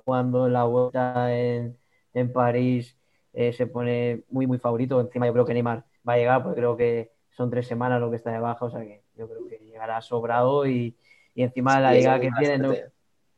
jugando 0.06 0.48
en 0.48 0.54
la 0.54 0.64
vuelta 0.66 1.36
en, 1.36 1.78
en 2.14 2.32
París 2.34 2.98
eh, 3.34 3.54
se 3.54 3.68
pone 3.68 4.24
muy, 4.30 4.48
muy 4.48 4.60
favorito. 4.60 5.00
Encima, 5.02 5.26
yo 5.28 5.34
creo 5.34 5.46
que 5.46 5.54
Neymar 5.54 5.86
va 6.08 6.14
a 6.14 6.18
llegar, 6.18 6.44
porque 6.44 6.58
creo 6.60 6.78
que 6.78 7.12
son 7.32 7.50
tres 7.50 7.68
semanas 7.68 8.00
lo 8.02 8.10
que 8.10 8.18
está 8.18 8.32
de 8.32 8.40
baja, 8.40 8.66
o 8.66 8.70
sea 8.72 8.82
que 8.82 9.04
yo 9.16 9.28
creo 9.30 9.46
que 9.48 9.58
llegará 9.60 10.02
sobrado 10.02 10.66
y, 10.68 10.98
y 11.34 11.44
encima 11.44 11.80
la 11.80 11.94
Sí, 11.94 11.94
liga 11.94 12.20
que 12.20 12.32
tiene, 12.32 12.58
¿no? 12.60 12.84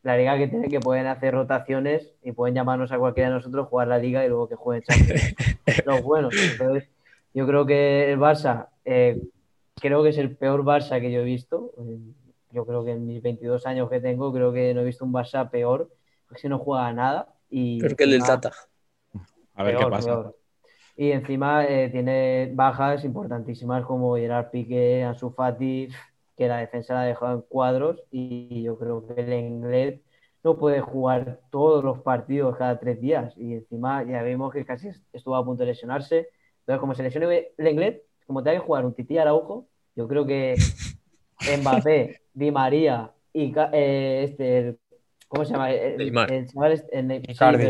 La 0.04 0.18
liga 0.18 0.38
que 0.38 0.48
tiene 0.48 0.68
que 0.68 0.80
pueden 0.80 1.08
hacer 1.08 1.34
rotaciones 1.34 2.12
y 2.24 2.32
pueden 2.32 2.56
llamarnos 2.56 2.92
a 2.92 2.98
cualquiera 2.98 3.30
de 3.30 3.36
nosotros, 3.36 3.68
jugar 3.68 3.88
la 3.88 3.98
liga 4.00 4.26
y 4.26 4.30
luego 4.30 4.48
que 4.50 4.56
jueguen 4.56 4.84
Champions. 4.84 5.36
Los 5.86 6.02
buenos. 6.02 6.34
Entonces, 6.36 6.90
yo 7.34 7.46
creo 7.48 7.66
que 7.66 8.12
el 8.12 8.20
Barça, 8.20 8.68
eh, 8.84 9.22
creo 9.76 10.02
que 10.04 10.10
es 10.10 10.18
el 10.18 10.36
peor 10.36 10.64
Barça 10.64 11.00
que 11.00 11.12
yo 11.12 11.22
he 11.22 11.24
visto. 11.24 11.72
Eh, 11.78 12.00
Yo 12.54 12.66
creo 12.66 12.84
que 12.84 12.92
en 12.92 13.08
mis 13.08 13.22
22 13.22 13.66
años 13.66 13.90
que 13.90 14.02
tengo, 14.02 14.34
creo 14.34 14.52
que 14.52 14.74
no 14.74 14.82
he 14.82 14.86
visto 14.86 15.06
un 15.06 15.14
Barça 15.14 15.50
peor, 15.50 15.90
porque 16.28 16.50
no 16.50 16.60
juega 16.60 16.88
a 16.88 16.94
nada. 16.94 17.28
Y 17.50 17.80
Peor 17.80 17.96
que 17.96 18.04
el 18.04 18.12
del 18.12 18.24
Tata. 18.24 18.52
A 19.56 19.64
ver 19.64 19.78
Peor, 19.78 19.86
qué 19.86 19.92
pasa. 19.92 20.08
peor. 20.08 20.38
Y 20.98 21.12
encima 21.12 21.66
eh, 21.66 21.90
tiene 21.90 22.52
bajas 22.54 23.06
importantísimas 23.06 23.86
como 23.86 24.16
Gerard 24.18 24.50
Piqué, 24.52 25.04
Ansu 25.04 25.30
Fati, 25.32 25.88
que 26.42 26.48
la 26.48 26.58
defensa 26.58 26.96
la 26.96 27.02
ha 27.04 27.06
dejado 27.06 27.36
en 27.36 27.42
cuadros 27.44 28.02
y 28.10 28.64
yo 28.64 28.76
creo 28.80 29.06
que 29.06 29.22
el 29.22 29.32
inglés 29.32 30.02
no 30.44 30.58
puede 30.58 30.82
jugar 30.82 31.40
todos 31.52 31.84
los 31.84 32.00
partidos 32.00 32.58
cada 32.58 32.80
tres 32.80 33.00
días 33.00 33.32
y 33.38 33.54
encima 33.54 34.04
ya 34.04 34.24
vimos 34.24 34.52
que 34.52 34.66
casi 34.66 34.90
estuvo 35.14 35.36
a 35.36 35.46
punto 35.46 35.62
de 35.62 35.68
lesionarse, 35.68 36.30
Entonces, 36.62 36.80
como 36.80 36.96
se 36.96 37.04
lesione 37.04 37.50
el 37.56 37.68
inglés, 37.68 38.02
como 38.26 38.42
tenga 38.42 38.60
que 38.60 38.66
jugar 38.66 38.86
un 38.88 38.96
tití 38.96 39.20
Araujo, 39.20 39.68
yo 39.96 40.08
creo 40.08 40.26
que 40.26 40.56
Mbappé, 41.62 42.22
Di 42.34 42.50
María 42.50 43.12
y 43.34 43.54
eh, 43.74 44.24
este, 44.24 44.58
el- 44.58 44.80
¿cómo 45.28 45.46
se 45.46 45.52
llama? 45.54 45.72
El, 45.72 45.98
Neymar. 46.00 46.32
el 46.32 47.36
chaval 47.36 47.62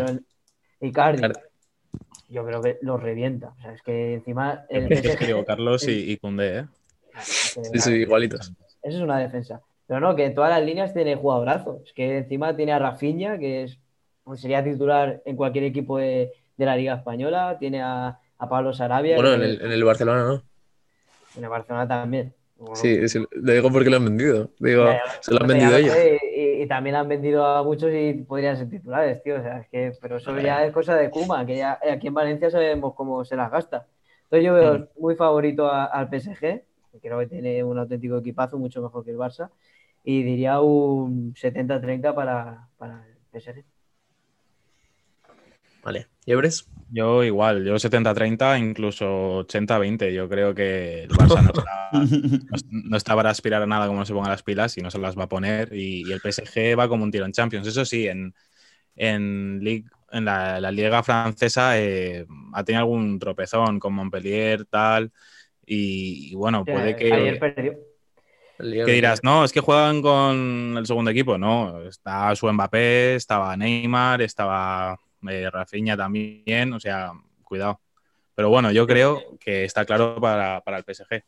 el 0.80 0.88
Icardi. 0.88 1.22
Yo 2.30 2.46
creo 2.46 2.64
que 2.64 2.78
los 2.84 3.04
revienta. 3.04 3.50
O 3.50 3.62
sea, 3.62 3.74
es 3.74 3.82
que 3.82 4.14
encima 4.14 4.66
el 4.70 4.88
PSG 4.88 5.46
Carlos 5.46 5.86
y, 5.90 6.14
y 6.14 6.18
Koundé, 6.18 6.60
¿eh? 6.60 6.66
Sí, 7.22 7.80
sí, 7.80 7.92
igualitos. 7.94 8.54
Eso 8.82 8.98
es 8.98 9.04
una 9.04 9.20
defensa. 9.20 9.62
Pero 9.88 10.00
no, 10.00 10.16
que 10.16 10.26
en 10.26 10.36
todas 10.36 10.50
las 10.52 10.64
líneas 10.64 10.94
tiene 10.94 11.16
jugadorazo. 11.16 11.82
Es 11.86 11.94
que 11.94 12.18
encima 12.20 12.56
tiene 12.56 12.72
a 12.74 12.80
Rafinha, 12.80 13.38
que 13.38 13.64
es, 13.64 13.80
pues 14.24 14.42
sería 14.42 14.64
titular 14.64 15.22
en 15.26 15.36
cualquier 15.36 15.66
equipo 15.66 15.98
de, 15.98 16.32
de 16.58 16.66
la 16.66 16.76
Liga 16.76 16.96
Española. 16.96 17.58
Tiene 17.60 17.82
a, 17.82 18.20
a 18.38 18.50
Pablo 18.50 18.74
Sarabia. 18.74 19.16
Bueno, 19.18 19.34
en 19.34 19.44
el, 19.44 19.62
en 19.62 19.72
el 19.72 19.84
Barcelona 19.84 20.24
no. 20.24 20.44
en 21.36 21.44
el 21.44 21.50
Barcelona 21.50 21.88
también. 21.88 22.34
Sí, 22.76 23.10
sí, 23.10 23.20
lo 23.32 23.54
digo 23.54 23.72
porque 23.72 23.90
lo 23.90 23.98
han 23.98 24.06
vendido. 24.06 24.50
Digo, 24.60 24.86
Ya, 24.86 24.94
ya, 25.06 25.22
se 25.22 25.32
lo 25.34 25.42
han 25.42 25.48
ya 25.48 25.58
vendido 25.58 25.72
lo 25.72 25.78
ellos. 25.78 25.96
Y, 26.36 26.64
y 26.64 26.68
también 26.68 26.96
han 26.96 27.08
vendido 27.08 27.46
a 27.46 27.64
muchos 27.64 27.92
y 27.94 28.14
podrían 28.14 28.56
ser 28.56 28.70
titulares, 28.70 29.22
tío. 29.24 29.40
O 29.40 29.42
sea, 29.42 29.60
es 29.60 29.68
que, 29.70 29.92
pero 30.02 30.18
eso 30.18 30.38
ya 30.40 30.64
es 30.66 30.72
cosa 30.74 30.96
de 30.96 31.10
Kuma, 31.10 31.46
que 31.46 31.58
ya 31.58 31.80
aquí 31.92 32.08
en 32.08 32.14
Valencia 32.14 32.50
sabemos 32.52 32.94
cómo 32.96 33.26
se 33.26 33.36
las 33.36 33.52
gasta. 33.52 33.88
Entonces 34.24 34.46
yo 34.46 34.54
veo 34.54 34.88
muy 34.98 35.16
favorito 35.16 35.68
a- 35.68 35.86
al 35.86 36.10
PSG, 36.10 36.64
creo 37.02 37.20
que 37.20 37.28
tiene 37.28 37.64
un 37.64 37.78
auténtico 37.80 38.18
equipazo, 38.18 38.58
mucho 38.60 38.82
mejor 38.82 39.04
que 39.06 39.12
el 39.12 39.18
Barça, 39.18 39.52
y 40.04 40.24
diría 40.24 40.62
un 40.62 41.34
70-30 41.36 42.16
para, 42.16 42.70
para 42.78 43.06
el 43.08 43.18
PSG. 43.32 43.66
Vale. 45.84 46.08
¿Y 46.26 46.32
Ebres? 46.32 46.68
Yo 46.92 47.24
igual, 47.24 47.64
yo 47.66 47.80
70-30, 47.80 48.58
incluso 48.60 49.38
80-20. 49.38 50.14
Yo 50.14 50.28
creo 50.30 50.54
que 50.54 51.04
el 51.04 51.10
Barça 51.16 51.42
no 51.44 51.52
está, 51.52 52.08
no 52.50 52.56
es- 52.56 52.66
no 52.70 52.98
está 52.98 53.16
para 53.16 53.30
aspirar 53.32 53.62
a 53.62 53.66
nada 53.66 53.88
como 53.88 54.00
no 54.00 54.06
se 54.06 54.14
ponga 54.14 54.30
las 54.30 54.44
pilas 54.44 54.78
y 54.78 54.82
no 54.82 54.92
se 54.92 55.00
las 55.00 55.18
va 55.18 55.24
a 55.24 55.30
poner. 55.30 55.74
Y, 55.74 56.08
y 56.08 56.12
el 56.12 56.22
PSG 56.22 56.78
va 56.78 56.88
como 56.90 57.04
un 57.04 57.12
tiro 57.12 57.26
en 57.26 57.32
Champions. 57.32 57.68
Eso 57.68 57.86
sí, 57.86 58.08
en, 58.08 58.34
en, 58.96 59.60
Ligue- 59.62 59.90
en 60.12 60.26
la, 60.26 60.60
la 60.62 60.72
Liga 60.72 61.04
Francesa 61.04 61.80
eh, 61.80 62.26
ha 62.54 62.64
tenido 62.64 62.82
algún 62.82 63.20
tropezón 63.20 63.80
con 63.80 63.94
Montpellier, 63.94 64.66
tal. 64.66 65.12
Y, 65.66 66.30
y 66.32 66.36
bueno, 66.36 66.66
puede 66.66 66.96
que. 66.96 67.12
Ayer 67.14 67.40
perdió. 67.40 67.74
¿Qué 68.58 68.92
dirás? 68.94 69.24
No, 69.24 69.44
es 69.44 69.52
que 69.52 69.60
juegan 69.60 70.02
con 70.02 70.76
el 70.78 70.86
segundo 70.86 71.10
equipo. 71.12 71.38
No, 71.38 71.82
está 71.84 72.36
su 72.36 72.52
Mbappé, 72.52 73.16
estaba 73.16 73.58
Neymar, 73.58 74.22
estaba 74.22 75.00
eh, 75.28 75.50
Rafinha 75.50 75.98
también. 75.98 76.74
O 76.74 76.80
sea, 76.80 77.12
cuidado. 77.44 77.80
Pero 78.36 78.50
bueno, 78.50 78.72
yo 78.72 78.86
creo 78.88 79.22
que 79.40 79.66
está 79.66 79.86
claro 79.86 80.20
para, 80.22 80.62
para 80.62 80.78
el 80.78 80.84
PSG. 80.84 81.24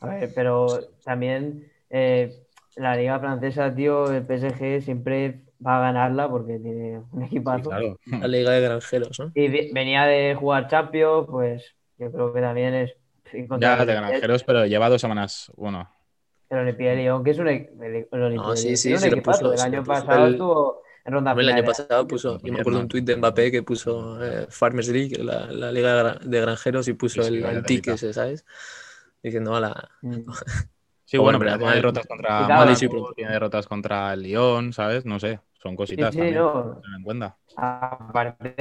A 0.00 0.06
ver, 0.06 0.30
pero 0.34 0.66
también 1.04 1.70
eh, 1.90 2.32
la 2.76 2.96
Liga 2.96 3.18
Francesa, 3.18 3.74
tío, 3.74 4.10
el 4.10 4.24
PSG 4.24 4.82
siempre 4.82 5.40
va 5.64 5.78
a 5.78 5.80
ganarla 5.80 6.28
porque 6.28 6.58
tiene 6.58 7.00
un 7.12 7.20
Sí, 7.20 7.26
equipazo. 7.26 7.68
claro. 7.68 7.98
La 8.06 8.28
Liga 8.28 8.52
de 8.52 8.60
Granjeros, 8.62 9.20
¿no? 9.20 9.32
Y 9.34 9.72
venía 9.72 10.04
de 10.06 10.34
jugar 10.34 10.68
Champions, 10.68 11.26
pues 11.30 11.74
yo 11.98 12.10
creo 12.10 12.32
que 12.32 12.40
también 12.40 12.74
es. 12.74 12.96
Ya 13.58 13.84
de 13.84 13.94
granjeros, 13.94 14.44
pero 14.44 14.66
lleva 14.66 14.88
dos 14.88 15.00
semanas. 15.00 15.52
Bueno, 15.56 15.90
El 16.48 16.58
Olympique 16.58 16.90
de 16.90 16.96
Lyon, 16.96 17.22
que 17.24 17.30
es 17.30 17.38
un, 17.38 17.48
e- 17.48 17.70
el, 17.80 18.08
el 18.10 18.34
No, 18.34 18.56
sí, 18.56 18.76
sí, 18.76 18.92
un 18.94 19.04
equipazo. 19.04 19.56
sí 19.56 19.62
año 19.62 19.84
pasado 19.84 20.26
El- 20.26 20.32
estuvo 20.34 20.82
en 21.04 21.12
ronda 21.14 21.32
El 21.32 21.38
año 21.48 21.48
final. 21.58 21.64
pasado 21.64 22.06
puso, 22.08 22.38
yo 22.42 22.52
me 22.52 22.60
acuerdo 22.60 22.80
un 22.80 22.88
tuit 22.88 23.04
de 23.04 23.16
Mbappé 23.16 23.50
que 23.50 23.62
puso 23.62 24.22
eh, 24.22 24.46
Farmers 24.50 24.88
League, 24.88 25.16
la, 25.22 25.46
la 25.46 25.72
Liga 25.72 25.94
de 25.94 26.02
Gra- 26.02 26.18
de 26.20 26.40
Granjeros, 26.40 26.88
y 26.88 26.92
puso 26.94 27.22
Sí, 27.22 27.28
el, 27.36 27.44
el 27.44 27.56
tic 27.64 27.84
telita. 27.84 27.92
ese, 27.92 28.12
¿sabes? 28.12 28.44
Diciendo, 29.22 29.54
ala, 29.54 29.88
Mm. 30.02 30.22
sí, 31.04 31.16
Bueno, 31.18 31.38
pero 31.38 31.56
tiene 31.58 31.74
derrotas 31.74 32.06
contra 32.06 32.46
pero- 32.46 33.12
tiene 33.14 33.32
derrotas 33.32 33.66
contra 33.66 34.12
el 34.12 34.22
Lyon, 34.22 34.72
¿sabes? 34.72 35.04
No 35.06 35.18
sé, 35.20 35.40
son 35.62 35.76
cositas 35.76 36.12
sí, 36.12 36.18
también. 36.18 36.38
no. 36.38 36.80
En 36.96 37.02
cuenta. 37.02 37.36
Aparte, 37.56 38.54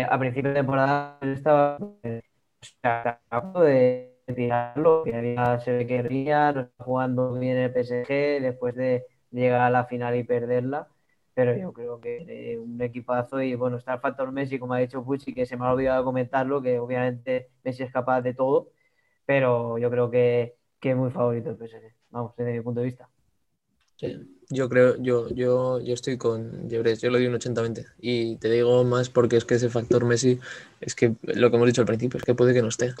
eh, 0.00 0.06
a 0.08 0.18
principio 0.18 0.50
de 0.50 0.56
temporada 0.56 1.18
él 1.20 1.32
estaba 1.32 1.78
eh, 2.02 2.22
sea, 2.64 3.20
de 3.54 4.16
tirarlo, 4.34 5.04
que 5.04 5.14
había, 5.16 5.58
se 5.60 5.72
ve 5.72 5.86
que 5.86 5.98
está 6.00 6.70
jugando 6.78 7.34
bien 7.34 7.56
el 7.58 7.72
PSG 7.72 8.40
después 8.42 8.74
de 8.74 9.04
llegar 9.30 9.60
a 9.62 9.70
la 9.70 9.86
final 9.86 10.16
y 10.16 10.24
perderla, 10.24 10.88
pero 11.34 11.56
yo 11.56 11.72
creo 11.72 12.00
que 12.00 12.58
un 12.60 12.80
equipazo 12.80 13.40
y 13.42 13.54
bueno, 13.54 13.76
está 13.78 13.94
el 13.94 14.00
factor 14.00 14.32
Messi, 14.32 14.58
como 14.58 14.74
ha 14.74 14.78
dicho 14.78 15.04
Pucci, 15.04 15.34
que 15.34 15.46
se 15.46 15.56
me 15.56 15.66
ha 15.66 15.72
olvidado 15.72 16.04
comentarlo, 16.04 16.62
que 16.62 16.78
obviamente 16.78 17.50
Messi 17.64 17.82
es 17.84 17.92
capaz 17.92 18.22
de 18.22 18.34
todo, 18.34 18.70
pero 19.26 19.78
yo 19.78 19.90
creo 19.90 20.10
que, 20.10 20.56
que 20.80 20.90
es 20.92 20.96
muy 20.96 21.10
favorito 21.10 21.50
el 21.50 21.56
PSG, 21.56 21.94
vamos, 22.10 22.36
desde 22.36 22.52
mi 22.52 22.60
punto 22.62 22.80
de 22.80 22.86
vista. 22.86 23.08
Sí, 23.96 24.06
yo 24.50 24.68
creo, 24.68 24.96
yo, 25.02 25.28
yo, 25.30 25.80
yo 25.80 25.94
estoy 25.94 26.18
con 26.18 26.68
Llebres, 26.68 27.00
yo 27.00 27.10
le 27.10 27.18
doy 27.18 27.26
un 27.26 27.34
80-20. 27.34 27.86
Y 28.00 28.36
te 28.36 28.50
digo 28.50 28.84
más 28.84 29.08
porque 29.10 29.36
es 29.36 29.44
que 29.44 29.54
ese 29.54 29.68
factor 29.70 30.04
Messi, 30.04 30.38
es 30.80 30.94
que 30.94 31.14
lo 31.22 31.50
que 31.50 31.56
hemos 31.56 31.66
dicho 31.66 31.80
al 31.80 31.86
principio, 31.86 32.18
es 32.18 32.24
que 32.24 32.34
puede 32.34 32.52
que 32.54 32.62
no 32.62 32.68
esté. 32.68 32.94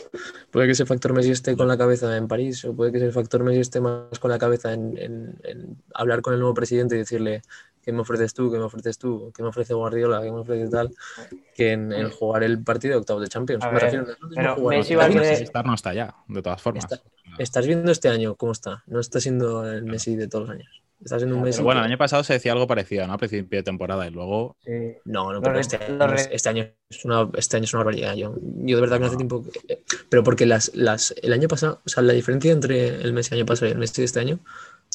Puede 0.50 0.66
que 0.66 0.72
ese 0.72 0.86
factor 0.86 1.12
Messi 1.12 1.30
esté 1.30 1.56
con 1.56 1.68
la 1.68 1.76
cabeza 1.78 2.16
en 2.16 2.28
París, 2.28 2.64
o 2.64 2.74
puede 2.74 2.92
que 2.92 2.98
ese 2.98 3.12
factor 3.12 3.42
Messi 3.44 3.60
esté 3.60 3.80
más 3.80 4.18
con 4.18 4.30
la 4.30 4.38
cabeza 4.38 4.72
en, 4.72 4.96
en- 4.98 5.38
en 5.44 5.76
hablar 5.94 6.22
con 6.22 6.34
el 6.34 6.40
nuevo 6.40 6.54
presidente 6.54 6.94
y 6.94 6.98
decirle 6.98 7.42
qué 7.82 7.92
me 7.92 8.00
ofreces 8.00 8.32
tú, 8.32 8.50
qué 8.50 8.56
me 8.58 8.64
ofreces 8.64 8.96
tú, 8.96 9.30
qué 9.36 9.42
me 9.42 9.50
ofrece 9.50 9.74
Guardiola, 9.74 10.22
qué 10.22 10.32
me 10.32 10.38
ofrece 10.40 10.68
tal, 10.70 10.90
que 11.54 11.72
en, 11.72 11.92
en 11.92 12.10
jugar 12.10 12.42
el 12.42 12.62
partido 12.62 12.92
de 12.94 13.00
octavos 13.00 13.22
de 13.22 13.28
Champions. 13.28 13.62
A 13.62 13.68
Me 13.68 13.74
ver, 13.74 13.82
refiero, 13.84 14.06
no 14.06 14.28
pero 14.30 14.56
Messi 14.68 14.94
va 14.94 15.04
a 15.04 15.08
¿Estás 15.08 15.22
querer- 15.22 15.36
Movistar 15.38 15.66
no 15.66 15.74
está 15.74 15.92
ya, 15.92 16.14
de 16.28 16.42
todas 16.42 16.62
formas. 16.62 16.84
Está- 16.84 17.02
Estás 17.38 17.66
viendo 17.66 17.90
este 17.90 18.08
año 18.08 18.36
cómo 18.36 18.52
está, 18.52 18.84
no 18.86 19.00
está 19.00 19.20
siendo 19.20 19.70
el 19.70 19.82
Messi 19.84 20.14
de 20.16 20.28
todos 20.28 20.48
los 20.48 20.56
años. 20.56 20.83
Está 21.04 21.18
siendo 21.18 21.36
un. 21.36 21.42
Pero 21.44 21.62
bueno, 21.62 21.80
el 21.80 21.86
que- 21.86 21.90
año 21.92 21.98
pasado 21.98 22.24
se 22.24 22.32
decía 22.32 22.52
algo 22.52 22.66
parecido, 22.66 23.06
¿no? 23.06 23.12
A 23.12 23.18
principio 23.18 23.58
de 23.58 23.62
temporada 23.62 24.06
y 24.06 24.10
luego 24.10 24.56
Sí. 24.64 24.72
No, 25.04 25.32
no, 25.32 25.42
pero 25.42 25.58
este, 25.58 25.78
este 26.32 26.48
año 26.48 26.66
es 26.88 27.04
una, 27.04 27.28
este 27.36 27.56
año 27.58 27.64
es 27.64 27.74
una 27.74 27.84
barbaridad. 27.84 28.14
Yo, 28.14 28.34
yo 28.40 28.76
de 28.76 28.80
verdad 28.80 28.96
que 28.96 29.00
no 29.00 29.06
hace 29.08 29.16
tiempo. 29.16 29.44
que- 29.66 29.82
pero 30.08 30.24
porque 30.24 30.46
las, 30.46 30.74
las, 30.74 31.14
el 31.22 31.32
año 31.34 31.46
pasado, 31.48 31.82
o 31.84 31.88
sea, 31.88 32.02
la 32.02 32.14
diferencia 32.14 32.50
entre 32.52 32.88
el 32.88 33.12
Messi 33.12 33.30
del 33.30 33.40
año 33.40 33.46
pasado 33.46 33.68
y 33.68 33.72
el 33.72 33.78
Messi 33.78 34.00
de 34.00 34.06
este 34.06 34.20
año, 34.20 34.38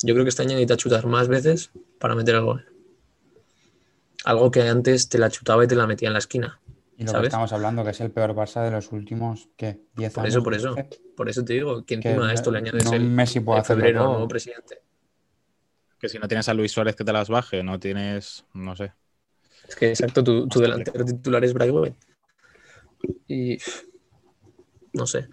yo 0.02 0.14
creo 0.16 0.26
que 0.26 0.30
este 0.30 0.42
año 0.42 0.52
necesita 0.54 0.78
chutar 0.78 1.06
más 1.06 1.28
veces 1.28 1.70
para 2.00 2.16
meter 2.16 2.36
el 2.36 2.42
gol. 2.42 2.66
Algo 4.26 4.52
que 4.52 4.62
antes 4.64 5.10
te 5.10 5.18
la 5.18 5.30
chutaba 5.30 5.64
y 5.64 5.68
te 5.68 5.76
la 5.76 5.88
metía 5.88 6.08
en 6.08 6.14
la 6.14 6.20
esquina. 6.20 6.60
Y 6.98 7.06
lo 7.06 7.14
que 7.22 7.28
estamos 7.28 7.54
hablando, 7.54 7.84
que 7.86 7.92
es 7.92 8.02
el 8.02 8.12
peor 8.12 8.36
Barça 8.36 8.62
de 8.64 8.72
los 8.72 8.92
últimos, 8.92 9.48
¿qué? 9.56 9.80
10 9.96 10.14
Por 10.14 10.24
años. 10.24 10.34
eso, 10.36 10.44
por 10.44 10.54
eso. 10.54 10.70
12, 10.70 10.90
Por 11.16 11.30
eso 11.30 11.46
te 11.46 11.54
digo 11.54 11.86
que 11.86 12.00
que 12.00 12.10
encima 12.10 12.26
a 12.26 12.28
no- 12.28 12.34
esto 12.34 12.52
le 12.52 12.58
añades 12.58 12.84
no 12.84 12.94
el, 12.94 13.04
Messi 13.04 13.40
puede 13.40 13.60
hacerlo 13.62 13.84
febrero 13.84 14.04
nuevo 14.06 14.28
presidente. 14.28 14.82
Que 16.00 16.10
si 16.10 16.18
no 16.18 16.28
tienes 16.28 16.48
a 16.50 16.54
Luis 16.54 16.72
Suárez 16.72 16.96
que 16.96 17.04
te 17.04 17.14
las 17.14 17.30
baje, 17.30 17.64
no 17.64 17.80
tienes, 17.80 18.46
no 18.54 18.76
sé. 18.76 18.94
Es 19.68 19.76
que 19.76 19.90
exacto, 19.90 20.24
tu, 20.24 20.48
tu 20.48 20.60
delantero 20.60 21.06
titular 21.06 21.44
es 21.44 21.54
Braithwaite. 21.54 21.98
Y 23.28 23.58
no 24.94 25.06
sé. 25.06 25.28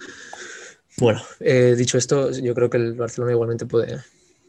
Bueno, 0.98 1.22
eh, 1.40 1.74
dicho 1.76 1.98
esto, 1.98 2.30
yo 2.30 2.54
creo 2.54 2.70
que 2.70 2.78
el 2.78 2.94
Barcelona 2.94 3.32
igualmente 3.32 3.66
puede, 3.66 3.98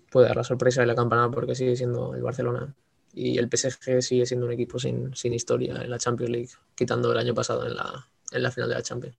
puede 0.09 0.27
dar 0.27 0.37
la 0.37 0.43
sorpresa 0.43 0.81
de 0.81 0.87
la 0.87 0.95
campanada 0.95 1.29
porque 1.29 1.55
sigue 1.55 1.75
siendo 1.75 2.15
el 2.15 2.21
Barcelona. 2.21 2.73
Y 3.13 3.37
el 3.37 3.49
PSG 3.49 4.01
sigue 4.01 4.25
siendo 4.25 4.45
un 4.45 4.51
equipo 4.51 4.79
sin, 4.79 5.15
sin 5.15 5.33
historia 5.33 5.81
en 5.81 5.89
la 5.89 5.97
Champions 5.97 6.31
League, 6.31 6.49
quitando 6.75 7.11
el 7.11 7.17
año 7.17 7.33
pasado 7.33 7.65
en 7.65 7.75
la, 7.75 8.07
en 8.31 8.43
la 8.43 8.51
final 8.51 8.69
de 8.69 8.75
la 8.75 8.81
Champions. 8.83 9.17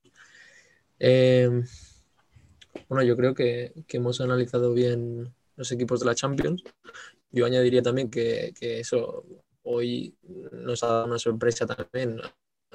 Eh, 1.01 1.63
bueno, 2.89 3.03
yo 3.03 3.17
creo 3.17 3.35
que, 3.35 3.73
que 3.87 3.97
hemos 3.97 4.21
analizado 4.21 4.73
bien 4.73 5.35
los 5.59 5.71
equipos 5.73 6.01
de 6.01 6.07
la 6.07 6.15
Champions. 6.15 6.63
Yo 7.31 7.45
añadiría 7.45 7.83
también 7.83 8.11
que, 8.11 8.55
que 8.59 8.81
eso 8.81 9.25
hoy 9.63 10.17
nos 10.53 10.83
ha 10.83 10.87
dado 10.87 11.07
una 11.07 11.19
sorpresa 11.19 11.67
también. 11.67 12.21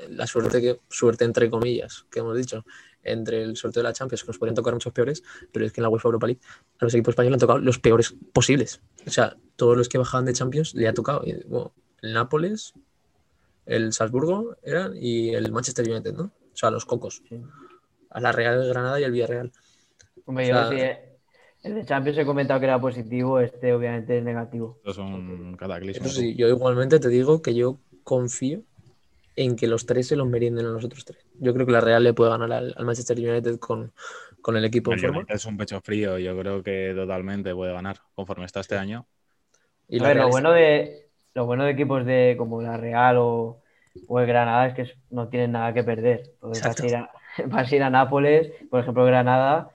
La 0.09 0.25
suerte, 0.25 0.59
que, 0.59 0.79
suerte 0.89 1.23
entre 1.23 1.49
comillas, 1.51 2.05
que 2.11 2.19
hemos 2.19 2.35
dicho, 2.35 2.65
entre 3.03 3.43
el 3.43 3.55
sorteo 3.55 3.83
de 3.83 3.89
la 3.89 3.93
Champions, 3.93 4.23
que 4.23 4.27
nos 4.27 4.37
podrían 4.39 4.55
tocar 4.55 4.73
muchos 4.73 4.91
peores, 4.91 5.23
pero 5.51 5.65
es 5.65 5.71
que 5.71 5.81
en 5.81 5.83
la 5.83 5.89
UEFA 5.89 6.07
Europa 6.07 6.25
League 6.27 6.41
a 6.79 6.85
los 6.85 6.93
equipos 6.95 7.11
españoles 7.11 7.31
le 7.31 7.35
han 7.35 7.39
tocado 7.39 7.59
los 7.59 7.77
peores 7.79 8.15
posibles. 8.33 8.81
O 9.05 9.11
sea, 9.11 9.37
todos 9.55 9.77
los 9.77 9.89
que 9.89 9.99
bajaban 9.99 10.25
de 10.25 10.33
Champions 10.33 10.73
le 10.73 10.87
ha 10.87 10.93
tocado. 10.93 11.23
Bueno, 11.47 11.73
el 12.01 12.13
Nápoles, 12.13 12.73
el 13.67 13.93
Salzburgo 13.93 14.57
eran 14.63 14.93
y 14.97 15.35
el 15.35 15.51
Manchester 15.51 15.87
United, 15.89 16.13
¿no? 16.13 16.23
O 16.23 16.55
sea, 16.55 16.71
los 16.71 16.85
cocos. 16.85 17.21
Sí. 17.29 17.39
A 18.09 18.19
la 18.19 18.31
Real 18.31 18.67
Granada 18.67 18.99
y 18.99 19.03
el 19.03 19.11
Villarreal. 19.11 19.51
Hombre, 20.25 20.45
O 20.45 20.47
sea- 20.47 20.71
yo 20.71 20.77
sí, 20.77 21.12
el 21.63 21.75
de 21.75 21.85
Champions 21.85 22.17
he 22.17 22.25
comentado 22.25 22.59
que 22.59 22.65
era 22.65 22.79
positivo, 22.79 23.39
este 23.39 23.73
obviamente 23.73 24.17
es 24.17 24.23
negativo. 24.23 24.77
Esto 24.85 24.91
es 24.91 24.97
un 24.97 25.55
cataclismo. 25.57 26.05
Eso 26.05 26.19
sí, 26.19 26.35
yo 26.35 26.47
igualmente 26.47 26.99
te 26.99 27.09
digo 27.09 27.41
que 27.41 27.55
yo 27.55 27.77
confío 28.03 28.61
en 29.35 29.55
que 29.55 29.67
los 29.67 29.85
tres 29.85 30.07
se 30.07 30.15
los 30.15 30.27
merienden 30.27 30.65
a 30.65 30.69
los 30.69 30.83
otros 30.83 31.05
tres. 31.05 31.25
Yo 31.39 31.53
creo 31.53 31.65
que 31.65 31.71
la 31.71 31.81
Real 31.81 32.03
le 32.03 32.13
puede 32.13 32.31
ganar 32.31 32.51
al, 32.51 32.73
al 32.77 32.85
Manchester 32.85 33.17
United 33.17 33.57
con, 33.59 33.91
con 34.41 34.57
el 34.57 34.65
equipo 34.65 34.91
en 34.91 34.99
El 34.99 35.05
forma. 35.05 35.25
Es 35.29 35.45
un 35.45 35.57
pecho 35.57 35.81
frío, 35.81 36.19
yo 36.19 36.37
creo 36.37 36.61
que 36.61 36.93
totalmente 36.95 37.53
puede 37.55 37.73
ganar 37.73 37.97
conforme 38.13 38.45
está 38.45 38.59
este 38.59 38.77
año. 38.77 39.07
Y 39.87 39.99
A 39.99 40.03
la 40.03 40.07
ver, 40.09 40.17
lo 40.17 40.23
Real 40.23 40.31
bueno 40.31 40.51
de 40.51 41.09
lo 41.33 41.45
bueno 41.45 41.63
de 41.63 41.71
equipos 41.71 42.05
de 42.05 42.35
como 42.37 42.61
la 42.61 42.77
Real 42.77 43.17
o, 43.17 43.61
o 44.07 44.19
el 44.19 44.27
Granada 44.27 44.67
es 44.67 44.75
que 44.75 44.93
no 45.09 45.29
tienen 45.29 45.53
nada 45.53 45.73
que 45.73 45.83
perder. 45.83 46.31
Entonces, 46.35 46.65
Exacto. 46.65 46.83
así 46.83 46.87
irán, 46.89 47.07
vas 47.47 47.71
a 47.71 47.75
ir 47.75 47.83
a 47.83 47.89
Nápoles, 47.89 48.51
por 48.69 48.81
ejemplo, 48.81 49.05
Granada, 49.05 49.71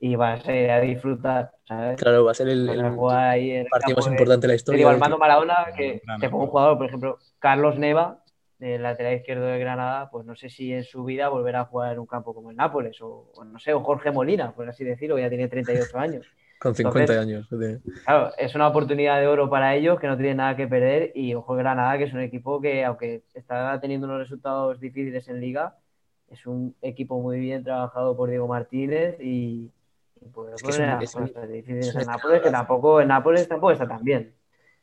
y 0.00 0.14
vas 0.16 0.46
a 0.48 0.54
ir 0.54 0.70
a 0.70 0.80
disfrutar, 0.80 1.50
¿sabes? 1.66 2.00
Claro, 2.00 2.24
va 2.24 2.30
a 2.30 2.34
ser 2.34 2.48
el, 2.48 2.68
el 2.68 2.78
el 2.80 3.66
partido 3.68 3.96
más 3.96 4.06
importante 4.06 4.46
de 4.46 4.52
la 4.52 4.54
historia. 4.54 4.78
digo, 4.78 4.90
Armando. 4.90 5.18
Maradona, 5.18 5.56
que 5.76 6.00
claro. 6.00 6.20
te 6.20 6.28
pongo 6.30 6.44
un 6.44 6.50
jugador, 6.50 6.76
por 6.78 6.86
ejemplo, 6.86 7.18
Carlos 7.38 7.78
Neva, 7.78 8.22
del 8.58 8.82
lateral 8.82 9.14
izquierdo 9.14 9.46
de 9.46 9.58
Granada, 9.58 10.08
pues 10.10 10.24
no 10.26 10.34
sé 10.36 10.50
si 10.50 10.72
en 10.72 10.84
su 10.84 11.04
vida 11.04 11.28
volverá 11.28 11.60
a 11.60 11.64
jugar 11.64 11.92
en 11.92 11.98
un 12.00 12.06
campo 12.06 12.34
como 12.34 12.50
el 12.50 12.56
Nápoles, 12.56 13.00
o, 13.00 13.30
o 13.34 13.44
no 13.44 13.58
sé, 13.58 13.72
o 13.72 13.80
Jorge 13.82 14.10
Molina, 14.10 14.52
por 14.52 14.68
así 14.68 14.84
decirlo, 14.84 15.16
que 15.16 15.22
ya 15.22 15.28
tiene 15.28 15.48
38 15.48 15.98
años. 15.98 16.26
Con 16.60 16.74
50 16.74 17.00
Entonces- 17.14 17.22
años. 17.24 17.48
de- 17.50 17.80
Claro, 18.04 18.32
es 18.36 18.54
una 18.56 18.66
oportunidad 18.68 19.20
de 19.20 19.28
oro 19.28 19.48
para 19.48 19.76
ellos 19.76 20.00
que 20.00 20.08
no 20.08 20.16
tienen 20.16 20.38
nada 20.38 20.56
que 20.56 20.66
perder 20.66 21.12
y 21.14 21.34
ojo 21.34 21.54
Granada, 21.54 21.98
que 21.98 22.04
es 22.04 22.12
un 22.12 22.20
equipo 22.20 22.60
que 22.60 22.84
aunque 22.84 23.22
está 23.34 23.78
teniendo 23.80 24.06
unos 24.08 24.18
resultados 24.18 24.80
difíciles 24.80 25.28
en 25.28 25.40
liga, 25.40 25.76
es 26.28 26.44
un 26.46 26.74
equipo 26.82 27.20
muy 27.20 27.38
bien 27.38 27.62
trabajado 27.62 28.16
por 28.16 28.28
Diego 28.28 28.48
Martínez 28.48 29.16
y, 29.20 29.70
y 30.20 30.28
puede 30.28 30.54
Es 30.56 30.62
que 30.62 30.70
es 30.72 30.78
un- 30.78 30.86
las 30.86 31.04
es 31.04 31.14
un- 31.14 31.22
cosas 31.26 31.48
difíciles 31.48 31.88
es 31.88 31.94
un 31.94 32.00
en 32.00 32.06
Nápoles, 32.06 32.42
que 32.42 32.50
tampoco 32.50 33.00
en 33.00 33.08
Nápoles 33.08 33.48
tampoco 33.48 33.72
está 33.72 33.88
tan 33.88 34.04
bien. 34.04 34.34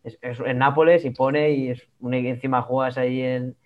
Es, 0.04 0.18
es 0.22 0.40
en 0.40 0.58
Nápoles 0.60 1.04
y 1.06 1.10
pone 1.12 1.52
y 1.52 1.70
es 1.72 1.88
un, 2.00 2.14
encima 2.14 2.62
juegas 2.62 2.98
ahí 2.98 3.22
en, 3.22 3.58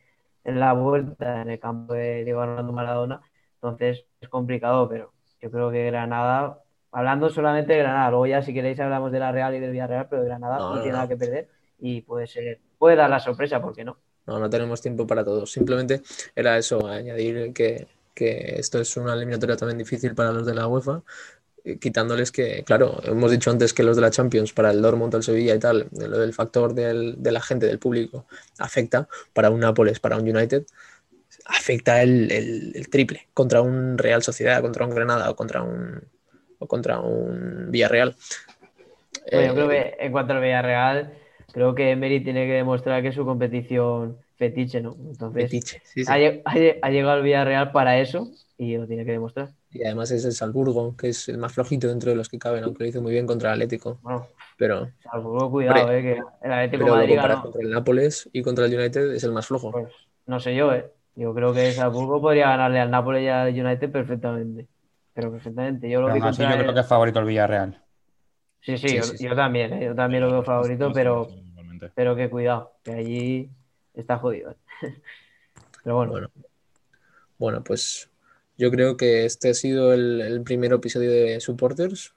en 0.43 0.59
la 0.59 0.73
vuelta 0.73 1.41
en 1.41 1.49
el 1.49 1.59
campo 1.59 1.93
de 1.93 2.23
Diego 2.23 2.41
Armando 2.41 2.71
Maradona, 2.73 3.21
entonces 3.55 4.05
es 4.21 4.29
complicado, 4.29 4.87
pero 4.89 5.13
yo 5.41 5.51
creo 5.51 5.71
que 5.71 5.85
Granada, 5.85 6.59
hablando 6.91 7.29
solamente 7.29 7.73
de 7.73 7.79
Granada, 7.79 8.09
luego 8.09 8.25
ya 8.27 8.41
si 8.41 8.53
queréis 8.53 8.79
hablamos 8.79 9.11
de 9.11 9.19
la 9.19 9.31
Real 9.31 9.55
y 9.55 9.59
del 9.59 9.71
Villarreal, 9.71 10.07
pero 10.09 10.23
Granada 10.23 10.57
No, 10.59 10.69
no, 10.69 10.75
no, 10.77 10.81
tiene 10.81 10.93
nada 10.93 11.07
que 11.07 11.17
perder 11.17 11.49
y 11.77 12.01
puede 12.01 12.27
ser, 12.27 12.59
puede 12.77 12.95
dar 12.95 13.09
la 13.09 13.19
sorpresa, 13.19 13.61
¿por 13.61 13.75
qué 13.75 13.83
no? 13.85 13.97
No, 14.25 14.39
no 14.39 14.49
tenemos 14.49 14.81
tiempo 14.81 15.07
para 15.07 15.23
todo. 15.25 15.45
Simplemente 15.45 16.01
era 16.35 16.57
eso, 16.57 16.85
añadir 16.87 17.51
que, 17.53 17.87
que 18.13 18.55
esto 18.59 18.79
es 18.79 18.95
una 18.97 19.13
eliminatoria 19.13 19.55
también 19.57 19.77
difícil 19.77 20.13
para 20.15 20.31
los 20.31 20.45
de 20.45 20.53
la 20.53 20.67
UEFA, 20.67 21.03
quitándoles 21.79 22.31
que, 22.31 22.63
claro, 22.63 22.99
hemos 23.03 23.31
dicho 23.31 23.51
antes 23.51 23.73
que 23.73 23.83
los 23.83 23.95
de 23.95 24.01
la 24.01 24.11
Champions, 24.11 24.53
para 24.53 24.71
el 24.71 24.81
Dortmund, 24.81 25.13
el 25.15 25.23
Sevilla 25.23 25.55
y 25.55 25.59
tal, 25.59 25.87
lo 25.91 26.19
del 26.19 26.33
factor 26.33 26.73
del, 26.73 27.15
de 27.21 27.31
la 27.31 27.41
gente, 27.41 27.65
del 27.65 27.79
público, 27.79 28.25
afecta 28.59 29.07
para 29.33 29.49
un 29.49 29.59
Nápoles, 29.59 29.99
para 29.99 30.17
un 30.17 30.23
United, 30.29 30.65
afecta 31.45 32.01
el, 32.03 32.31
el- 32.31 32.73
el 32.75 32.89
triple 32.89 33.27
contra 33.33 33.61
un 33.61 33.97
Real 33.97 34.23
Sociedad, 34.23 34.61
contra 34.61 34.85
un 34.85 34.95
Granada 34.95 35.29
o 35.31 35.35
contra 35.35 35.63
un, 35.63 36.01
o 36.59 36.67
contra 36.67 36.99
un 37.01 37.71
Villarreal. 37.71 38.15
Bueno, 39.31 39.49
yo 39.49 39.53
Eh, 39.53 39.67
creo 39.67 39.69
que 39.69 39.95
en 40.05 40.11
cuanto 40.11 40.33
al 40.33 40.41
Villarreal, 40.41 41.17
creo 41.51 41.75
que 41.75 41.91
Emery 41.91 42.23
tiene 42.23 42.45
que 42.47 42.53
demostrar 42.53 43.01
que 43.01 43.09
es 43.09 43.15
su 43.15 43.25
competición 43.25 44.19
fetiche, 44.37 44.81
¿no? 44.81 44.95
Entonces, 45.09 45.59
fetiche, 45.59 45.81
sí, 45.85 46.05
sí. 46.05 46.13
ha, 46.13 46.17
lle- 46.17 46.41
ha 46.45 46.55
lle- 46.55 46.79
ha 46.81 46.89
llegado 46.89 47.17
el 47.17 47.23
Villarreal 47.23 47.71
para 47.71 47.99
eso 47.99 48.31
y 48.57 48.77
lo 48.77 48.87
tiene 48.87 49.05
que 49.05 49.11
demostrar. 49.11 49.53
Y 49.71 49.83
además 49.83 50.11
es 50.11 50.25
el 50.25 50.33
Salzburgo, 50.33 50.95
que 50.97 51.09
es 51.09 51.29
el 51.29 51.37
más 51.37 51.53
flojito 51.53 51.87
dentro 51.87 52.09
de 52.09 52.15
los 52.15 52.29
que 52.29 52.39
caben, 52.39 52.63
aunque 52.63 52.83
lo 52.83 52.89
hizo 52.89 53.01
muy 53.01 53.11
bien 53.11 53.27
contra 53.27 53.49
el 53.49 53.53
Atlético. 53.55 53.99
Bueno, 54.01 54.27
Pero, 54.57 54.89
Salzburgo, 55.03 55.51
cuidado, 55.51 55.81
Hombre, 55.81 55.99
eh, 55.99 56.01
que 56.03 56.11
el 56.47 56.53
Atlético 56.53 56.85
pero 56.85 56.95
Madrid 56.95 57.15
ganó. 57.15 57.41
contra 57.41 57.61
el 57.61 57.69
Nápoles 57.71 58.29
y 58.33 58.41
contra 58.41 58.65
el 58.65 58.77
United, 58.77 59.13
es 59.13 59.23
el 59.23 59.31
más 59.31 59.47
flojo. 59.47 59.71
Pues 59.71 59.93
no 60.25 60.39
sé 60.39 60.55
yo, 60.55 60.73
¿eh? 60.73 60.91
Yo 61.15 61.33
creo 61.33 61.53
que 61.53 61.71
Salzburgo 61.73 62.21
podría 62.21 62.49
ganarle 62.49 62.79
al 62.79 62.91
Nápoles 62.91 63.23
y 63.23 63.27
al 63.27 63.49
United 63.53 63.91
perfectamente. 63.91 64.67
Pero 65.13 65.31
perfectamente. 65.31 65.89
Yo 65.89 66.01
lo 66.01 66.07
Pero 66.07 66.15
vi 66.15 66.21
así 66.29 66.41
yo 66.43 66.57
creo 66.57 66.73
que 66.73 66.79
es 66.79 66.87
favorito 66.87 67.19
el 67.19 67.25
Villarreal. 67.25 67.83
Sí, 68.61 68.77
sí, 68.77 68.87
Sí, 68.89 68.95
yo, 68.97 69.03
sí, 69.03 69.17
sí. 69.17 69.25
yo 69.25 69.35
también, 69.35 69.73
¿eh? 69.73 69.85
Yo 69.85 69.95
también 69.95 70.23
lo 70.23 70.31
veo 70.31 70.43
favorito, 70.43 70.91
pero, 70.93 71.27
Igualmente. 71.29 71.91
pero 71.95 72.15
que 72.15 72.29
cuidado, 72.29 72.73
que 72.83 72.91
allí 72.93 73.49
está 73.93 74.17
jodido. 74.17 74.55
Pero 75.83 75.95
bueno, 75.95 76.11
Bueno, 76.11 76.29
bueno, 77.37 77.63
pues 77.63 78.08
yo 78.59 78.69
creo 78.71 78.97
que 78.97 79.23
este 79.23 79.51
ha 79.51 79.53
sido 79.53 79.93
el, 79.93 80.41
primer 80.43 80.73
episodio 80.73 81.09
de 81.09 81.39
Supporters 81.39 82.11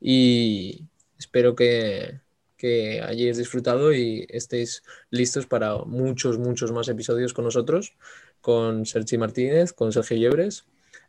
y 0.00 0.86
espero 1.18 1.54
que, 1.54 2.18
que 2.56 3.00
hayáis 3.00 3.38
disfrutado 3.38 3.94
y 3.94 4.26
estéis 4.28 4.82
listos 5.08 5.46
para 5.46 5.76
muchos, 5.84 6.38
muchos 6.38 6.72
más 6.72 6.88
episodios 6.88 7.32
con 7.32 7.44
nosotros, 7.44 7.94
con 8.40 8.86
Sergi 8.86 9.18
Martínez, 9.18 9.72
con 9.72 9.92
Sergio 9.92 10.16
Llebres, 10.16 10.64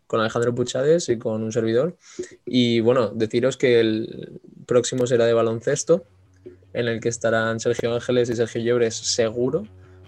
con 0.05 0.19
Alejandro 0.19 0.53
Puchades 0.53 1.09
y 1.09 1.17
con 1.17 1.41
un 1.41 1.51
servidor. 1.51 1.97
Y 2.45 2.79
bueno, 2.79 3.09
deciros 3.09 3.57
que 3.57 3.79
el 3.79 4.39
próximo 4.67 5.07
será 5.07 5.25
de 5.25 5.33
baloncesto, 5.33 6.05
en 6.73 6.87
el 6.87 6.99
que 6.99 7.09
estarán 7.09 7.59
Sergio 7.59 7.95
Ángeles 7.95 8.29
y 8.29 8.35
Sergio 8.35 8.61
Llebres 8.61 8.93
seguro, 8.93 9.63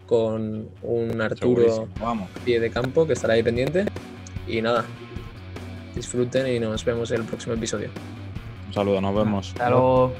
con 0.05 0.69
un 0.81 1.21
Arturo 1.21 1.61
Segurísimo. 1.61 1.87
Vamos. 1.99 2.29
pie 2.43 2.59
de 2.59 2.69
campo 2.69 3.05
que 3.07 3.13
estará 3.13 3.33
ahí 3.33 3.43
pendiente. 3.43 3.85
Y 4.47 4.61
nada, 4.61 4.85
disfruten 5.95 6.47
y 6.47 6.59
nos 6.59 6.83
vemos 6.83 7.11
en 7.11 7.21
el 7.21 7.25
próximo 7.25 7.53
episodio. 7.55 7.89
Un 8.67 8.73
saludo, 8.73 9.01
nos 9.01 9.15
vemos. 9.15 9.47
hasta 9.49 9.69
luego. 9.69 10.13